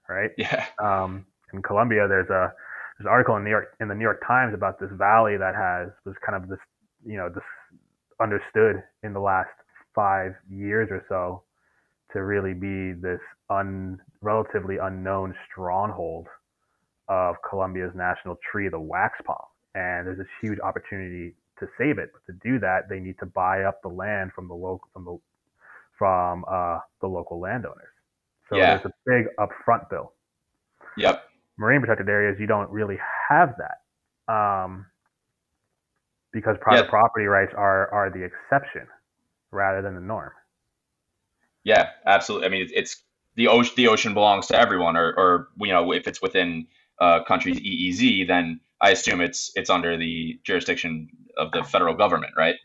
right? 0.08 0.32
Yeah. 0.38 0.66
Um, 0.84 1.26
in 1.54 1.62
Colombia, 1.62 2.08
there's 2.08 2.30
a 2.30 2.54
there's 2.98 3.06
an 3.06 3.08
article 3.08 3.36
in 3.38 3.44
New 3.44 3.50
York 3.50 3.76
in 3.80 3.88
the 3.88 3.96
New 3.96 4.04
York 4.04 4.22
Times 4.28 4.54
about 4.54 4.80
this 4.80 4.90
valley 4.94 5.38
that 5.38 5.56
has 5.56 5.90
was 6.06 6.16
kind 6.26 6.42
of 6.42 6.50
this 6.50 6.60
you 7.06 7.18
know 7.18 7.30
this 7.30 7.44
understood 8.22 8.84
in 9.04 9.14
the 9.14 9.20
last 9.20 9.50
five 9.94 10.34
years 10.50 10.90
or 10.92 11.04
so 11.10 11.44
to 12.14 12.24
really 12.24 12.54
be 12.54 12.94
this 12.94 13.20
un, 13.50 14.00
relatively 14.22 14.78
unknown 14.78 15.36
stronghold 15.50 16.28
of 17.10 17.36
Colombia's 17.48 17.92
national 17.96 18.38
tree, 18.52 18.70
the 18.70 18.80
wax 18.80 19.20
palm. 19.26 19.38
And 19.76 20.08
there's 20.08 20.18
this 20.18 20.28
huge 20.42 20.60
opportunity 20.60 21.36
to 21.60 21.68
save 21.78 21.98
it. 21.98 22.12
But 22.14 22.32
to 22.32 22.40
do 22.44 22.60
that, 22.60 22.90
they 22.90 23.00
need 23.00 23.18
to 23.20 23.26
buy 23.26 23.64
up 23.64 23.82
the 23.82 23.90
land 23.90 24.32
from 24.34 24.48
the 24.48 24.54
local 24.54 24.88
from 24.94 25.06
the 25.06 25.18
from 25.98 26.46
uh, 26.50 26.80
the 27.02 27.08
local 27.08 27.40
landowners. 27.40 27.90
So 28.50 28.58
yeah. 28.58 28.78
there's 28.78 28.86
a 28.86 28.94
big 29.06 29.26
upfront 29.40 29.90
bill. 29.90 30.14
Yep. 30.98 31.24
Marine 31.58 31.82
protected 31.82 32.08
areas, 32.08 32.38
you 32.40 32.48
don't 32.48 32.70
really 32.70 32.98
have 33.30 33.56
that. 33.58 34.34
Um, 34.34 34.86
because 36.34 36.58
private 36.62 36.90
property 36.90 37.26
rights 37.26 37.54
are 37.56 37.92
are 37.92 38.10
the 38.10 38.24
exception 38.24 38.88
rather 39.52 39.82
than 39.82 39.96
the 39.96 40.02
norm. 40.02 40.32
Yeah, 41.64 41.90
absolutely. 42.06 42.48
I 42.48 42.50
mean, 42.50 42.70
it's, 42.74 43.04
the 43.36 43.48
ocean. 43.50 43.74
The 43.76 43.88
ocean 43.88 44.14
belongs 44.14 44.48
to 44.48 44.58
everyone, 44.58 44.96
or, 44.96 45.14
or 45.18 45.50
you 45.60 45.68
know, 45.68 45.92
if 45.92 46.08
it's 46.08 46.22
within 46.22 46.68
uh, 47.00 47.24
country's 47.24 47.60
EEZ, 47.60 48.28
then 48.28 48.60
I 48.82 48.92
assume 48.92 49.22
it's 49.22 49.52
it's 49.56 49.70
under 49.70 49.98
the 49.98 50.40
jurisdiction 50.44 51.10
of 51.38 51.52
the 51.52 51.64
federal 51.64 51.94
government, 51.94 52.34
right? 52.36 52.56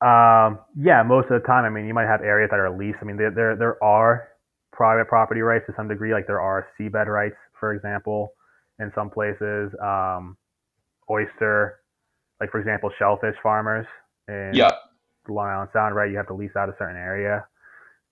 Um, 0.00 0.60
yeah, 0.78 1.02
most 1.02 1.24
of 1.30 1.40
the 1.40 1.46
time. 1.46 1.64
I 1.64 1.70
mean, 1.70 1.86
you 1.86 1.94
might 1.94 2.06
have 2.06 2.22
areas 2.22 2.50
that 2.50 2.60
are 2.60 2.70
leased. 2.70 2.98
I 3.02 3.04
mean, 3.04 3.16
there 3.16 3.30
there 3.30 3.56
there 3.56 3.82
are 3.84 4.28
private 4.72 5.08
property 5.08 5.40
rights 5.40 5.64
to 5.66 5.74
some 5.76 5.88
degree. 5.88 6.12
Like 6.12 6.26
there 6.26 6.40
are 6.40 6.66
seabed 6.78 7.06
rights, 7.06 7.36
for 7.58 7.74
example, 7.74 8.32
in 8.78 8.90
some 8.94 9.10
places. 9.10 9.70
Um, 9.82 10.36
oyster 11.10 11.80
like 12.40 12.50
for 12.50 12.58
example, 12.60 12.90
shellfish 12.98 13.36
farmers 13.42 13.86
in 14.28 14.52
yeah. 14.54 14.70
Long 15.28 15.48
Island 15.48 15.70
Sound, 15.72 15.94
right? 15.94 16.10
You 16.10 16.16
have 16.16 16.28
to 16.28 16.34
lease 16.34 16.54
out 16.56 16.68
a 16.68 16.74
certain 16.78 16.96
area. 16.96 17.46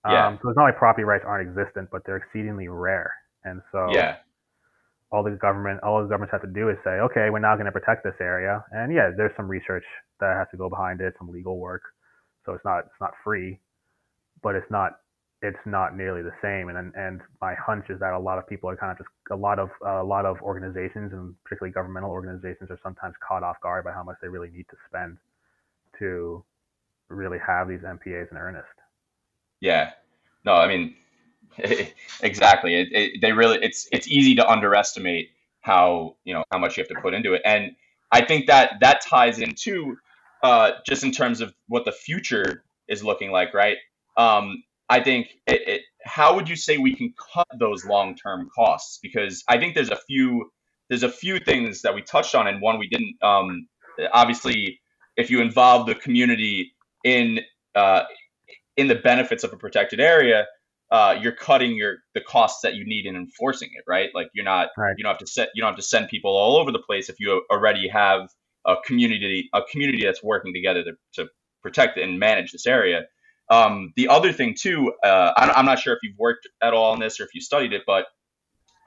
Yeah. 0.07 0.27
Um, 0.27 0.39
so 0.41 0.49
it's 0.49 0.57
not 0.57 0.65
like 0.65 0.77
property 0.77 1.03
rights 1.03 1.23
aren't 1.25 1.47
existent, 1.47 1.89
but 1.91 2.01
they're 2.05 2.17
exceedingly 2.17 2.67
rare. 2.67 3.13
And 3.43 3.61
so 3.71 3.87
yeah. 3.91 4.17
all 5.11 5.23
the 5.23 5.31
government, 5.31 5.81
all 5.81 6.01
the 6.01 6.07
governments 6.07 6.31
have 6.31 6.41
to 6.41 6.47
do 6.47 6.69
is 6.69 6.77
say, 6.83 6.91
okay, 7.01 7.29
we're 7.29 7.39
now 7.39 7.55
going 7.55 7.65
to 7.65 7.71
protect 7.71 8.03
this 8.03 8.15
area. 8.19 8.63
And 8.71 8.93
yeah, 8.93 9.11
there's 9.15 9.31
some 9.35 9.47
research 9.47 9.85
that 10.19 10.35
has 10.37 10.47
to 10.51 10.57
go 10.57 10.69
behind 10.69 11.01
it, 11.01 11.13
some 11.17 11.29
legal 11.29 11.57
work. 11.57 11.81
So 12.45 12.53
it's 12.53 12.65
not 12.65 12.79
it's 12.79 13.01
not 13.01 13.13
free, 13.23 13.59
but 14.43 14.55
it's 14.55 14.69
not 14.69 14.99
it's 15.41 15.59
not 15.65 15.95
nearly 15.95 16.21
the 16.21 16.33
same. 16.41 16.69
And 16.69 16.93
and 16.95 17.21
my 17.41 17.55
hunch 17.55 17.89
is 17.89 17.99
that 17.99 18.13
a 18.13 18.19
lot 18.19 18.37
of 18.37 18.47
people 18.47 18.69
are 18.69 18.75
kind 18.75 18.91
of 18.91 18.97
just 18.97 19.09
a 19.31 19.35
lot 19.35 19.59
of 19.59 19.69
uh, 19.85 20.01
a 20.01 20.03
lot 20.03 20.25
of 20.25 20.41
organizations 20.41 21.13
and 21.13 21.35
particularly 21.43 21.73
governmental 21.73 22.09
organizations 22.09 22.71
are 22.71 22.79
sometimes 22.81 23.15
caught 23.25 23.43
off 23.43 23.59
guard 23.61 23.83
by 23.83 23.91
how 23.91 24.03
much 24.03 24.17
they 24.21 24.27
really 24.27 24.49
need 24.49 24.65
to 24.69 24.77
spend 24.87 25.17
to 25.99 26.43
really 27.09 27.37
have 27.45 27.67
these 27.67 27.81
MPAs 27.81 28.31
in 28.31 28.37
earnest. 28.37 28.67
Yeah, 29.61 29.91
no, 30.43 30.53
I 30.53 30.67
mean 30.67 30.95
exactly. 32.21 32.75
It, 32.75 32.87
it, 32.91 33.21
they 33.21 33.31
really 33.31 33.59
it's 33.61 33.87
it's 33.91 34.07
easy 34.07 34.35
to 34.35 34.47
underestimate 34.47 35.31
how 35.61 36.15
you 36.23 36.33
know 36.33 36.43
how 36.51 36.59
much 36.59 36.77
you 36.77 36.81
have 36.81 36.89
to 36.89 37.01
put 37.01 37.13
into 37.13 37.33
it, 37.33 37.41
and 37.45 37.75
I 38.11 38.23
think 38.23 38.47
that 38.47 38.73
that 38.81 39.01
ties 39.01 39.39
into 39.39 39.97
uh, 40.43 40.71
just 40.85 41.03
in 41.03 41.11
terms 41.11 41.41
of 41.41 41.53
what 41.67 41.85
the 41.85 41.91
future 41.91 42.63
is 42.87 43.03
looking 43.03 43.31
like, 43.31 43.53
right? 43.53 43.77
Um, 44.17 44.63
I 44.89 45.01
think 45.01 45.27
it, 45.47 45.67
it, 45.67 45.81
how 46.03 46.35
would 46.35 46.47
you 46.47 46.55
say 46.55 46.77
we 46.77 46.95
can 46.95 47.13
cut 47.33 47.47
those 47.59 47.85
long-term 47.85 48.49
costs? 48.55 48.99
Because 49.01 49.43
I 49.49 49.57
think 49.57 49.75
there's 49.75 49.89
a 49.89 49.99
few 50.07 50.51
there's 50.89 51.03
a 51.03 51.09
few 51.09 51.39
things 51.39 51.81
that 51.81 51.95
we 51.95 52.03
touched 52.03 52.35
on, 52.35 52.47
and 52.47 52.61
one 52.61 52.77
we 52.77 52.87
didn't. 52.87 53.15
Um, 53.23 53.67
obviously, 54.13 54.79
if 55.17 55.31
you 55.31 55.41
involve 55.41 55.87
the 55.87 55.95
community 55.95 56.75
in 57.03 57.39
uh, 57.73 58.03
in 58.77 58.87
the 58.87 58.95
benefits 58.95 59.43
of 59.43 59.51
a 59.53 59.57
protected 59.57 59.99
area, 59.99 60.45
uh, 60.91 61.17
you're 61.19 61.31
cutting 61.31 61.75
your 61.75 61.97
the 62.13 62.21
costs 62.21 62.61
that 62.61 62.75
you 62.75 62.85
need 62.85 63.05
in 63.05 63.15
enforcing 63.15 63.69
it, 63.73 63.83
right? 63.87 64.09
Like 64.13 64.29
you're 64.33 64.45
not 64.45 64.69
right. 64.77 64.93
you 64.97 65.03
don't 65.03 65.11
have 65.11 65.19
to 65.19 65.27
set 65.27 65.49
you 65.55 65.61
don't 65.61 65.71
have 65.71 65.77
to 65.77 65.83
send 65.83 66.09
people 66.09 66.31
all 66.31 66.57
over 66.57 66.71
the 66.71 66.79
place 66.79 67.09
if 67.09 67.19
you 67.19 67.43
already 67.51 67.87
have 67.87 68.29
a 68.65 68.75
community 68.85 69.49
a 69.53 69.61
community 69.71 70.03
that's 70.03 70.23
working 70.23 70.53
together 70.53 70.83
to, 70.83 70.91
to 71.13 71.29
protect 71.61 71.97
and 71.97 72.19
manage 72.19 72.51
this 72.51 72.67
area. 72.67 73.05
Um, 73.49 73.93
the 73.95 74.07
other 74.07 74.33
thing 74.33 74.55
too, 74.59 74.93
uh, 75.03 75.31
I'm 75.37 75.65
not 75.65 75.79
sure 75.79 75.93
if 75.93 75.99
you've 76.01 76.17
worked 76.17 76.47
at 76.63 76.73
all 76.73 76.91
on 76.91 76.99
this 76.99 77.19
or 77.19 77.25
if 77.25 77.29
you 77.33 77.41
studied 77.41 77.73
it, 77.73 77.83
but 77.85 78.05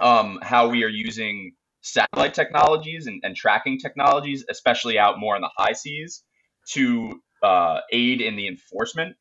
um, 0.01 0.39
how 0.43 0.69
we 0.69 0.85
are 0.85 0.89
using 0.89 1.53
satellite 1.81 2.35
technologies 2.35 3.07
and, 3.07 3.21
and, 3.25 3.37
tracking 3.37 3.79
technologies, 3.79 4.45
especially 4.51 4.99
out 4.99 5.19
more 5.19 5.37
in 5.37 5.43
the 5.43 5.51
high 5.57 5.73
seas, 5.73 6.25
to 6.71 7.21
uh, 7.43 7.79
aid 7.93 8.21
in 8.21 8.37
the 8.37 8.49
enforcement 8.49 9.17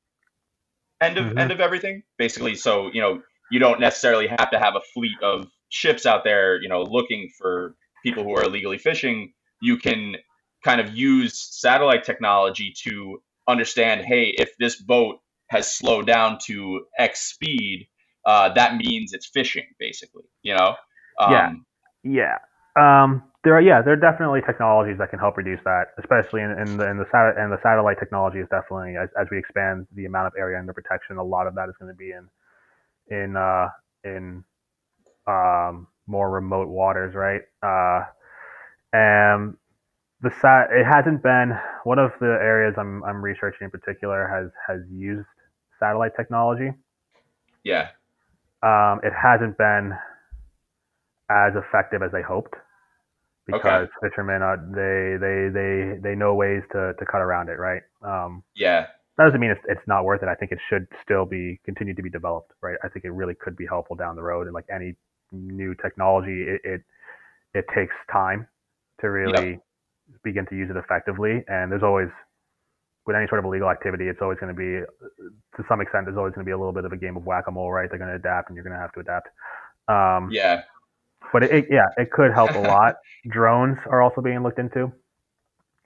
end 1.02 1.18
of 1.18 1.26
mm-hmm. 1.26 1.38
end 1.38 1.52
of 1.52 1.60
everything. 1.60 2.04
Basically, 2.18 2.56
so 2.56 2.90
you 2.94 3.02
know 3.02 3.22
you 3.52 3.60
don't 3.60 3.80
necessarily 3.80 4.28
have 4.28 4.50
to 4.52 4.60
have 4.60 4.76
a 4.76 4.82
fleet 4.94 5.18
of 5.22 5.48
ships 5.70 6.06
out 6.06 6.24
there, 6.24 6.62
you 6.62 6.70
know, 6.70 6.84
looking 6.84 7.30
for 7.38 7.76
people 8.04 8.24
who 8.24 8.36
are 8.36 8.44
illegally 8.44 8.78
fishing. 8.78 9.34
You 9.62 9.78
can 9.78 10.16
kind 10.64 10.82
of 10.82 10.96
use 10.96 11.38
satellite 11.60 12.04
technology 12.04 12.74
to 12.84 13.22
understand, 13.48 14.02
hey, 14.06 14.34
if 14.38 14.52
this 14.60 14.82
boat 14.82 15.20
has 15.48 15.72
slowed 15.72 16.08
down 16.08 16.38
to 16.46 16.86
X 16.98 17.34
speed, 17.34 17.88
uh, 18.26 18.54
that 18.54 18.78
means 18.78 19.14
it's 19.14 19.28
fishing, 19.28 19.66
basically. 19.80 20.26
You 20.42 20.56
know? 20.56 20.76
Um, 21.20 21.32
yeah. 21.32 21.52
Yeah. 22.04 22.38
Um, 22.78 23.24
there 23.44 23.56
are 23.56 23.62
yeah, 23.62 23.82
there 23.82 23.94
are 23.94 23.96
definitely 24.12 24.42
technologies 24.46 24.98
that 25.00 25.10
can 25.10 25.20
help 25.20 25.38
reduce 25.38 25.62
that, 25.64 25.96
especially 25.98 26.42
in, 26.42 26.52
in 26.52 26.78
the 26.78 26.90
in 26.90 26.98
the 26.98 27.06
sat- 27.12 27.38
and 27.38 27.52
the 27.52 27.60
satellite 27.64 27.98
technology 27.98 28.40
is 28.40 28.48
definitely 28.50 28.96
as, 28.98 29.10
as 29.20 29.28
we 29.32 29.38
expand 29.40 29.88
the 29.96 30.06
amount 30.06 30.28
of 30.28 30.34
area 30.38 30.60
under 30.60 30.74
protection, 30.74 31.18
a 31.18 31.24
lot 31.24 31.48
of 31.48 31.56
that 31.56 31.70
is 31.70 31.76
going 31.80 31.92
to 31.92 31.96
be 31.96 32.12
in 32.12 32.28
in 33.10 33.38
uh, 33.38 33.70
in 34.04 34.44
um, 35.28 35.88
more 36.08 36.30
remote 36.30 36.68
waters, 36.68 37.16
right? 37.16 37.42
Uh, 37.64 38.04
and 38.92 39.56
the 40.22 40.32
sat 40.42 40.68
it 40.72 40.86
hasn't 40.86 41.24
been 41.24 41.58
one 41.84 42.00
of 42.00 42.12
the 42.20 42.38
areas 42.42 42.76
I'm 42.78 43.04
I'm 43.04 43.24
researching 43.24 43.66
in 43.66 43.72
particular 43.72 44.28
has 44.28 44.52
has 44.68 44.86
used 44.92 45.28
satellite 45.80 46.12
technology. 46.16 46.72
Yeah. 47.64 47.90
Um, 48.64 49.00
it 49.04 49.14
hasn't 49.14 49.58
been 49.58 49.94
as 51.30 51.54
effective 51.56 52.02
as 52.02 52.12
they 52.12 52.22
hoped 52.22 52.56
because 53.46 53.88
okay. 53.88 54.10
fishermen 54.10 54.42
are 54.42 54.58
they 54.58 55.18
they 55.18 55.50
they 55.50 56.00
they 56.02 56.16
know 56.16 56.36
ways 56.36 56.64
to 56.72 56.94
to 57.00 57.06
cut 57.06 57.22
around 57.22 57.50
it, 57.50 57.58
right? 57.60 57.82
Um, 58.02 58.44
yeah. 58.56 58.88
That 59.18 59.26
doesn't 59.26 59.40
mean 59.40 59.50
it's, 59.50 59.62
it's 59.68 59.88
not 59.88 60.06
worth 60.06 60.22
it. 60.22 60.30
I 60.30 60.36
think 60.36 60.52
it 60.52 60.60
should 60.70 60.88
still 61.04 61.26
be 61.26 61.60
continue 61.66 61.96
to 61.96 62.04
be 62.04 62.10
developed, 62.10 62.52
right? 62.62 62.78
I 62.84 62.88
think 62.90 63.04
it 63.04 63.10
really 63.10 63.34
could 63.34 63.58
be 63.58 63.66
helpful 63.66 63.96
down 63.96 64.16
the 64.16 64.22
road, 64.22 64.46
and 64.46 64.54
like 64.54 64.66
any 64.74 64.96
new 65.32 65.74
technology, 65.76 66.44
it 66.44 66.62
it, 66.64 66.82
it 67.56 67.66
takes 67.74 67.96
time 68.12 68.48
to 69.02 69.10
really 69.10 69.60
begin 70.24 70.46
to 70.48 70.56
use 70.56 70.70
it 70.70 70.78
effectively, 70.78 71.44
and 71.48 71.72
there's 71.72 71.84
always 71.84 72.10
with 73.08 73.16
any 73.16 73.26
sort 73.28 73.40
of 73.40 73.46
illegal 73.46 73.70
activity, 73.70 74.08
it's 74.08 74.22
always 74.22 74.38
going 74.38 74.54
to 74.54 74.58
be, 74.58 74.86
to 75.56 75.64
some 75.68 75.82
extent, 75.82 76.06
there's 76.06 76.18
always 76.18 76.34
going 76.34 76.46
to 76.46 76.50
be 76.50 76.52
a 76.52 76.58
little 76.58 76.74
bit 76.74 76.86
of 76.86 76.92
a 76.92 76.98
game 76.98 77.16
of 77.16 77.26
whack-a-mole, 77.26 77.72
right? 77.72 77.90
They're 77.90 77.98
going 77.98 78.10
to 78.12 78.16
adapt, 78.16 78.50
and 78.50 78.56
you're 78.56 78.64
going 78.64 78.76
to 78.76 78.80
have 78.80 78.92
to 78.94 79.00
adapt. 79.00 79.30
Um, 79.88 80.30
yeah. 80.32 80.64
But 81.32 81.44
it, 81.44 81.52
it, 81.52 81.66
yeah, 81.72 81.88
it 81.98 82.12
could 82.12 82.34
help 82.34 82.52
a 82.52 82.60
lot. 82.60 82.98
Drones 83.28 83.78
are 83.88 84.02
also 84.02 84.22
being 84.22 84.44
looked 84.44 84.60
into. 84.60 84.92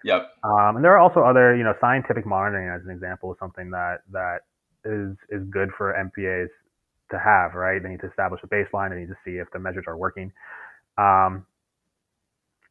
Yep. 0.03 0.32
Um, 0.43 0.76
and 0.76 0.84
there 0.84 0.93
are 0.93 0.99
also 0.99 1.22
other, 1.22 1.55
you 1.55 1.63
know, 1.63 1.74
scientific 1.80 2.26
monitoring 2.26 2.69
as 2.69 2.86
an 2.86 2.91
example 2.91 3.32
is 3.32 3.38
something 3.39 3.69
that 3.69 3.99
that 4.11 4.39
is 4.84 5.15
is 5.30 5.47
good 5.51 5.69
for 5.78 5.93
MPAs 5.93 6.47
to 7.11 7.19
have, 7.19 7.53
right? 7.53 7.82
They 7.82 7.89
need 7.89 8.01
to 8.01 8.09
establish 8.09 8.41
a 8.43 8.47
baseline. 8.47 8.89
They 8.89 9.01
need 9.01 9.09
to 9.09 9.17
see 9.24 9.38
if 9.38 9.49
the 9.51 9.59
measures 9.59 9.86
are 9.88 9.97
working. 9.97 10.32
Um, 10.97 11.45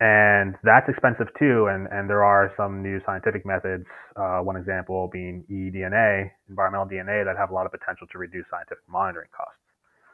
and 0.00 0.56
that's 0.64 0.88
expensive 0.88 1.28
too. 1.38 1.66
And 1.70 1.86
and 1.90 2.08
there 2.08 2.24
are 2.24 2.52
some 2.56 2.82
new 2.82 3.00
scientific 3.04 3.44
methods. 3.44 3.84
Uh, 4.16 4.40
one 4.40 4.56
example 4.56 5.08
being 5.12 5.44
eDNA, 5.50 6.30
environmental 6.48 6.86
DNA, 6.86 7.24
that 7.24 7.36
have 7.36 7.50
a 7.50 7.54
lot 7.54 7.66
of 7.66 7.72
potential 7.72 8.06
to 8.12 8.18
reduce 8.18 8.46
scientific 8.50 8.82
monitoring 8.88 9.28
costs. 9.36 9.60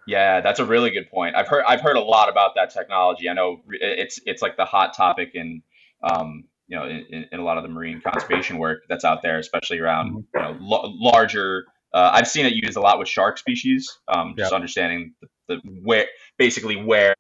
Yeah, 0.07 0.41
that's 0.41 0.61
a 0.61 0.65
really 0.65 0.91
good 0.91 1.11
point. 1.11 1.37
I've 1.37 1.49
heard 1.49 1.65
I've 1.67 1.81
heard 1.81 1.97
a 1.97 2.01
lot 2.01 2.29
about 2.29 2.57
that 2.57 2.73
technology. 2.73 3.29
I 3.29 3.35
know 3.35 3.61
it's 3.71 4.21
it's 4.27 4.43
like 4.43 4.57
the 4.57 4.65
hot 4.65 4.95
topic 4.97 5.31
in 5.35 5.63
um, 6.03 6.45
you 6.67 6.77
know 6.77 6.85
in, 6.87 7.27
in 7.31 7.39
a 7.39 7.45
lot 7.45 7.57
of 7.57 7.63
the 7.63 7.69
marine 7.69 8.01
conservation 8.01 8.59
work 8.59 8.83
that's 8.89 9.05
out 9.05 9.23
there, 9.23 9.39
especially 9.39 9.79
around 9.79 10.11
mm-hmm. 10.11 10.19
you 10.35 10.43
know 10.43 10.77
l- 10.77 10.95
larger. 11.01 11.65
Uh, 11.95 12.11
I've 12.13 12.29
seen 12.29 12.45
it 12.45 12.53
used 12.53 12.77
a 12.77 12.81
lot 12.81 12.99
with 12.99 13.09
shark 13.09 13.39
species. 13.39 13.99
Um, 14.09 14.35
just 14.37 14.53
understanding 14.53 15.15
the, 15.21 15.29
the 15.49 15.61
where 15.83 16.07
basically 16.39 16.77
where 16.77 17.15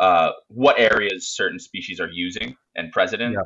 uh, 0.00 0.30
what 0.48 0.78
areas 0.78 1.28
certain 1.28 1.58
species 1.58 2.00
are 2.00 2.10
using 2.10 2.56
and 2.74 2.92
present 2.92 3.22
in. 3.22 3.32
Yeah. 3.32 3.40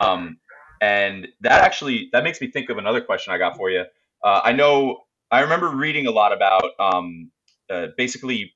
Um, 0.00 0.38
and 0.80 1.28
that 1.40 1.62
actually 1.62 2.08
that 2.12 2.24
makes 2.24 2.40
me 2.40 2.50
think 2.50 2.68
of 2.68 2.78
another 2.78 3.00
question 3.00 3.32
I 3.32 3.38
got 3.38 3.56
for 3.56 3.70
you. 3.70 3.84
Uh, 4.22 4.40
I 4.44 4.52
know 4.52 4.98
I 5.30 5.40
remember 5.40 5.68
reading 5.68 6.06
a 6.06 6.10
lot 6.10 6.32
about 6.32 6.70
um, 6.78 7.30
uh, 7.70 7.88
basically 7.96 8.52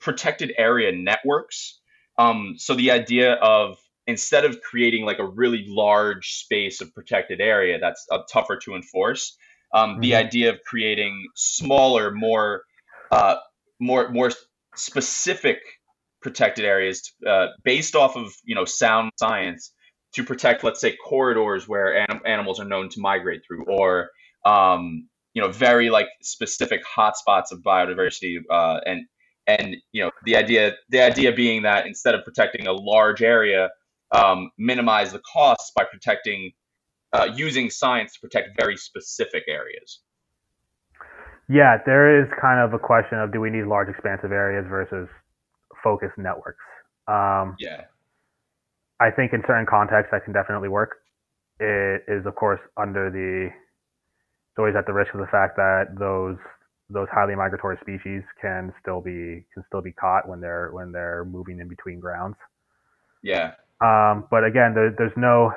protected 0.00 0.52
area 0.56 0.92
networks. 0.92 1.80
Um, 2.18 2.54
so 2.58 2.74
the 2.74 2.90
idea 2.90 3.34
of 3.34 3.78
instead 4.06 4.44
of 4.44 4.60
creating 4.60 5.04
like 5.04 5.18
a 5.18 5.26
really 5.26 5.64
large 5.66 6.34
space 6.34 6.80
of 6.80 6.94
protected 6.94 7.40
area 7.40 7.78
that's 7.80 8.06
uh, 8.10 8.18
tougher 8.30 8.56
to 8.64 8.74
enforce, 8.74 9.36
um, 9.72 9.92
mm-hmm. 9.92 10.00
the 10.00 10.14
idea 10.14 10.50
of 10.50 10.60
creating 10.64 11.26
smaller, 11.34 12.10
more 12.10 12.62
uh, 13.10 13.36
more 13.80 14.10
more 14.10 14.30
specific 14.74 15.58
protected 16.22 16.64
areas 16.64 17.12
uh, 17.26 17.48
based 17.64 17.94
off 17.94 18.16
of 18.16 18.32
you 18.44 18.54
know 18.54 18.64
sound 18.64 19.10
science 19.18 19.72
to 20.14 20.24
protect, 20.24 20.62
let's 20.62 20.80
say, 20.80 20.94
corridors 20.96 21.66
where 21.66 21.96
anim- 21.96 22.22
animals 22.26 22.60
are 22.60 22.64
known 22.64 22.88
to 22.90 23.00
migrate 23.00 23.42
through, 23.46 23.64
or 23.64 24.10
um, 24.44 25.08
you 25.34 25.40
know, 25.40 25.50
very 25.50 25.90
like 25.90 26.08
specific 26.22 26.82
hotspots 26.84 27.50
of 27.50 27.60
biodiversity, 27.62 28.36
uh, 28.50 28.80
and 28.86 29.06
and 29.46 29.76
you 29.92 30.02
know, 30.02 30.10
the 30.24 30.36
idea 30.36 30.72
the 30.90 31.00
idea 31.00 31.32
being 31.32 31.62
that 31.62 31.86
instead 31.86 32.14
of 32.14 32.24
protecting 32.24 32.66
a 32.66 32.72
large 32.72 33.22
area, 33.22 33.70
um, 34.12 34.50
minimize 34.58 35.12
the 35.12 35.20
costs 35.20 35.72
by 35.74 35.84
protecting 35.84 36.52
uh, 37.12 37.28
using 37.34 37.70
science 37.70 38.14
to 38.14 38.20
protect 38.20 38.50
very 38.58 38.76
specific 38.76 39.44
areas. 39.48 40.00
Yeah, 41.48 41.78
there 41.84 42.22
is 42.22 42.28
kind 42.40 42.60
of 42.60 42.72
a 42.72 42.78
question 42.78 43.18
of 43.18 43.32
do 43.32 43.40
we 43.40 43.50
need 43.50 43.64
large 43.64 43.88
expansive 43.88 44.32
areas 44.32 44.66
versus 44.68 45.08
focused 45.82 46.18
networks. 46.18 46.64
Um, 47.08 47.56
yeah. 47.58 47.84
I 49.00 49.10
think 49.10 49.32
in 49.32 49.42
certain 49.46 49.66
contexts 49.66 50.10
that 50.12 50.24
can 50.24 50.32
definitely 50.32 50.68
work. 50.68 50.98
It 51.60 52.04
is 52.08 52.24
of 52.26 52.34
course 52.34 52.60
under 52.76 53.10
the 53.10 53.46
it's 53.46 54.58
always 54.58 54.74
at 54.76 54.86
the 54.86 54.92
risk 54.92 55.14
of 55.14 55.20
the 55.20 55.26
fact 55.26 55.56
that 55.56 55.96
those 55.98 56.36
those 56.90 57.08
highly 57.10 57.34
migratory 57.34 57.78
species 57.80 58.22
can 58.40 58.72
still 58.80 59.00
be 59.00 59.44
can 59.54 59.64
still 59.66 59.80
be 59.82 59.92
caught 59.92 60.28
when 60.28 60.40
they're 60.40 60.70
when 60.72 60.92
they're 60.92 61.24
moving 61.24 61.58
in 61.58 61.68
between 61.68 62.00
grounds. 62.00 62.36
Yeah. 63.22 63.54
Um, 63.80 64.26
but 64.30 64.44
again, 64.44 64.74
there, 64.74 64.94
there's 64.96 65.16
no 65.16 65.52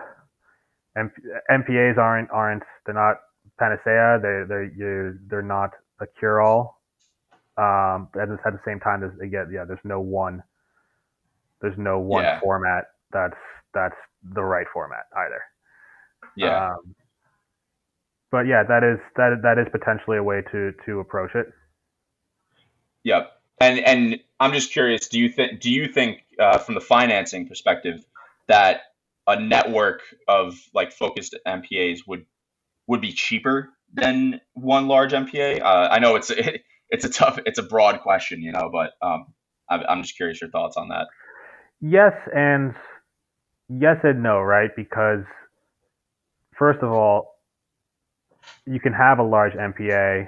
MPAs 0.98 1.98
aren't 1.98 2.30
aren't 2.32 2.64
they're 2.86 2.96
not 2.96 3.18
panacea. 3.60 4.20
They 4.22 4.44
they're 4.48 5.20
they're 5.30 5.42
not 5.42 5.72
a 6.00 6.08
cure 6.20 6.42
all. 6.42 6.75
Um, 7.58 8.10
but 8.14 8.24
at 8.24 8.30
the 8.30 8.60
same 8.66 8.80
time, 8.80 9.02
there's 9.02 9.18
again, 9.20 9.50
yeah, 9.54 9.66
there's 9.66 9.80
no 9.84 10.02
one, 10.02 10.44
there's 11.62 11.78
no 11.78 12.00
one 12.00 12.24
yeah. 12.24 12.40
format 12.40 12.86
that's 13.12 13.38
that's 13.74 13.96
the 14.34 14.44
right 14.44 14.68
format 14.74 15.06
either. 15.16 15.42
Yeah. 16.36 16.72
Um, 16.72 16.96
but 18.32 18.48
yeah, 18.48 18.64
that 18.68 18.84
is 18.84 19.00
that 19.16 19.40
that 19.44 19.58
is 19.58 19.68
potentially 19.72 20.18
a 20.18 20.24
way 20.24 20.42
to 20.52 20.74
to 20.86 21.00
approach 21.00 21.36
it. 21.36 21.48
Yep. 23.04 23.32
And 23.62 23.80
and 23.80 24.20
I'm 24.40 24.52
just 24.52 24.74
curious, 24.74 25.08
do 25.08 25.20
you 25.20 25.30
think 25.30 25.62
do 25.62 25.72
you 25.72 25.88
think 25.88 26.24
uh, 26.40 26.58
from 26.58 26.76
the 26.76 26.82
financing 26.82 27.48
perspective 27.48 28.04
that 28.48 28.82
a 29.28 29.40
network 29.40 30.02
of 30.28 30.60
like 30.74 30.92
focused 30.92 31.36
MPAs 31.48 32.00
would 32.08 32.26
would 32.88 33.02
be 33.02 33.14
cheaper 33.14 33.70
than 33.94 34.42
one 34.54 34.88
large 34.88 35.14
MPA? 35.14 35.62
Uh, 35.62 35.88
I 35.90 36.00
know 36.00 36.16
it's 36.16 36.30
it, 36.30 36.64
it's 36.90 37.06
a 37.06 37.10
tough, 37.10 37.40
it's 37.46 37.60
a 37.60 37.64
broad 37.64 38.02
question, 38.02 38.42
you 38.42 38.52
know, 38.52 38.70
but 38.72 38.92
um, 39.06 39.28
I'm 39.70 40.02
just 40.02 40.16
curious 40.16 40.42
your 40.42 40.50
thoughts 40.50 40.78
on 40.78 40.90
that. 40.90 41.08
Yes, 41.82 42.14
and 42.34 42.74
yes 43.70 43.98
and 44.04 44.24
no, 44.24 44.40
right? 44.40 44.70
Because 44.76 45.24
first 46.58 46.82
of 46.82 46.92
all, 46.92 47.36
you 48.66 48.80
can 48.80 48.94
have 48.94 49.20
a 49.20 49.24
large 49.24 49.54
MPA 49.54 50.28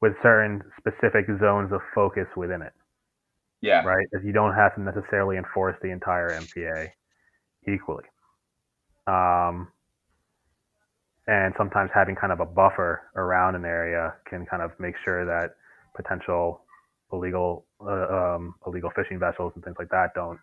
with 0.00 0.12
certain 0.22 0.62
specific 0.78 1.26
zones 1.40 1.72
of 1.72 1.80
focus 1.94 2.26
within 2.36 2.62
it, 2.62 2.72
Yeah. 3.60 3.82
right? 3.84 4.06
If 4.12 4.24
you 4.24 4.32
don't 4.32 4.54
have 4.54 4.74
to 4.76 4.80
necessarily 4.80 5.36
enforce 5.36 5.76
the 5.82 5.90
entire 5.90 6.30
MPA 6.30 6.92
equally. 7.66 8.04
Um, 9.06 9.68
and 11.26 11.54
sometimes 11.56 11.90
having 11.94 12.16
kind 12.16 12.32
of 12.32 12.40
a 12.40 12.46
buffer 12.46 13.02
around 13.16 13.54
an 13.54 13.64
area 13.64 14.14
can 14.28 14.46
kind 14.46 14.62
of 14.62 14.72
make 14.78 14.94
sure 15.04 15.24
that 15.26 15.54
potential 15.94 16.62
illegal 17.12 17.64
uh, 17.80 18.34
um, 18.36 18.54
illegal 18.66 18.90
fishing 18.94 19.18
vessels 19.18 19.52
and 19.54 19.64
things 19.64 19.76
like 19.78 19.88
that 19.90 20.14
don't 20.14 20.38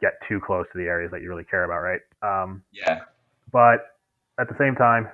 get 0.00 0.12
too 0.28 0.40
close 0.44 0.66
to 0.72 0.78
the 0.78 0.84
areas 0.84 1.10
that 1.12 1.20
you 1.20 1.28
really 1.28 1.44
care 1.44 1.64
about, 1.64 1.80
right? 1.80 2.00
Um, 2.22 2.62
Yeah. 2.72 3.00
but 3.52 3.96
at 4.40 4.48
the 4.48 4.56
same 4.58 4.74
time, 4.74 5.08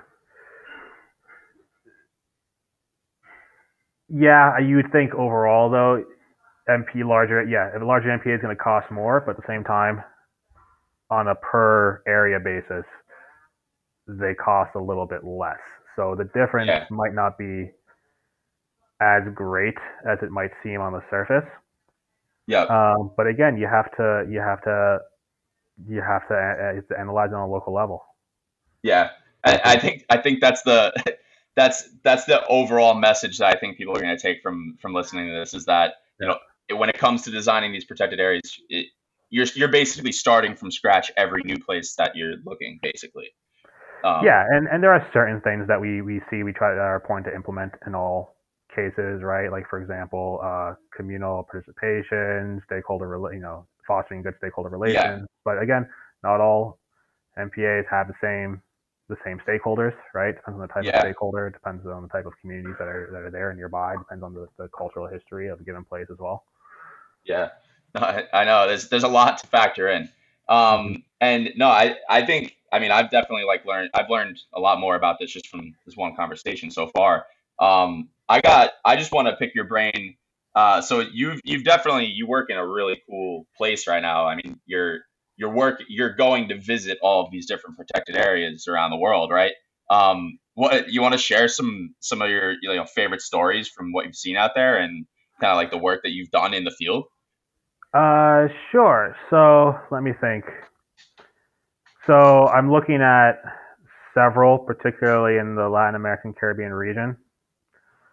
yeah, 4.09 4.57
you 4.59 4.77
would 4.77 4.91
think 4.91 5.13
overall 5.13 5.69
though, 5.69 6.03
MP 6.69 7.05
larger, 7.05 7.43
yeah, 7.43 7.69
a 7.77 7.83
larger 7.83 8.09
MP 8.09 8.33
is 8.33 8.41
going 8.41 8.55
to 8.55 8.61
cost 8.61 8.89
more, 8.91 9.21
but 9.25 9.31
at 9.31 9.37
the 9.37 9.47
same 9.47 9.63
time, 9.63 10.01
on 11.09 11.27
a 11.29 11.35
per 11.35 12.01
area 12.07 12.39
basis, 12.39 12.85
they 14.07 14.33
cost 14.33 14.75
a 14.75 14.79
little 14.79 15.05
bit 15.05 15.23
less. 15.23 15.59
So 15.95 16.15
the 16.15 16.25
difference 16.25 16.69
Yeah. 16.69 16.85
might 16.89 17.13
not 17.13 17.37
be 17.37 17.71
as 19.01 19.23
great 19.33 19.77
as 20.09 20.17
it 20.21 20.31
might 20.31 20.51
seem 20.63 20.81
on 20.81 20.93
the 20.93 21.03
surface. 21.09 21.47
Yeah. 22.47 22.63
Um, 22.63 23.11
but 23.15 23.27
again, 23.27 23.57
you 23.57 23.67
have 23.67 23.91
to 23.97 24.25
you 24.29 24.39
have 24.39 24.61
to 24.63 24.99
you 25.87 26.01
have 26.01 26.27
to, 26.29 26.33
uh, 26.33 26.95
uh, 26.95 26.99
analyze 26.99 27.31
on 27.33 27.41
a 27.41 27.47
local 27.47 27.73
level. 27.73 28.03
Yeah, 28.83 29.09
I, 29.43 29.61
I 29.63 29.79
think 29.79 30.05
I 30.09 30.17
think 30.17 30.39
that's 30.41 30.61
the 30.63 30.93
that's 31.55 31.89
that's 32.03 32.25
the 32.25 32.45
overall 32.47 32.95
message 32.95 33.37
that 33.39 33.55
I 33.55 33.59
think 33.59 33.77
people 33.77 33.95
are 33.95 34.01
going 34.01 34.15
to 34.15 34.21
take 34.21 34.41
from 34.41 34.77
from 34.81 34.93
listening 34.93 35.27
to 35.27 35.33
this 35.33 35.53
is 35.53 35.65
that 35.65 35.95
you 36.19 36.27
know 36.27 36.37
when 36.75 36.89
it 36.89 36.97
comes 36.97 37.23
to 37.23 37.31
designing 37.31 37.71
these 37.71 37.85
protected 37.85 38.19
areas, 38.19 38.59
it, 38.69 38.87
you're 39.29 39.47
you're 39.55 39.71
basically 39.71 40.11
starting 40.11 40.55
from 40.55 40.71
scratch 40.71 41.11
every 41.17 41.43
new 41.43 41.59
place 41.59 41.95
that 41.95 42.15
you're 42.15 42.35
looking, 42.45 42.79
basically. 42.81 43.29
Um, 44.03 44.23
yeah, 44.23 44.45
and, 44.49 44.67
and 44.67 44.83
there 44.83 44.93
are 44.93 45.05
certain 45.11 45.41
things 45.41 45.67
that 45.67 45.81
we, 45.81 46.01
we 46.03 46.21
see 46.29 46.43
we 46.43 46.53
try 46.53 46.71
at 46.71 46.77
our 46.77 46.99
point 46.99 47.25
to 47.25 47.33
implement 47.33 47.73
in 47.87 47.95
all 47.95 48.36
cases, 48.77 49.23
right? 49.23 49.51
Like 49.51 49.67
for 49.69 49.81
example, 49.81 50.39
uh, 50.43 50.75
communal 50.95 51.43
participation, 51.43 52.61
stakeholder, 52.65 53.09
you 53.33 53.39
know, 53.39 53.65
fostering 53.87 54.21
good 54.21 54.35
stakeholder 54.37 54.69
relations. 54.69 55.21
Yeah. 55.21 55.25
But 55.43 55.61
again, 55.61 55.89
not 56.23 56.39
all 56.39 56.79
MPAs 57.37 57.85
have 57.89 58.07
the 58.07 58.13
same 58.21 58.61
the 59.09 59.17
same 59.23 59.39
stakeholders, 59.47 59.93
right? 60.13 60.35
Depends 60.35 60.55
on 60.55 60.61
the 60.67 60.73
type 60.73 60.83
Yeah. 60.83 60.97
of 60.97 61.01
stakeholder, 61.01 61.49
depends 61.49 61.85
on 61.87 62.03
the 62.03 62.09
type 62.09 62.25
of 62.25 62.33
communities 62.41 62.75
that 62.77 62.87
are 62.87 63.09
that 63.11 63.21
are 63.21 63.31
there 63.31 63.53
nearby, 63.53 63.95
depends 63.97 64.23
on 64.23 64.33
the, 64.33 64.47
the 64.57 64.67
cultural 64.77 65.07
history 65.07 65.47
of 65.47 65.59
a 65.59 65.63
given 65.63 65.83
place 65.85 66.07
as 66.11 66.17
well. 66.19 66.43
Yeah, 67.23 67.49
no, 67.95 68.01
I, 68.01 68.23
I 68.33 68.43
know. 68.43 68.67
There's 68.67 68.89
there's 68.89 69.03
a 69.03 69.07
lot 69.07 69.37
to 69.39 69.47
factor 69.47 69.87
in. 69.89 70.09
Um, 70.49 71.03
and 71.21 71.49
no, 71.55 71.67
I 71.67 71.95
I 72.09 72.25
think 72.25 72.57
I 72.71 72.79
mean 72.79 72.91
I've 72.91 73.09
definitely 73.09 73.45
like 73.45 73.65
learned 73.65 73.89
I've 73.93 74.09
learned 74.09 74.39
a 74.53 74.59
lot 74.59 74.79
more 74.79 74.95
about 74.95 75.19
this 75.19 75.31
just 75.31 75.47
from 75.47 75.73
this 75.85 75.95
one 75.95 76.15
conversation 76.15 76.69
so 76.69 76.87
far. 76.87 77.25
Um, 77.59 78.09
I 78.29 78.41
got 78.41 78.71
I 78.85 78.95
just 78.95 79.11
want 79.11 79.27
to 79.27 79.35
pick 79.35 79.55
your 79.55 79.65
brain. 79.65 80.15
Uh, 80.55 80.81
so 80.81 80.99
you've 80.99 81.39
you've 81.43 81.63
definitely 81.63 82.05
you 82.05 82.27
work 82.27 82.49
in 82.49 82.57
a 82.57 82.67
really 82.67 83.01
cool 83.09 83.45
place 83.57 83.87
right 83.87 84.01
now. 84.01 84.25
I 84.25 84.35
mean, 84.35 84.59
you're 84.65 84.99
your 85.37 85.51
work 85.51 85.81
you're 85.87 86.15
going 86.15 86.49
to 86.49 86.59
visit 86.59 86.97
all 87.01 87.25
of 87.25 87.31
these 87.31 87.45
different 87.47 87.77
protected 87.77 88.15
areas 88.15 88.67
around 88.67 88.91
the 88.91 88.97
world, 88.97 89.31
right? 89.31 89.53
Um, 89.89 90.39
what 90.55 90.89
you 90.89 91.01
want 91.01 91.13
to 91.13 91.19
share 91.19 91.47
some 91.47 91.93
some 91.99 92.21
of 92.21 92.29
your 92.29 92.53
you 92.61 92.75
know 92.75 92.85
favorite 92.85 93.21
stories 93.21 93.69
from 93.69 93.91
what 93.91 94.05
you've 94.05 94.15
seen 94.15 94.35
out 94.35 94.51
there 94.55 94.77
and 94.77 95.05
kind 95.39 95.51
of 95.51 95.57
like 95.57 95.71
the 95.71 95.77
work 95.77 96.01
that 96.03 96.11
you've 96.11 96.31
done 96.31 96.53
in 96.53 96.63
the 96.63 96.71
field? 96.71 97.05
Uh, 97.93 98.47
sure. 98.71 99.15
So 99.29 99.75
let 99.91 100.03
me 100.03 100.11
think. 100.19 100.45
So 102.05 102.47
I'm 102.47 102.71
looking 102.71 103.01
at 103.01 103.33
several, 104.13 104.57
particularly 104.57 105.37
in 105.37 105.55
the 105.55 105.69
Latin 105.69 105.95
American 105.95 106.33
Caribbean 106.33 106.73
region. 106.73 107.17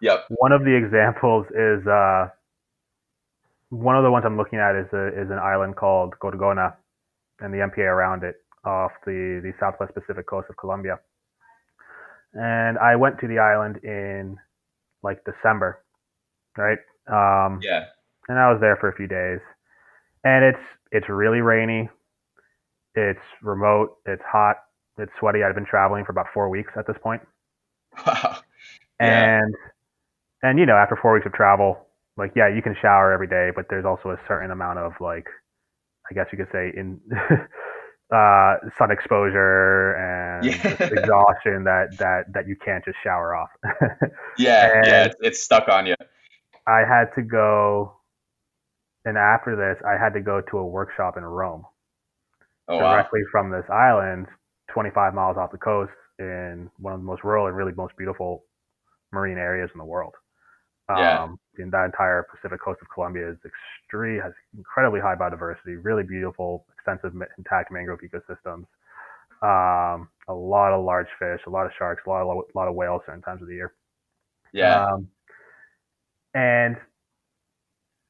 Yep. 0.04 0.26
One 0.36 0.52
of 0.52 0.64
the 0.64 0.74
examples 0.76 1.46
is 1.56 1.86
uh, 1.86 2.28
one 3.70 3.96
of 3.96 4.04
the 4.04 4.10
ones 4.10 4.24
I'm 4.26 4.36
looking 4.36 4.58
at 4.58 4.76
is 4.76 4.86
a, 4.92 5.08
is 5.08 5.30
an 5.30 5.38
island 5.38 5.76
called 5.76 6.12
Gorgona, 6.20 6.74
and 7.40 7.52
the 7.54 7.58
MPA 7.58 7.88
around 7.88 8.22
it 8.22 8.36
off 8.66 8.92
the 9.06 9.40
the 9.42 9.52
southwest 9.58 9.94
Pacific 9.94 10.26
coast 10.26 10.48
of 10.50 10.56
Colombia. 10.58 10.98
And 12.34 12.76
I 12.78 12.96
went 12.96 13.18
to 13.20 13.28
the 13.28 13.38
island 13.38 13.78
in 13.82 14.36
like 15.02 15.24
December, 15.24 15.82
right? 16.58 16.78
Um, 17.08 17.60
Yeah. 17.62 17.86
and 18.28 18.38
I 18.38 18.50
was 18.52 18.60
there 18.60 18.76
for 18.76 18.88
a 18.88 18.94
few 18.94 19.06
days. 19.06 19.40
And 20.24 20.44
it's 20.44 20.64
it's 20.92 21.08
really 21.08 21.40
rainy. 21.40 21.88
It's 22.94 23.26
remote. 23.42 23.96
It's 24.06 24.22
hot. 24.30 24.56
It's 24.98 25.12
sweaty. 25.18 25.42
I've 25.42 25.54
been 25.54 25.66
traveling 25.66 26.04
for 26.04 26.12
about 26.12 26.26
four 26.34 26.50
weeks 26.50 26.72
at 26.76 26.86
this 26.86 26.96
point. 27.02 27.22
Wow. 28.06 28.36
Yeah. 29.00 29.38
And 29.40 29.54
and 30.44 30.58
you 30.58 30.66
know, 30.66 30.76
after 30.76 30.96
four 31.00 31.14
weeks 31.14 31.26
of 31.26 31.32
travel, 31.32 31.78
like 32.16 32.32
yeah, 32.36 32.48
you 32.54 32.60
can 32.60 32.76
shower 32.80 33.12
every 33.12 33.26
day, 33.26 33.50
but 33.54 33.66
there's 33.70 33.86
also 33.86 34.10
a 34.10 34.18
certain 34.28 34.50
amount 34.50 34.78
of 34.78 34.92
like, 35.00 35.26
I 36.10 36.14
guess 36.14 36.26
you 36.30 36.38
could 36.38 36.52
say 36.52 36.70
in 36.76 37.00
uh, 38.14 38.54
sun 38.76 38.90
exposure 38.90 39.94
and 39.96 40.46
Yeah. 40.46 40.72
exhaustion 40.92 41.64
that 41.64 41.96
that 41.98 42.24
that 42.34 42.46
you 42.46 42.56
can't 42.62 42.84
just 42.84 42.98
shower 43.02 43.34
off. 43.34 43.48
Yeah. 44.36 44.82
Yeah. 44.84 45.04
It's, 45.04 45.16
it's 45.20 45.42
stuck 45.42 45.68
on 45.68 45.86
you. 45.86 45.94
I 46.66 46.80
had 46.80 47.06
to 47.14 47.22
go, 47.22 47.96
and 49.04 49.16
after 49.16 49.54
this, 49.54 49.82
I 49.86 49.96
had 50.02 50.12
to 50.14 50.20
go 50.20 50.40
to 50.50 50.58
a 50.58 50.66
workshop 50.66 51.16
in 51.16 51.24
Rome, 51.24 51.64
Oh 52.68 52.78
wow. 52.78 52.90
directly 52.90 53.20
from 53.30 53.50
this 53.50 53.64
island, 53.72 54.26
25 54.72 55.14
miles 55.14 55.36
off 55.36 55.52
the 55.52 55.58
coast, 55.58 55.92
in 56.18 56.68
one 56.78 56.92
of 56.92 57.00
the 57.00 57.06
most 57.06 57.22
rural 57.22 57.46
and 57.46 57.56
really 57.56 57.72
most 57.76 57.96
beautiful 57.96 58.44
marine 59.12 59.38
areas 59.38 59.70
in 59.72 59.78
the 59.78 59.84
world. 59.84 60.14
Yeah. 60.88 61.22
Um, 61.24 61.38
the 61.56 61.64
that 61.70 61.84
entire 61.86 62.26
Pacific 62.30 62.60
coast 62.60 62.80
of 62.82 62.88
Colombia 62.92 63.30
is 63.30 63.36
extreme, 63.44 64.20
has 64.20 64.32
incredibly 64.56 65.00
high 65.00 65.14
biodiversity, 65.14 65.78
really 65.82 66.02
beautiful, 66.02 66.66
extensive 66.74 67.12
intact 67.38 67.72
mangrove 67.72 68.00
ecosystems. 68.00 68.66
Um, 69.42 70.08
a 70.28 70.34
lot 70.34 70.72
of 70.72 70.84
large 70.84 71.06
fish, 71.18 71.40
a 71.46 71.50
lot 71.50 71.66
of 71.66 71.72
sharks, 71.78 72.02
a 72.06 72.10
lot 72.10 72.22
of 72.22 72.28
a 72.28 72.58
lot 72.58 72.68
of 72.68 72.74
whales 72.74 73.02
certain 73.06 73.22
times 73.22 73.40
of 73.40 73.48
the 73.48 73.54
year. 73.54 73.72
Yeah. 74.52 74.86
Um, 74.86 75.08
and 76.34 76.76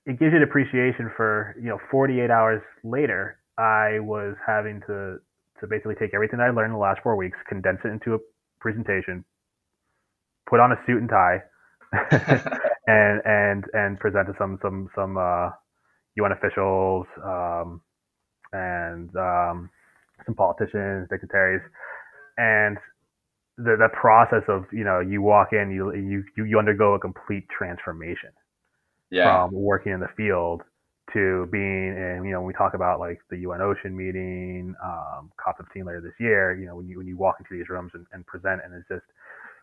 it 0.06 0.18
gives 0.18 0.32
you 0.32 0.36
an 0.36 0.42
appreciation 0.42 1.10
for, 1.16 1.54
you 1.60 1.68
know, 1.68 1.78
48 1.90 2.30
hours 2.30 2.62
later, 2.82 3.38
I 3.56 4.00
was 4.00 4.36
having 4.46 4.80
to, 4.86 5.18
to 5.60 5.66
basically 5.66 5.94
take 5.94 6.12
everything 6.14 6.40
I 6.40 6.50
learned 6.50 6.72
in 6.72 6.72
the 6.72 6.78
last 6.78 7.00
four 7.02 7.16
weeks, 7.16 7.38
condense 7.48 7.78
it 7.84 7.88
into 7.88 8.14
a 8.14 8.18
presentation, 8.60 9.24
put 10.48 10.60
on 10.60 10.72
a 10.72 10.76
suit 10.86 11.00
and 11.00 11.08
tie, 11.08 11.42
and, 12.86 13.20
and, 13.24 13.64
and 13.72 13.98
present 14.00 14.26
to 14.28 14.34
some, 14.38 14.58
some, 14.62 14.88
some, 14.94 15.16
uh, 15.16 15.50
UN 16.16 16.32
officials, 16.32 17.06
um, 17.24 17.80
and, 18.52 19.14
um, 19.16 19.70
some 20.26 20.34
politicians, 20.34 21.08
dignitaries, 21.10 21.62
and 22.38 22.78
the 23.56 23.76
the 23.78 23.88
process 23.92 24.42
of 24.48 24.64
you 24.72 24.84
know 24.84 25.00
you 25.00 25.22
walk 25.22 25.52
in 25.52 25.70
you 25.70 25.94
you 25.94 26.44
you 26.44 26.58
undergo 26.58 26.94
a 26.94 26.98
complete 26.98 27.44
transformation 27.56 28.30
yeah. 29.10 29.44
from 29.44 29.52
working 29.52 29.92
in 29.92 30.00
the 30.00 30.08
field 30.16 30.62
to 31.12 31.46
being 31.52 31.94
in 31.96 32.22
you 32.24 32.32
know 32.32 32.40
when 32.40 32.48
we 32.48 32.52
talk 32.52 32.74
about 32.74 32.98
like 32.98 33.20
the 33.30 33.38
UN 33.38 33.60
Ocean 33.60 33.96
meeting 33.96 34.74
um, 34.82 35.30
COP15 35.38 35.86
later 35.86 36.00
this 36.00 36.14
year 36.18 36.58
you 36.58 36.66
know 36.66 36.74
when 36.76 36.88
you 36.88 36.98
when 36.98 37.06
you 37.06 37.16
walk 37.16 37.36
into 37.38 37.56
these 37.56 37.68
rooms 37.68 37.92
and, 37.94 38.06
and 38.12 38.26
present 38.26 38.60
and 38.64 38.74
it's 38.74 38.88
just 38.88 39.04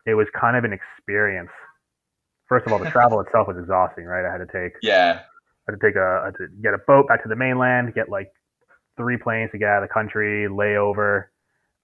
it 0.06 0.14
was 0.14 0.26
kind 0.38 0.56
of 0.56 0.64
an 0.64 0.72
experience 0.72 1.50
first 2.52 2.66
of 2.66 2.72
all 2.72 2.78
the 2.78 2.90
travel 2.98 3.20
itself 3.20 3.48
was 3.48 3.56
exhausting 3.58 4.04
right 4.04 4.24
I 4.28 4.32
had 4.32 4.46
to 4.46 4.50
take 4.52 4.74
Yeah. 4.82 5.20
I 5.68 5.72
had 5.72 5.80
to 5.80 5.86
take 5.86 5.96
a 5.96 6.22
had 6.26 6.34
to 6.36 6.46
get 6.62 6.74
a 6.74 6.78
boat 6.86 7.08
back 7.08 7.22
to 7.22 7.28
the 7.28 7.36
mainland 7.36 7.94
get 7.94 8.08
like 8.08 8.28
three 8.96 9.16
planes 9.16 9.50
to 9.52 9.58
get 9.58 9.68
out 9.68 9.82
of 9.82 9.88
the 9.88 9.92
country 9.92 10.46
layover 10.50 11.24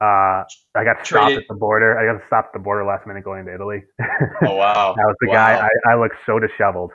uh, 0.01 0.45
I 0.79 0.85
got 0.85 1.05
stopped 1.05 1.09
Traded- 1.09 1.39
at 1.39 1.49
the 1.49 1.57
border. 1.57 1.99
I 1.99 2.07
got 2.07 2.25
stopped 2.29 2.49
at 2.49 2.53
the 2.53 2.63
border 2.63 2.85
last 2.85 3.05
minute 3.05 3.25
going 3.25 3.45
to 3.47 3.53
Italy. 3.55 3.83
Oh 4.47 4.55
wow. 4.55 4.95
I 4.97 5.05
was 5.11 5.17
the 5.21 5.27
Wow. 5.29 5.35
guy. 5.35 5.67
I, 5.67 5.93
I 5.93 5.95
looked 6.01 6.15
so 6.25 6.39
disheveled 6.39 6.93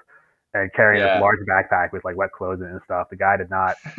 and 0.53 0.71
carrying 0.73 1.03
Yeah. 1.03 1.15
this 1.15 1.21
large 1.21 1.39
backpack 1.45 1.91
with 1.91 2.05
like 2.05 2.15
wet 2.15 2.31
clothes 2.31 2.61
in 2.61 2.67
it 2.67 2.71
and 2.71 2.81
stuff. 2.85 3.09
The 3.09 3.17
guy 3.17 3.35
did 3.35 3.49
not. 3.49 3.75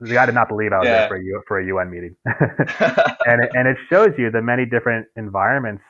the 0.00 0.14
guy 0.14 0.26
did 0.26 0.36
not 0.36 0.48
believe 0.48 0.72
I 0.72 0.78
was 0.78 0.86
Yeah. 0.86 0.98
there 0.98 1.08
for 1.08 1.16
a 1.16 1.42
for 1.48 1.58
a 1.58 1.64
UN 1.66 1.90
meeting. 1.90 2.14
and 2.26 3.42
it, 3.44 3.50
and 3.54 3.66
it 3.66 3.76
shows 3.90 4.10
you 4.16 4.30
the 4.30 4.40
many 4.42 4.66
different 4.66 5.08
environments 5.16 5.82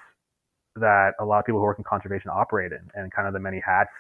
that 0.77 1.13
a 1.21 1.25
lot 1.25 1.39
of 1.41 1.45
people 1.45 1.61
who 1.61 1.65
work 1.65 1.79
in 1.79 1.85
conservation 1.85 2.31
operate 2.33 2.73
in, 2.73 2.91
and 2.95 3.13
kind 3.13 3.27
of 3.29 3.35
the 3.35 3.41
many 3.41 3.61
hats 3.61 3.93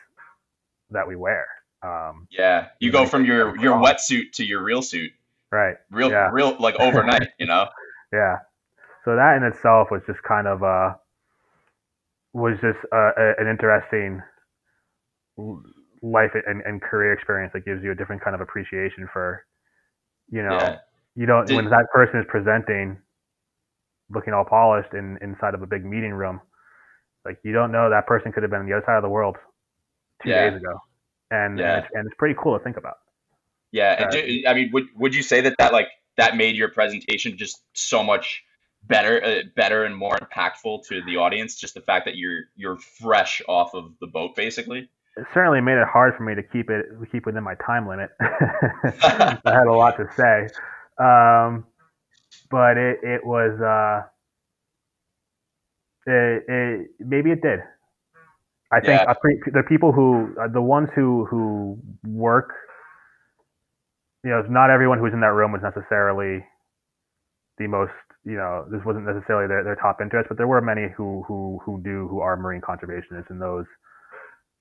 that 0.90 1.06
we 1.06 1.16
wear. 1.16 1.46
Um, 1.82 2.28
yeah. 2.30 2.68
You 2.80 2.92
go 2.92 3.06
from 3.06 3.24
your 3.24 3.56
your 3.58 3.76
wetsuit 3.78 4.32
to 4.34 4.44
your 4.44 4.62
real 4.62 4.82
suit, 4.82 5.12
right. 5.50 5.76
real 5.90 6.10
Yeah. 6.10 6.30
real 6.32 6.56
like 6.58 6.76
overnight. 6.76 7.28
You 7.38 7.46
know. 7.46 7.66
Yeah. 8.12 8.36
so 9.06 9.16
that 9.16 9.38
in 9.38 9.42
itself 9.42 9.88
was 9.90 10.02
just 10.06 10.22
kind 10.22 10.46
of 10.46 10.62
uh 10.62 10.92
was 12.34 12.58
just 12.60 12.78
uh, 12.92 13.12
a, 13.16 13.32
an 13.38 13.46
interesting 13.48 14.20
life 16.02 16.32
and, 16.46 16.60
and 16.62 16.82
career 16.82 17.12
experience 17.14 17.52
that 17.54 17.64
gives 17.64 17.82
you 17.82 17.90
a 17.92 17.94
different 17.94 18.22
kind 18.22 18.34
of 18.34 18.40
appreciation 18.42 19.08
for 19.12 19.44
you 20.30 20.42
know 20.42 20.52
Yeah. 20.58 20.76
you 21.14 21.24
don't 21.26 21.46
Did- 21.46 21.56
when 21.56 21.70
that 21.70 21.86
person 21.92 22.20
is 22.20 22.26
presenting 22.28 22.98
looking 24.10 24.34
all 24.34 24.44
polished 24.44 24.92
in 24.92 25.16
inside 25.22 25.54
of 25.54 25.62
a 25.62 25.66
big 25.66 25.84
meeting 25.86 26.12
room 26.12 26.40
like 27.24 27.38
you 27.44 27.52
don't 27.52 27.72
know 27.72 27.90
that 27.90 28.06
person 28.06 28.32
could 28.32 28.42
have 28.42 28.50
been 28.50 28.60
on 28.60 28.66
the 28.66 28.72
other 28.76 28.84
side 28.86 28.96
of 28.96 29.02
the 29.02 29.08
world 29.08 29.36
two 30.22 30.30
Yeah. 30.30 30.50
days 30.50 30.56
ago 30.60 30.78
and 31.30 31.58
Yeah. 31.58 31.76
and, 31.76 31.84
it's, 31.84 31.94
and 31.94 32.06
it's 32.06 32.16
pretty 32.16 32.34
cool 32.40 32.56
to 32.58 32.62
think 32.64 32.76
about 32.76 32.96
Yeah, 33.70 33.92
and 33.98 34.06
Uh, 34.06 34.10
do, 34.10 34.42
I 34.46 34.54
mean, 34.54 34.70
would 34.72 34.84
would 34.96 35.14
you 35.14 35.22
say 35.22 35.40
that 35.42 35.54
that 35.58 35.72
like 35.72 35.88
that 36.18 36.36
made 36.36 36.56
your 36.56 36.68
presentation 36.68 37.38
just 37.38 37.62
so 37.72 38.02
much 38.02 38.44
better, 38.82 39.22
uh, 39.24 39.42
better 39.56 39.84
and 39.84 39.96
more 39.96 40.14
impactful 40.18 40.84
to 40.88 41.00
the 41.06 41.16
audience? 41.16 41.54
Just 41.58 41.72
the 41.74 41.80
fact 41.80 42.04
that 42.04 42.16
you're 42.16 42.42
you're 42.54 42.76
fresh 43.00 43.40
off 43.48 43.74
of 43.74 43.94
the 44.00 44.06
boat, 44.06 44.36
basically. 44.36 44.90
it 45.16 45.26
certainly 45.32 45.60
made 45.62 45.78
it 45.78 45.86
hard 45.88 46.14
for 46.16 46.22
me 46.22 46.34
to 46.34 46.42
keep 46.42 46.68
it 46.68 46.84
keep 47.10 47.24
within 47.24 47.42
my 47.42 47.54
time 47.66 47.88
limit. 47.88 48.10
I 48.20 49.38
had 49.46 49.66
a 49.66 49.72
lot 49.72 49.96
to 49.96 50.06
say, 50.16 50.48
um, 51.02 51.64
but 52.50 52.76
it 52.76 52.98
it 53.02 53.24
was 53.24 53.58
uh, 53.60 54.06
it, 56.06 56.44
it 56.48 56.90
maybe 57.00 57.30
it 57.30 57.42
did. 57.42 57.60
I 58.72 58.80
think 58.80 59.02
Yeah. 59.02 59.12
Pre- 59.20 59.40
the 59.52 59.62
people 59.68 59.92
who 59.92 60.34
uh, 60.40 60.48
the 60.48 60.62
ones 60.62 60.88
who 60.94 61.26
who 61.26 61.78
work, 62.04 62.50
you 64.24 64.30
know, 64.30 64.42
not 64.48 64.70
everyone 64.70 64.98
who's 64.98 65.12
in 65.12 65.20
that 65.20 65.34
room 65.34 65.52
was 65.52 65.62
necessarily 65.62 66.44
the 67.58 67.66
most 67.66 67.92
you 68.24 68.36
know 68.36 68.66
this 68.70 68.80
wasn't 68.84 69.04
necessarily 69.06 69.48
their, 69.48 69.64
their 69.64 69.76
top 69.76 70.00
interest, 70.00 70.28
but 70.28 70.38
there 70.38 70.46
were 70.48 70.60
many 70.60 70.88
who 70.96 71.22
who 71.26 71.60
who 71.64 71.80
do 71.82 72.08
who 72.08 72.20
are 72.20 72.36
marine 72.36 72.60
conservationists, 72.60 73.30
and 73.30 73.40
those 73.40 73.66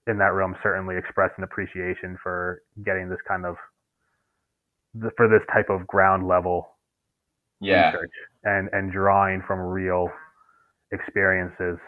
in 0.08 0.18
that 0.18 0.34
room 0.34 0.56
certainly 0.64 0.98
expressed 0.98 1.34
an 1.38 1.44
appreciation 1.44 2.18
for 2.24 2.62
getting 2.84 3.10
this 3.10 3.20
kind 3.28 3.46
of 3.46 3.56
the, 4.96 5.12
for 5.18 5.28
this 5.28 5.42
type 5.54 5.70
of 5.70 5.88
ground 5.88 6.28
level 6.28 6.78
Yeah, 7.60 7.94
research 7.94 8.12
and 8.44 8.70
and 8.74 8.92
drawing 8.92 9.42
from 9.48 9.60
real 9.60 10.10
experiences. 10.92 11.80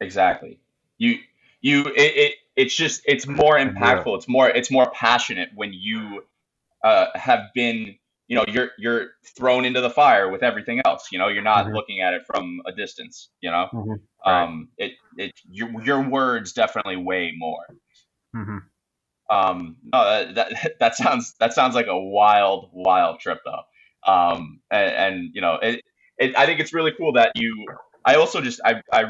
exactly. 0.00 0.60
You 0.98 1.18
you 1.60 1.86
it, 1.86 2.16
it 2.16 2.34
it's 2.56 2.74
just 2.76 3.02
it's 3.04 3.26
more 3.26 3.58
Yeah. 3.80 4.04
impactful. 4.04 4.16
It's 4.16 4.28
more 4.28 4.48
it's 4.48 4.70
more 4.70 4.90
passionate 4.92 5.50
when 5.54 5.72
you 5.72 6.24
uh, 6.84 7.06
have 7.14 7.40
been 7.54 7.96
you 8.28 8.36
know 8.36 8.44
you're 8.48 8.70
you're 8.78 9.10
thrown 9.36 9.64
into 9.64 9.80
the 9.80 9.90
fire 9.90 10.30
with 10.30 10.42
everything 10.42 10.80
else. 10.84 11.08
You 11.12 11.18
know, 11.18 11.28
you're 11.28 11.42
not 11.42 11.66
Mhm. 11.66 11.72
looking 11.72 12.00
at 12.02 12.14
it 12.14 12.26
from 12.26 12.60
a 12.66 12.72
distance. 12.72 13.30
You 13.40 13.50
know. 13.50 13.68
Mhm. 13.72 14.00
Right. 14.26 14.48
um 14.48 14.68
it 14.78 14.92
it 15.16 15.32
your, 15.50 15.70
your 15.84 16.02
words 16.08 16.52
definitely 16.52 16.96
weigh 16.96 17.32
more 17.36 17.66
hmm 18.34 18.58
um 19.30 19.76
no 19.92 20.32
that, 20.32 20.34
that 20.34 20.72
that 20.80 20.96
sounds 20.96 21.34
that 21.40 21.52
sounds 21.52 21.74
like 21.74 21.86
a 21.86 21.98
wild 21.98 22.70
wild 22.72 23.20
trip 23.20 23.40
though 23.44 24.12
um 24.12 24.60
and, 24.70 24.90
and 24.92 25.30
you 25.34 25.40
know 25.40 25.54
it, 25.62 25.82
it 26.18 26.36
i 26.36 26.46
think 26.46 26.60
it's 26.60 26.72
really 26.72 26.92
cool 26.96 27.12
that 27.12 27.32
you 27.34 27.66
i 28.08 28.14
also 28.14 28.40
just 28.40 28.60
i 28.64 28.74
i 28.92 29.04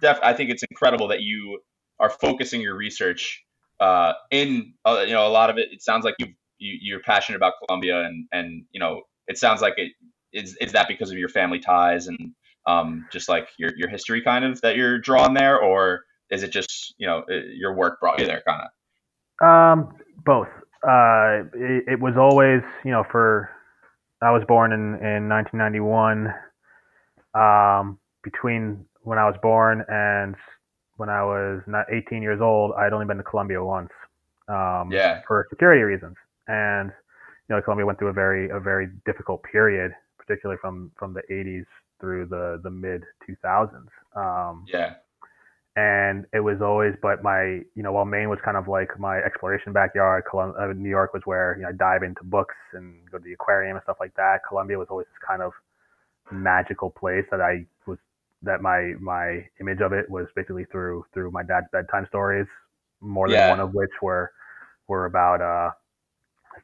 def 0.00 0.18
i 0.22 0.32
think 0.32 0.50
it's 0.50 0.62
incredible 0.70 1.08
that 1.08 1.22
you 1.22 1.60
are 2.00 2.10
focusing 2.10 2.60
your 2.60 2.76
research 2.76 3.42
uh 3.80 4.12
in 4.30 4.72
uh, 4.84 5.04
you 5.06 5.12
know 5.12 5.26
a 5.26 5.34
lot 5.40 5.50
of 5.50 5.58
it 5.58 5.68
it 5.72 5.82
sounds 5.82 6.04
like 6.04 6.14
you 6.18 6.26
you 6.58 6.78
you're 6.80 7.00
passionate 7.00 7.36
about 7.36 7.54
colombia 7.64 8.04
and 8.04 8.26
and 8.32 8.64
you 8.72 8.80
know 8.80 9.02
it 9.28 9.38
sounds 9.38 9.60
like 9.60 9.74
it 9.76 9.92
is 10.32 10.56
is 10.60 10.72
that 10.72 10.88
because 10.88 11.10
of 11.10 11.18
your 11.18 11.28
family 11.28 11.58
ties 11.58 12.06
and 12.06 12.32
um, 12.66 13.06
just 13.10 13.28
like 13.28 13.48
your 13.58 13.70
your 13.76 13.88
history 13.88 14.22
kind 14.22 14.44
of 14.44 14.60
that 14.60 14.76
you're 14.76 14.98
drawn 14.98 15.34
there, 15.34 15.60
or 15.60 16.04
is 16.30 16.42
it 16.42 16.50
just 16.50 16.94
you 16.98 17.06
know 17.06 17.24
your 17.28 17.74
work 17.74 18.00
brought 18.00 18.20
you 18.20 18.26
there 18.26 18.42
kind 18.46 18.62
of? 18.62 19.46
Um, 19.46 19.94
both. 20.24 20.48
Uh, 20.86 21.44
it, 21.54 21.84
it 21.92 22.00
was 22.00 22.16
always, 22.16 22.62
you 22.84 22.90
know, 22.90 23.04
for 23.10 23.50
I 24.22 24.30
was 24.30 24.42
born 24.46 24.72
in 24.72 24.94
in 25.04 25.28
1991. 25.28 26.28
Um, 27.34 27.98
between 28.22 28.84
when 29.02 29.18
I 29.18 29.24
was 29.26 29.36
born 29.42 29.84
and 29.88 30.36
when 30.96 31.08
I 31.08 31.22
was 31.24 31.62
not 31.66 31.86
18 31.90 32.22
years 32.22 32.40
old, 32.40 32.72
I 32.78 32.84
had 32.84 32.92
only 32.92 33.06
been 33.06 33.16
to 33.16 33.22
Colombia 33.22 33.62
once. 33.64 33.90
Um, 34.48 34.90
Yeah. 34.92 35.22
For 35.26 35.46
security 35.50 35.82
reasons, 35.82 36.16
and 36.48 36.92
you 37.48 37.56
know, 37.56 37.62
Colombia 37.62 37.86
went 37.86 37.98
through 37.98 38.08
a 38.08 38.12
very 38.12 38.50
a 38.50 38.60
very 38.60 38.88
difficult 39.06 39.42
period, 39.42 39.94
particularly 40.18 40.58
from 40.60 40.90
from 40.96 41.14
the 41.14 41.22
80s 41.30 41.66
through 42.00 42.26
the 42.26 42.60
the 42.62 42.70
mid 42.70 43.04
2000s. 43.26 43.88
Um, 44.14 44.64
Yeah, 44.68 44.94
and 45.76 46.26
it 46.34 46.40
was 46.40 46.60
always 46.60 46.94
but 47.00 47.22
my 47.22 47.42
you 47.74 47.82
know 47.82 47.92
while 47.92 48.04
maine 48.04 48.28
was 48.28 48.38
kind 48.44 48.56
of 48.58 48.68
like 48.68 48.98
my 48.98 49.18
exploration 49.18 49.72
backyard 49.72 50.24
Colum- 50.30 50.54
uh, 50.58 50.66
new 50.74 50.90
york 50.90 51.14
was 51.14 51.22
where 51.24 51.56
you 51.56 51.62
know 51.62 51.70
i 51.70 51.72
dive 51.72 52.02
into 52.02 52.22
books 52.24 52.56
and 52.74 52.94
go 53.10 53.16
to 53.16 53.24
the 53.24 53.32
aquarium 53.32 53.76
and 53.76 53.82
stuff 53.84 53.96
like 53.98 54.14
that 54.16 54.40
colombia 54.46 54.78
was 54.78 54.88
always 54.90 55.06
this 55.06 55.26
kind 55.26 55.40
of 55.40 55.52
magical 56.30 56.90
place 56.90 57.24
that 57.30 57.40
i 57.40 57.64
was 57.86 57.98
that 58.42 58.60
my 58.62 58.92
my 59.00 59.44
image 59.60 59.80
of 59.80 59.92
it 59.92 60.08
was 60.10 60.26
basically 60.36 60.64
through 60.72 61.04
through 61.14 61.30
my 61.30 61.42
dad's 61.42 61.66
bedtime 61.72 62.06
stories 62.08 62.46
more 63.00 63.30
than 63.30 63.38
Yeah. 63.38 63.48
one 63.48 63.60
of 63.60 63.74
which 63.74 63.90
were 64.02 64.32
were 64.88 65.06
about 65.06 65.40
uh 65.40 65.70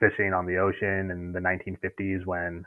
fishing 0.01 0.33
on 0.33 0.47
the 0.47 0.57
ocean 0.59 1.11
in 1.11 1.33
the 1.33 1.41
1950s 1.41 2.25
when 2.27 2.65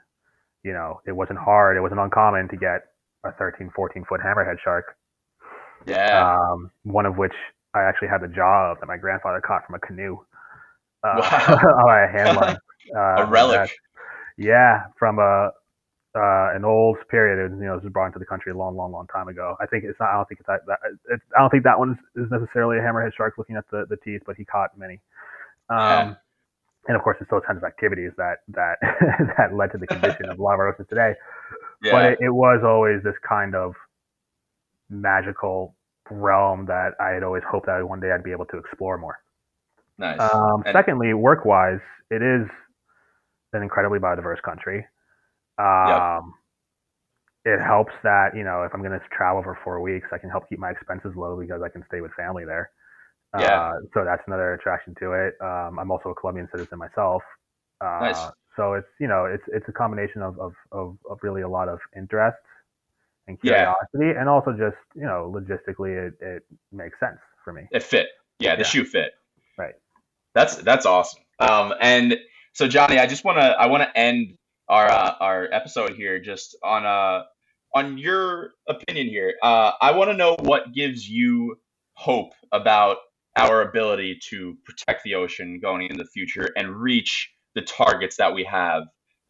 you 0.64 0.74
know 0.74 1.02
it 1.06 1.12
wasn't 1.12 1.38
hard 1.40 1.78
it 1.78 1.82
wasn't 1.82 2.00
uncommon 2.00 2.48
to 2.50 2.58
get 2.58 2.82
a 3.26 3.32
13 3.34 3.72
14 3.76 4.06
foot 4.06 4.22
hammerhead 4.22 4.58
shark 4.64 4.96
yeah, 5.88 6.28
um, 6.52 6.72
one 6.84 7.06
of 7.06 7.18
which 7.18 7.34
I 7.74 7.84
actually 7.84 8.10
had 8.10 8.22
the 8.22 8.28
jaw 8.28 8.72
of 8.72 8.80
that 8.80 8.86
my 8.88 8.98
grandfather 8.98 9.42
caught 9.42 9.66
from 9.66 9.76
a 9.76 9.80
canoe. 9.80 10.18
Uh, 11.04 11.22
Wow. 11.22 11.48
on 11.86 11.90
a 12.04 12.08
hand 12.12 12.36
line. 12.38 12.58
Uh, 12.96 13.24
a 13.24 13.26
relic. 13.26 13.62
that- 13.62 13.70
yeah, 14.38 14.86
from 14.98 15.20
a 15.20 15.52
uh, 16.16 16.54
an 16.56 16.66
old 16.66 16.98
period. 17.10 17.40
It 17.44 17.52
was, 17.52 17.60
you 17.60 17.66
know, 17.68 17.76
was 17.76 17.92
brought 17.92 18.08
into 18.08 18.20
the 18.20 18.26
country 18.26 18.52
a 18.52 18.56
long, 18.58 18.76
long, 18.76 18.92
long 18.92 19.08
time 19.08 19.28
ago. 19.28 19.56
I 19.62 19.66
think 19.66 19.84
it's 19.86 20.00
not. 20.00 20.10
I 20.10 20.14
don't 20.16 20.28
think 20.28 20.40
it's 20.42 20.48
that. 20.48 20.66
that 20.68 20.80
it's, 21.10 21.24
I 21.36 21.40
don't 21.42 21.50
think 21.50 21.64
that 21.64 21.80
one 21.80 21.98
is, 22.16 22.30
necessarily 22.32 22.78
a 22.78 22.82
hammerhead 22.82 23.14
shark 23.16 23.38
looking 23.38 23.56
at 23.56 23.64
the, 23.72 23.86
the 23.90 23.98
teeth, 23.98 24.22
but 24.26 24.36
he 24.36 24.44
caught 24.46 24.78
many. 24.78 25.00
Um, 25.70 25.78
Yeah. 25.80 26.16
And 26.88 26.98
of 26.98 27.04
course, 27.04 27.18
it's 27.22 27.30
those 27.30 27.44
kinds 27.46 27.58
of 27.58 27.64
activities 27.64 28.12
that 28.18 28.38
that 28.50 28.78
that 29.38 29.54
led 29.54 29.72
to 29.72 29.78
the 29.78 29.86
condition 29.86 30.30
of 30.30 30.40
a 30.40 30.42
lot 30.42 30.56
of 30.56 30.60
our 30.62 30.70
oceans 30.70 30.88
today 30.90 31.14
Yeah, 31.84 31.92
but 31.92 32.06
it, 32.14 32.20
it 32.22 32.30
was 32.32 32.62
always 32.66 33.04
this 33.04 33.14
kind 33.22 33.54
of 33.54 33.76
magical 34.90 35.76
realm 36.10 36.66
that 36.66 36.94
I 37.00 37.10
had 37.12 37.24
always 37.24 37.44
hoped 37.50 37.68
that 37.68 37.88
one 37.88 38.00
day 38.00 38.12
I'd 38.12 38.24
be 38.24 38.32
able 38.32 38.46
to 38.48 38.58
explore 38.58 38.98
more. 38.98 39.20
nice. 39.98 40.20
Um, 40.20 40.64
And- 40.66 40.74
secondly, 40.74 41.14
work 41.14 41.46
wise, 41.46 41.80
it 42.10 42.22
is 42.22 42.48
an 43.54 43.62
incredibly 43.64 44.00
biodiverse 44.00 44.42
country. 44.42 44.86
Um, 45.62 46.34
It 47.44 47.60
helps 47.60 47.94
that, 48.04 48.36
you 48.36 48.44
know, 48.44 48.64
if 48.64 48.72
I'm 48.74 48.82
going 48.84 49.00
to 49.00 49.06
travel 49.12 49.42
for 49.42 49.58
four 49.64 49.82
weeks, 49.82 50.08
I 50.12 50.20
can 50.20 50.30
help 50.30 50.48
keep 50.48 50.60
my 50.60 50.70
expenses 50.70 51.14
low 51.16 51.40
because 51.40 51.62
I 51.64 51.70
can 51.70 51.84
stay 51.88 52.00
with 52.02 52.12
family 52.14 52.46
there. 52.46 52.70
Yeah. 53.34 53.58
Uh, 53.58 53.72
so 53.94 54.06
that's 54.06 54.22
another 54.28 54.54
attraction 54.54 54.94
to 55.00 55.14
it. 55.14 55.34
Um, 55.42 55.80
I'm 55.80 55.90
also 55.90 56.10
a 56.10 56.16
Colombian 56.16 56.48
citizen 56.52 56.78
myself. 56.78 57.24
Uh, 57.80 58.00
Nice. 58.02 58.32
So 58.58 58.74
it's, 58.74 58.88
you 59.00 59.08
know, 59.08 59.26
it's, 59.26 59.44
it's 59.48 59.68
a 59.70 59.72
combination 59.72 60.22
of, 60.22 60.38
of, 60.40 60.54
of, 60.72 60.98
of 61.10 61.18
really 61.24 61.42
a 61.42 61.50
lot 61.50 61.68
of 61.70 61.80
interest 61.96 62.38
and 63.28 63.40
Yeah. 63.42 63.74
curiosity 63.92 64.20
and 64.20 64.30
also 64.30 64.52
just, 64.52 64.78
you 64.94 65.04
know, 65.04 65.32
logistically 65.34 66.08
it, 66.08 66.14
it 66.22 66.44
makes 66.72 67.00
sense 67.00 67.18
for 67.44 67.54
me. 67.54 67.64
it 67.72 67.82
fit. 67.82 68.10
Yeah, 68.40 68.56
the 68.56 68.64
Yeah. 68.64 68.68
shoe 68.68 68.86
fit. 68.86 69.14
Right. 69.58 69.76
That's 70.36 70.58
that's 70.58 70.86
awesome. 70.86 71.24
Um, 71.40 71.74
and 71.82 72.18
so 72.54 72.68
Johnny, 72.68 73.00
I 73.00 73.08
just 73.08 73.24
want 73.24 73.38
to 73.38 73.44
I 73.60 73.66
want 73.68 73.84
to 73.84 73.98
end 73.98 74.38
our 74.72 74.90
uh, 74.90 75.16
our 75.20 75.50
episode 75.52 75.94
here 75.94 76.20
just 76.20 76.56
on 76.64 76.86
uh 76.86 77.24
on 77.76 77.98
your 77.98 78.52
opinion 78.68 79.08
here. 79.08 79.36
Uh, 79.44 79.72
I 79.80 79.92
want 79.92 80.10
to 80.10 80.18
know 80.18 80.36
what 80.40 80.74
gives 80.74 81.08
you 81.08 81.58
hope 81.94 82.32
about 82.52 82.98
our 83.38 83.62
ability 83.62 84.20
to 84.30 84.58
protect 84.66 85.04
the 85.04 85.16
ocean 85.16 85.60
going 85.62 85.84
into 85.84 86.04
the 86.04 86.10
future 86.10 86.50
and 86.56 86.76
reach 86.76 87.32
the 87.56 87.62
targets 87.62 88.18
that 88.18 88.34
we 88.34 88.44
have. 88.46 88.84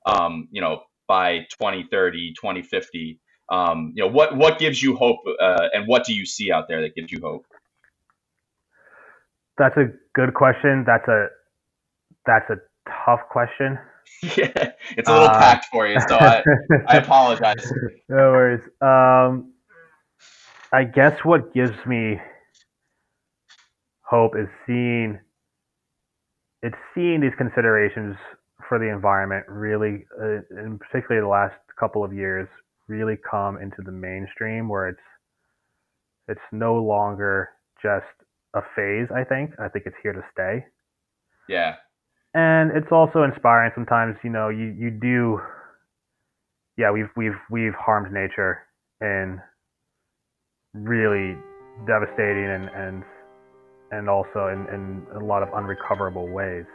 Um, 0.05 0.47
you 0.51 0.61
know, 0.61 0.81
by 1.07 1.39
2030, 1.59 2.33
2050. 2.33 3.19
Um, 3.51 3.91
you 3.95 4.03
know, 4.03 4.09
what 4.09 4.37
what 4.37 4.59
gives 4.59 4.81
you 4.81 4.95
hope, 4.95 5.19
uh, 5.39 5.67
and 5.73 5.87
what 5.87 6.05
do 6.05 6.13
you 6.13 6.25
see 6.25 6.51
out 6.51 6.67
there 6.69 6.81
that 6.81 6.95
gives 6.95 7.11
you 7.11 7.19
hope? 7.21 7.45
That's 9.57 9.75
a 9.75 9.87
good 10.15 10.33
question. 10.33 10.85
That's 10.87 11.07
a, 11.07 11.27
that's 12.25 12.49
a 12.49 12.55
tough 13.05 13.19
question. 13.29 13.77
Yeah, 14.37 14.71
it's 14.97 15.09
a 15.09 15.13
little 15.13 15.27
Uh, 15.27 15.39
packed 15.39 15.65
for 15.71 15.87
you, 15.87 15.99
so 16.07 16.15
I, 16.15 16.43
I 16.87 16.97
apologize. 16.97 17.71
no 18.07 18.31
worries. 18.31 18.61
Um, 18.81 19.53
I 20.71 20.83
guess 20.83 21.17
what 21.23 21.53
gives 21.53 21.75
me 21.85 22.19
hope 24.03 24.35
is 24.37 24.47
seeing 24.67 25.19
it's 26.61 26.77
seeing 26.93 27.21
these 27.21 27.33
considerations 27.37 28.15
for 28.69 28.77
the 28.77 28.89
environment 28.89 29.45
really, 29.47 30.05
uh, 30.21 30.41
and 30.51 30.79
particularly 30.79 31.23
the 31.23 31.27
last 31.27 31.55
couple 31.79 32.03
of 32.03 32.13
years, 32.13 32.47
really 32.87 33.17
come 33.29 33.57
into 33.57 33.81
the 33.83 33.91
mainstream 33.91 34.69
where 34.69 34.89
it's 34.89 34.99
it's 36.27 36.41
no 36.51 36.75
longer 36.75 37.49
just 37.81 38.05
a 38.53 38.61
phase. 38.75 39.07
I 39.13 39.23
think. 39.23 39.51
I 39.59 39.67
think 39.67 39.85
it's 39.87 39.95
here 40.03 40.13
to 40.13 40.23
stay. 40.31 40.65
Yeah. 41.49 41.75
And 42.33 42.71
it's 42.75 42.91
also 42.91 43.23
inspiring. 43.23 43.71
Sometimes, 43.75 44.15
you 44.23 44.29
know, 44.29 44.49
you 44.49 44.73
you 44.77 44.89
do. 44.89 45.39
Yeah, 46.77 46.91
we've 46.91 47.09
we've 47.17 47.39
we've 47.49 47.73
harmed 47.73 48.13
nature 48.13 48.59
in 49.01 49.41
really 50.73 51.37
devastating 51.85 52.45
and 52.45 52.69
and 52.69 53.03
and 53.91 54.09
also 54.09 54.47
in, 54.47 54.65
in 54.73 55.05
a 55.21 55.25
lot 55.25 55.43
of 55.43 55.49
unrecoverable 55.53 56.27
ways. 56.29 56.65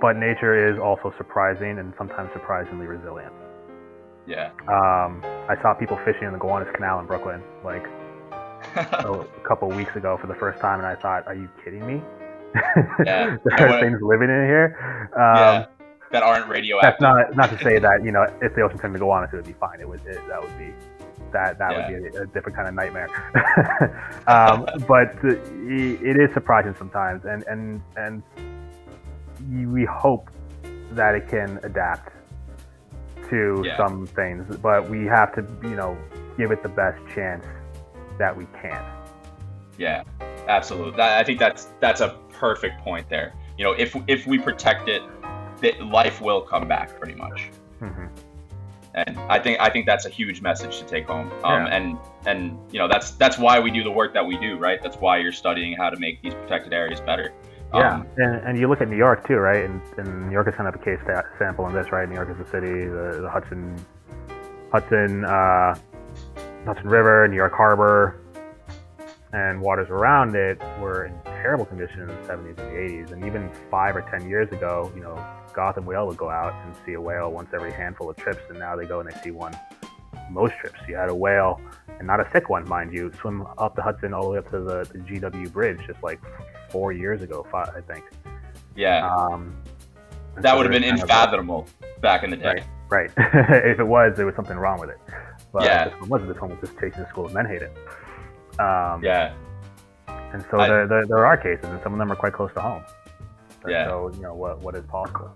But 0.00 0.16
nature 0.16 0.72
is 0.72 0.78
also 0.78 1.12
surprising 1.18 1.78
and 1.78 1.92
sometimes 1.98 2.30
surprisingly 2.32 2.86
resilient. 2.86 3.32
Yeah. 4.26 4.52
Um, 4.68 5.20
I 5.48 5.56
saw 5.60 5.74
people 5.74 5.98
fishing 6.04 6.24
in 6.24 6.32
the 6.32 6.38
Gowanus 6.38 6.72
Canal 6.74 7.00
in 7.00 7.06
Brooklyn 7.06 7.42
like 7.64 7.84
a 8.76 9.26
couple 9.46 9.68
weeks 9.68 9.96
ago 9.96 10.16
for 10.20 10.28
the 10.28 10.34
first 10.34 10.60
time, 10.60 10.78
and 10.78 10.86
I 10.86 10.94
thought, 10.94 11.26
"Are 11.26 11.34
you 11.34 11.48
kidding 11.64 11.84
me? 11.84 12.00
Yeah. 13.04 13.36
there 13.44 13.68
are 13.68 13.80
things 13.80 13.98
living 14.02 14.30
in 14.30 14.44
here." 14.44 15.08
Um, 15.16 15.36
yeah. 15.36 15.66
That 16.12 16.24
aren't 16.24 16.48
radioactive. 16.48 16.98
That's 16.98 17.00
not 17.00 17.36
not 17.36 17.50
to 17.50 17.58
say 17.62 17.78
that 17.78 18.02
you 18.04 18.10
know 18.10 18.26
if 18.42 18.54
the 18.54 18.62
ocean 18.62 18.78
turned 18.78 18.94
to 18.94 18.98
go 18.98 19.06
Gowanus, 19.06 19.32
it 19.32 19.36
would 19.36 19.46
be 19.46 19.52
fine. 19.52 19.80
It 19.80 19.88
would 19.88 20.04
it, 20.06 20.18
that 20.28 20.42
would 20.42 20.58
be 20.58 20.72
that 21.32 21.58
that 21.58 21.70
Yeah. 21.70 21.90
would 21.90 22.12
be 22.12 22.18
a, 22.18 22.22
a 22.22 22.26
different 22.26 22.56
kind 22.56 22.68
of 22.68 22.74
nightmare. 22.74 23.08
um, 24.26 24.66
but 24.88 25.14
it 25.22 26.16
is 26.20 26.34
surprising 26.34 26.74
sometimes, 26.76 27.24
and 27.24 27.44
and 27.44 27.80
and 27.96 28.22
we 29.72 29.84
hope 29.84 30.30
that 30.92 31.14
it 31.14 31.28
can 31.28 31.60
adapt 31.62 32.12
to 33.28 33.62
Yeah. 33.64 33.76
some 33.76 34.06
things, 34.08 34.56
but 34.56 34.90
we 34.90 35.06
have 35.06 35.32
to 35.36 35.46
you 35.62 35.76
know 35.76 35.96
give 36.36 36.50
it 36.50 36.62
the 36.64 36.68
best 36.68 36.98
chance 37.14 37.44
that 38.18 38.36
we 38.36 38.46
can. 38.60 38.82
Yeah, 39.78 40.02
absolutely. 40.48 40.96
That, 40.96 41.18
I 41.18 41.24
think 41.24 41.38
that's 41.38 41.68
that's 41.80 42.00
a 42.00 42.16
perfect 42.40 42.76
point 42.82 43.08
there. 43.08 43.34
You 43.58 43.64
know, 43.66 43.72
if 43.72 43.94
if 44.08 44.26
we 44.26 44.38
protect 44.38 44.88
it, 44.88 45.02
that 45.60 45.74
life 45.86 46.20
will 46.20 46.40
come 46.40 46.66
back 46.66 46.98
pretty 46.98 47.14
much. 47.24 47.50
hmm 47.78 48.06
And 48.94 49.16
I 49.36 49.38
think 49.38 49.60
I 49.60 49.68
think 49.70 49.84
that's 49.86 50.06
a 50.06 50.10
huge 50.20 50.38
message 50.42 50.78
to 50.80 50.84
take 50.94 51.06
home. 51.06 51.28
Um, 51.44 51.52
Yeah. 51.52 51.76
And 51.76 51.86
and 52.30 52.40
you 52.72 52.78
know 52.80 52.88
that's 52.88 53.08
that's 53.22 53.38
why 53.38 53.60
we 53.60 53.70
do 53.78 53.82
the 53.84 53.94
work 54.00 54.12
that 54.14 54.26
we 54.30 54.36
do, 54.46 54.50
right? 54.66 54.78
That's 54.84 54.96
why 55.04 55.14
you're 55.22 55.38
studying 55.44 55.72
how 55.76 55.88
to 55.94 55.98
make 56.06 56.22
these 56.22 56.34
protected 56.34 56.72
areas 56.72 57.00
better. 57.00 57.28
Yeah, 57.72 57.94
Um, 57.94 58.06
and, 58.16 58.34
and 58.46 58.58
you 58.58 58.66
look 58.70 58.80
at 58.80 58.88
New 58.88 58.96
York 58.96 59.20
too, 59.28 59.36
right? 59.36 59.64
And, 59.68 59.80
and 59.96 60.08
New 60.26 60.32
York 60.32 60.48
is 60.48 60.54
kind 60.56 60.68
of 60.68 60.74
a 60.74 60.82
case 60.88 60.98
sample 61.38 61.64
in 61.68 61.72
this, 61.72 61.92
right? 61.92 62.08
New 62.08 62.16
York 62.16 62.28
is 62.34 62.38
the 62.44 62.50
city, 62.50 62.66
the, 62.96 63.20
the 63.22 63.30
Hudson, 63.30 63.62
Hudson, 64.72 65.24
uh, 65.24 65.76
Hudson 66.66 66.88
River, 66.88 67.28
New 67.28 67.36
York 67.36 67.54
Harbor, 67.54 68.20
and 69.32 69.60
waters 69.60 69.88
around 69.88 70.34
it 70.34 70.58
were 70.80 71.04
in 71.06 71.12
terrible 71.42 71.64
condition 71.64 72.00
in 72.02 72.08
the 72.08 72.14
70s 72.14 72.48
and 72.48 72.56
the 72.56 72.62
80s. 72.62 73.12
And 73.12 73.24
even 73.24 73.50
five 73.70 73.96
or 73.96 74.02
10 74.02 74.28
years 74.28 74.50
ago, 74.52 74.90
you 74.94 75.02
know, 75.02 75.22
Gotham 75.52 75.84
Whale 75.86 76.06
would 76.06 76.16
go 76.16 76.30
out 76.30 76.54
and 76.64 76.74
see 76.86 76.92
a 76.94 77.00
whale 77.00 77.30
once 77.30 77.50
every 77.54 77.72
handful 77.72 78.08
of 78.10 78.16
trips, 78.16 78.42
and 78.48 78.58
now 78.58 78.76
they 78.76 78.86
go 78.86 79.00
and 79.00 79.10
they 79.10 79.18
see 79.22 79.30
one 79.30 79.52
most 80.30 80.54
trips. 80.60 80.78
You 80.88 80.96
had 80.96 81.08
a 81.08 81.14
whale, 81.14 81.60
and 81.98 82.06
not 82.06 82.20
a 82.20 82.30
sick 82.30 82.48
one, 82.48 82.68
mind 82.68 82.92
you, 82.92 83.12
swim 83.20 83.46
up 83.58 83.74
the 83.74 83.82
Hudson 83.82 84.14
all 84.14 84.22
the 84.24 84.30
way 84.30 84.38
up 84.38 84.50
to 84.50 84.60
the, 84.60 84.84
the 84.92 84.98
GW 85.00 85.52
Bridge 85.52 85.80
just 85.86 86.02
like 86.02 86.20
four 86.70 86.92
years 86.92 87.22
ago, 87.22 87.44
five, 87.50 87.70
I 87.76 87.80
think. 87.80 88.04
yeah, 88.76 89.08
Um, 89.12 89.56
that 90.36 90.52
so 90.52 90.56
would 90.56 90.66
have 90.72 90.80
been 90.80 90.84
unfathomable 90.88 91.66
back 92.00 92.22
in 92.22 92.30
the 92.30 92.36
day. 92.36 92.62
Right. 92.88 93.10
if 93.16 93.80
it 93.80 93.86
was, 93.86 94.16
there 94.16 94.26
was 94.26 94.34
something 94.36 94.56
wrong 94.56 94.78
with 94.80 94.90
it. 94.90 94.98
But 95.52 95.64
Yeah. 95.64 95.88
this 95.88 96.00
one 96.00 96.08
wasn't. 96.08 96.32
This 96.32 96.40
one 96.40 96.50
was 96.50 96.58
just 96.60 96.78
chasing 96.80 97.02
the 97.02 97.08
school 97.08 97.26
of 97.26 97.32
Menhaden. 97.32 97.70
Um, 98.60 99.02
Yeah, 99.02 99.32
And 100.32 100.44
so 100.50 100.60
I- 100.60 100.68
there, 100.68 100.86
there, 100.86 101.06
there 101.06 101.26
are 101.26 101.36
cases, 101.36 101.64
and 101.64 101.80
some 101.82 101.92
of 101.92 101.98
them 101.98 102.10
are 102.12 102.16
quite 102.16 102.32
close 102.32 102.52
to 102.54 102.60
home. 102.60 102.84
And 103.62 103.72
Yeah. 103.72 103.86
So 103.86 104.10
you 104.14 104.22
know 104.22 104.34
what 104.34 104.60
what 104.60 104.74
is 104.74 104.84
possible. 104.86 105.34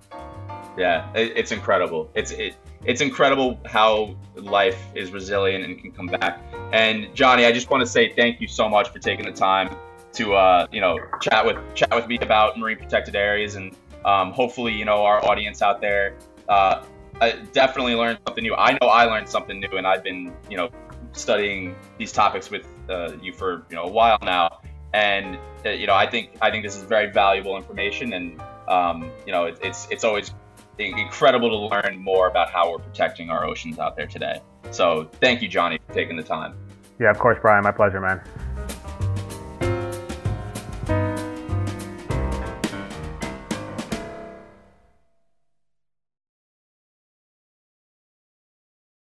yeah, 0.76 1.10
it, 1.14 1.32
it's 1.36 1.52
incredible. 1.52 2.10
It's 2.14 2.30
it, 2.30 2.56
it's 2.84 3.00
incredible 3.00 3.60
how 3.66 4.14
life 4.34 4.80
is 4.94 5.10
resilient 5.12 5.64
and 5.64 5.78
can 5.80 5.92
come 5.92 6.06
back. 6.06 6.40
And 6.72 7.14
Johnny, 7.14 7.44
I 7.44 7.52
just 7.52 7.70
want 7.70 7.82
to 7.82 7.86
say 7.86 8.12
thank 8.14 8.40
you 8.40 8.48
so 8.48 8.68
much 8.68 8.88
for 8.90 8.98
taking 8.98 9.26
the 9.26 9.32
time 9.32 9.74
to 10.14 10.34
uh, 10.34 10.66
you 10.72 10.80
know 10.80 10.98
chat 11.20 11.44
with 11.44 11.56
chat 11.74 11.94
with 11.94 12.06
me 12.06 12.18
about 12.20 12.58
marine 12.58 12.78
protected 12.78 13.14
areas, 13.16 13.56
and 13.56 13.74
um, 14.04 14.32
hopefully 14.32 14.72
you 14.72 14.84
know 14.84 15.04
our 15.04 15.24
audience 15.26 15.60
out 15.60 15.80
there 15.80 16.14
uh, 16.48 16.82
I 17.20 17.32
definitely 17.52 17.94
learned 17.94 18.18
something 18.26 18.42
new. 18.42 18.54
I 18.54 18.72
know 18.80 18.88
I 18.88 19.04
learned 19.04 19.28
something 19.28 19.60
new, 19.60 19.76
and 19.76 19.86
I've 19.86 20.02
been 20.02 20.32
you 20.50 20.56
know 20.56 20.70
studying 21.12 21.74
these 21.98 22.10
topics 22.12 22.50
with 22.50 22.66
uh, 22.88 23.12
you 23.22 23.32
for 23.32 23.64
you 23.70 23.76
know 23.76 23.84
a 23.84 23.90
while 23.90 24.18
now, 24.22 24.60
and 24.94 25.36
uh, 25.66 25.70
you 25.70 25.86
know 25.86 25.94
I 25.94 26.08
think 26.08 26.30
I 26.40 26.50
think 26.50 26.64
this 26.64 26.76
is 26.76 26.84
very 26.84 27.10
valuable 27.10 27.56
information, 27.56 28.14
and 28.14 28.40
um, 28.68 29.10
you 29.26 29.32
know 29.32 29.44
it, 29.44 29.58
it's 29.62 29.86
it's 29.90 30.04
always 30.04 30.32
incredible 30.78 31.50
to 31.50 31.56
learn 31.76 31.98
more 31.98 32.28
about 32.28 32.50
how 32.50 32.70
we're 32.70 32.78
protecting 32.78 33.28
our 33.28 33.44
oceans 33.44 33.78
out 33.78 33.96
there 33.96 34.06
today. 34.06 34.40
So 34.70 35.10
thank 35.20 35.42
you, 35.42 35.48
Johnny, 35.48 35.78
for 35.86 35.94
taking 35.94 36.16
the 36.16 36.22
time. 36.22 36.56
Yeah, 36.98 37.10
of 37.10 37.18
course, 37.18 37.38
Brian. 37.42 37.62
My 37.62 37.72
pleasure, 37.72 38.00
man. 38.00 38.22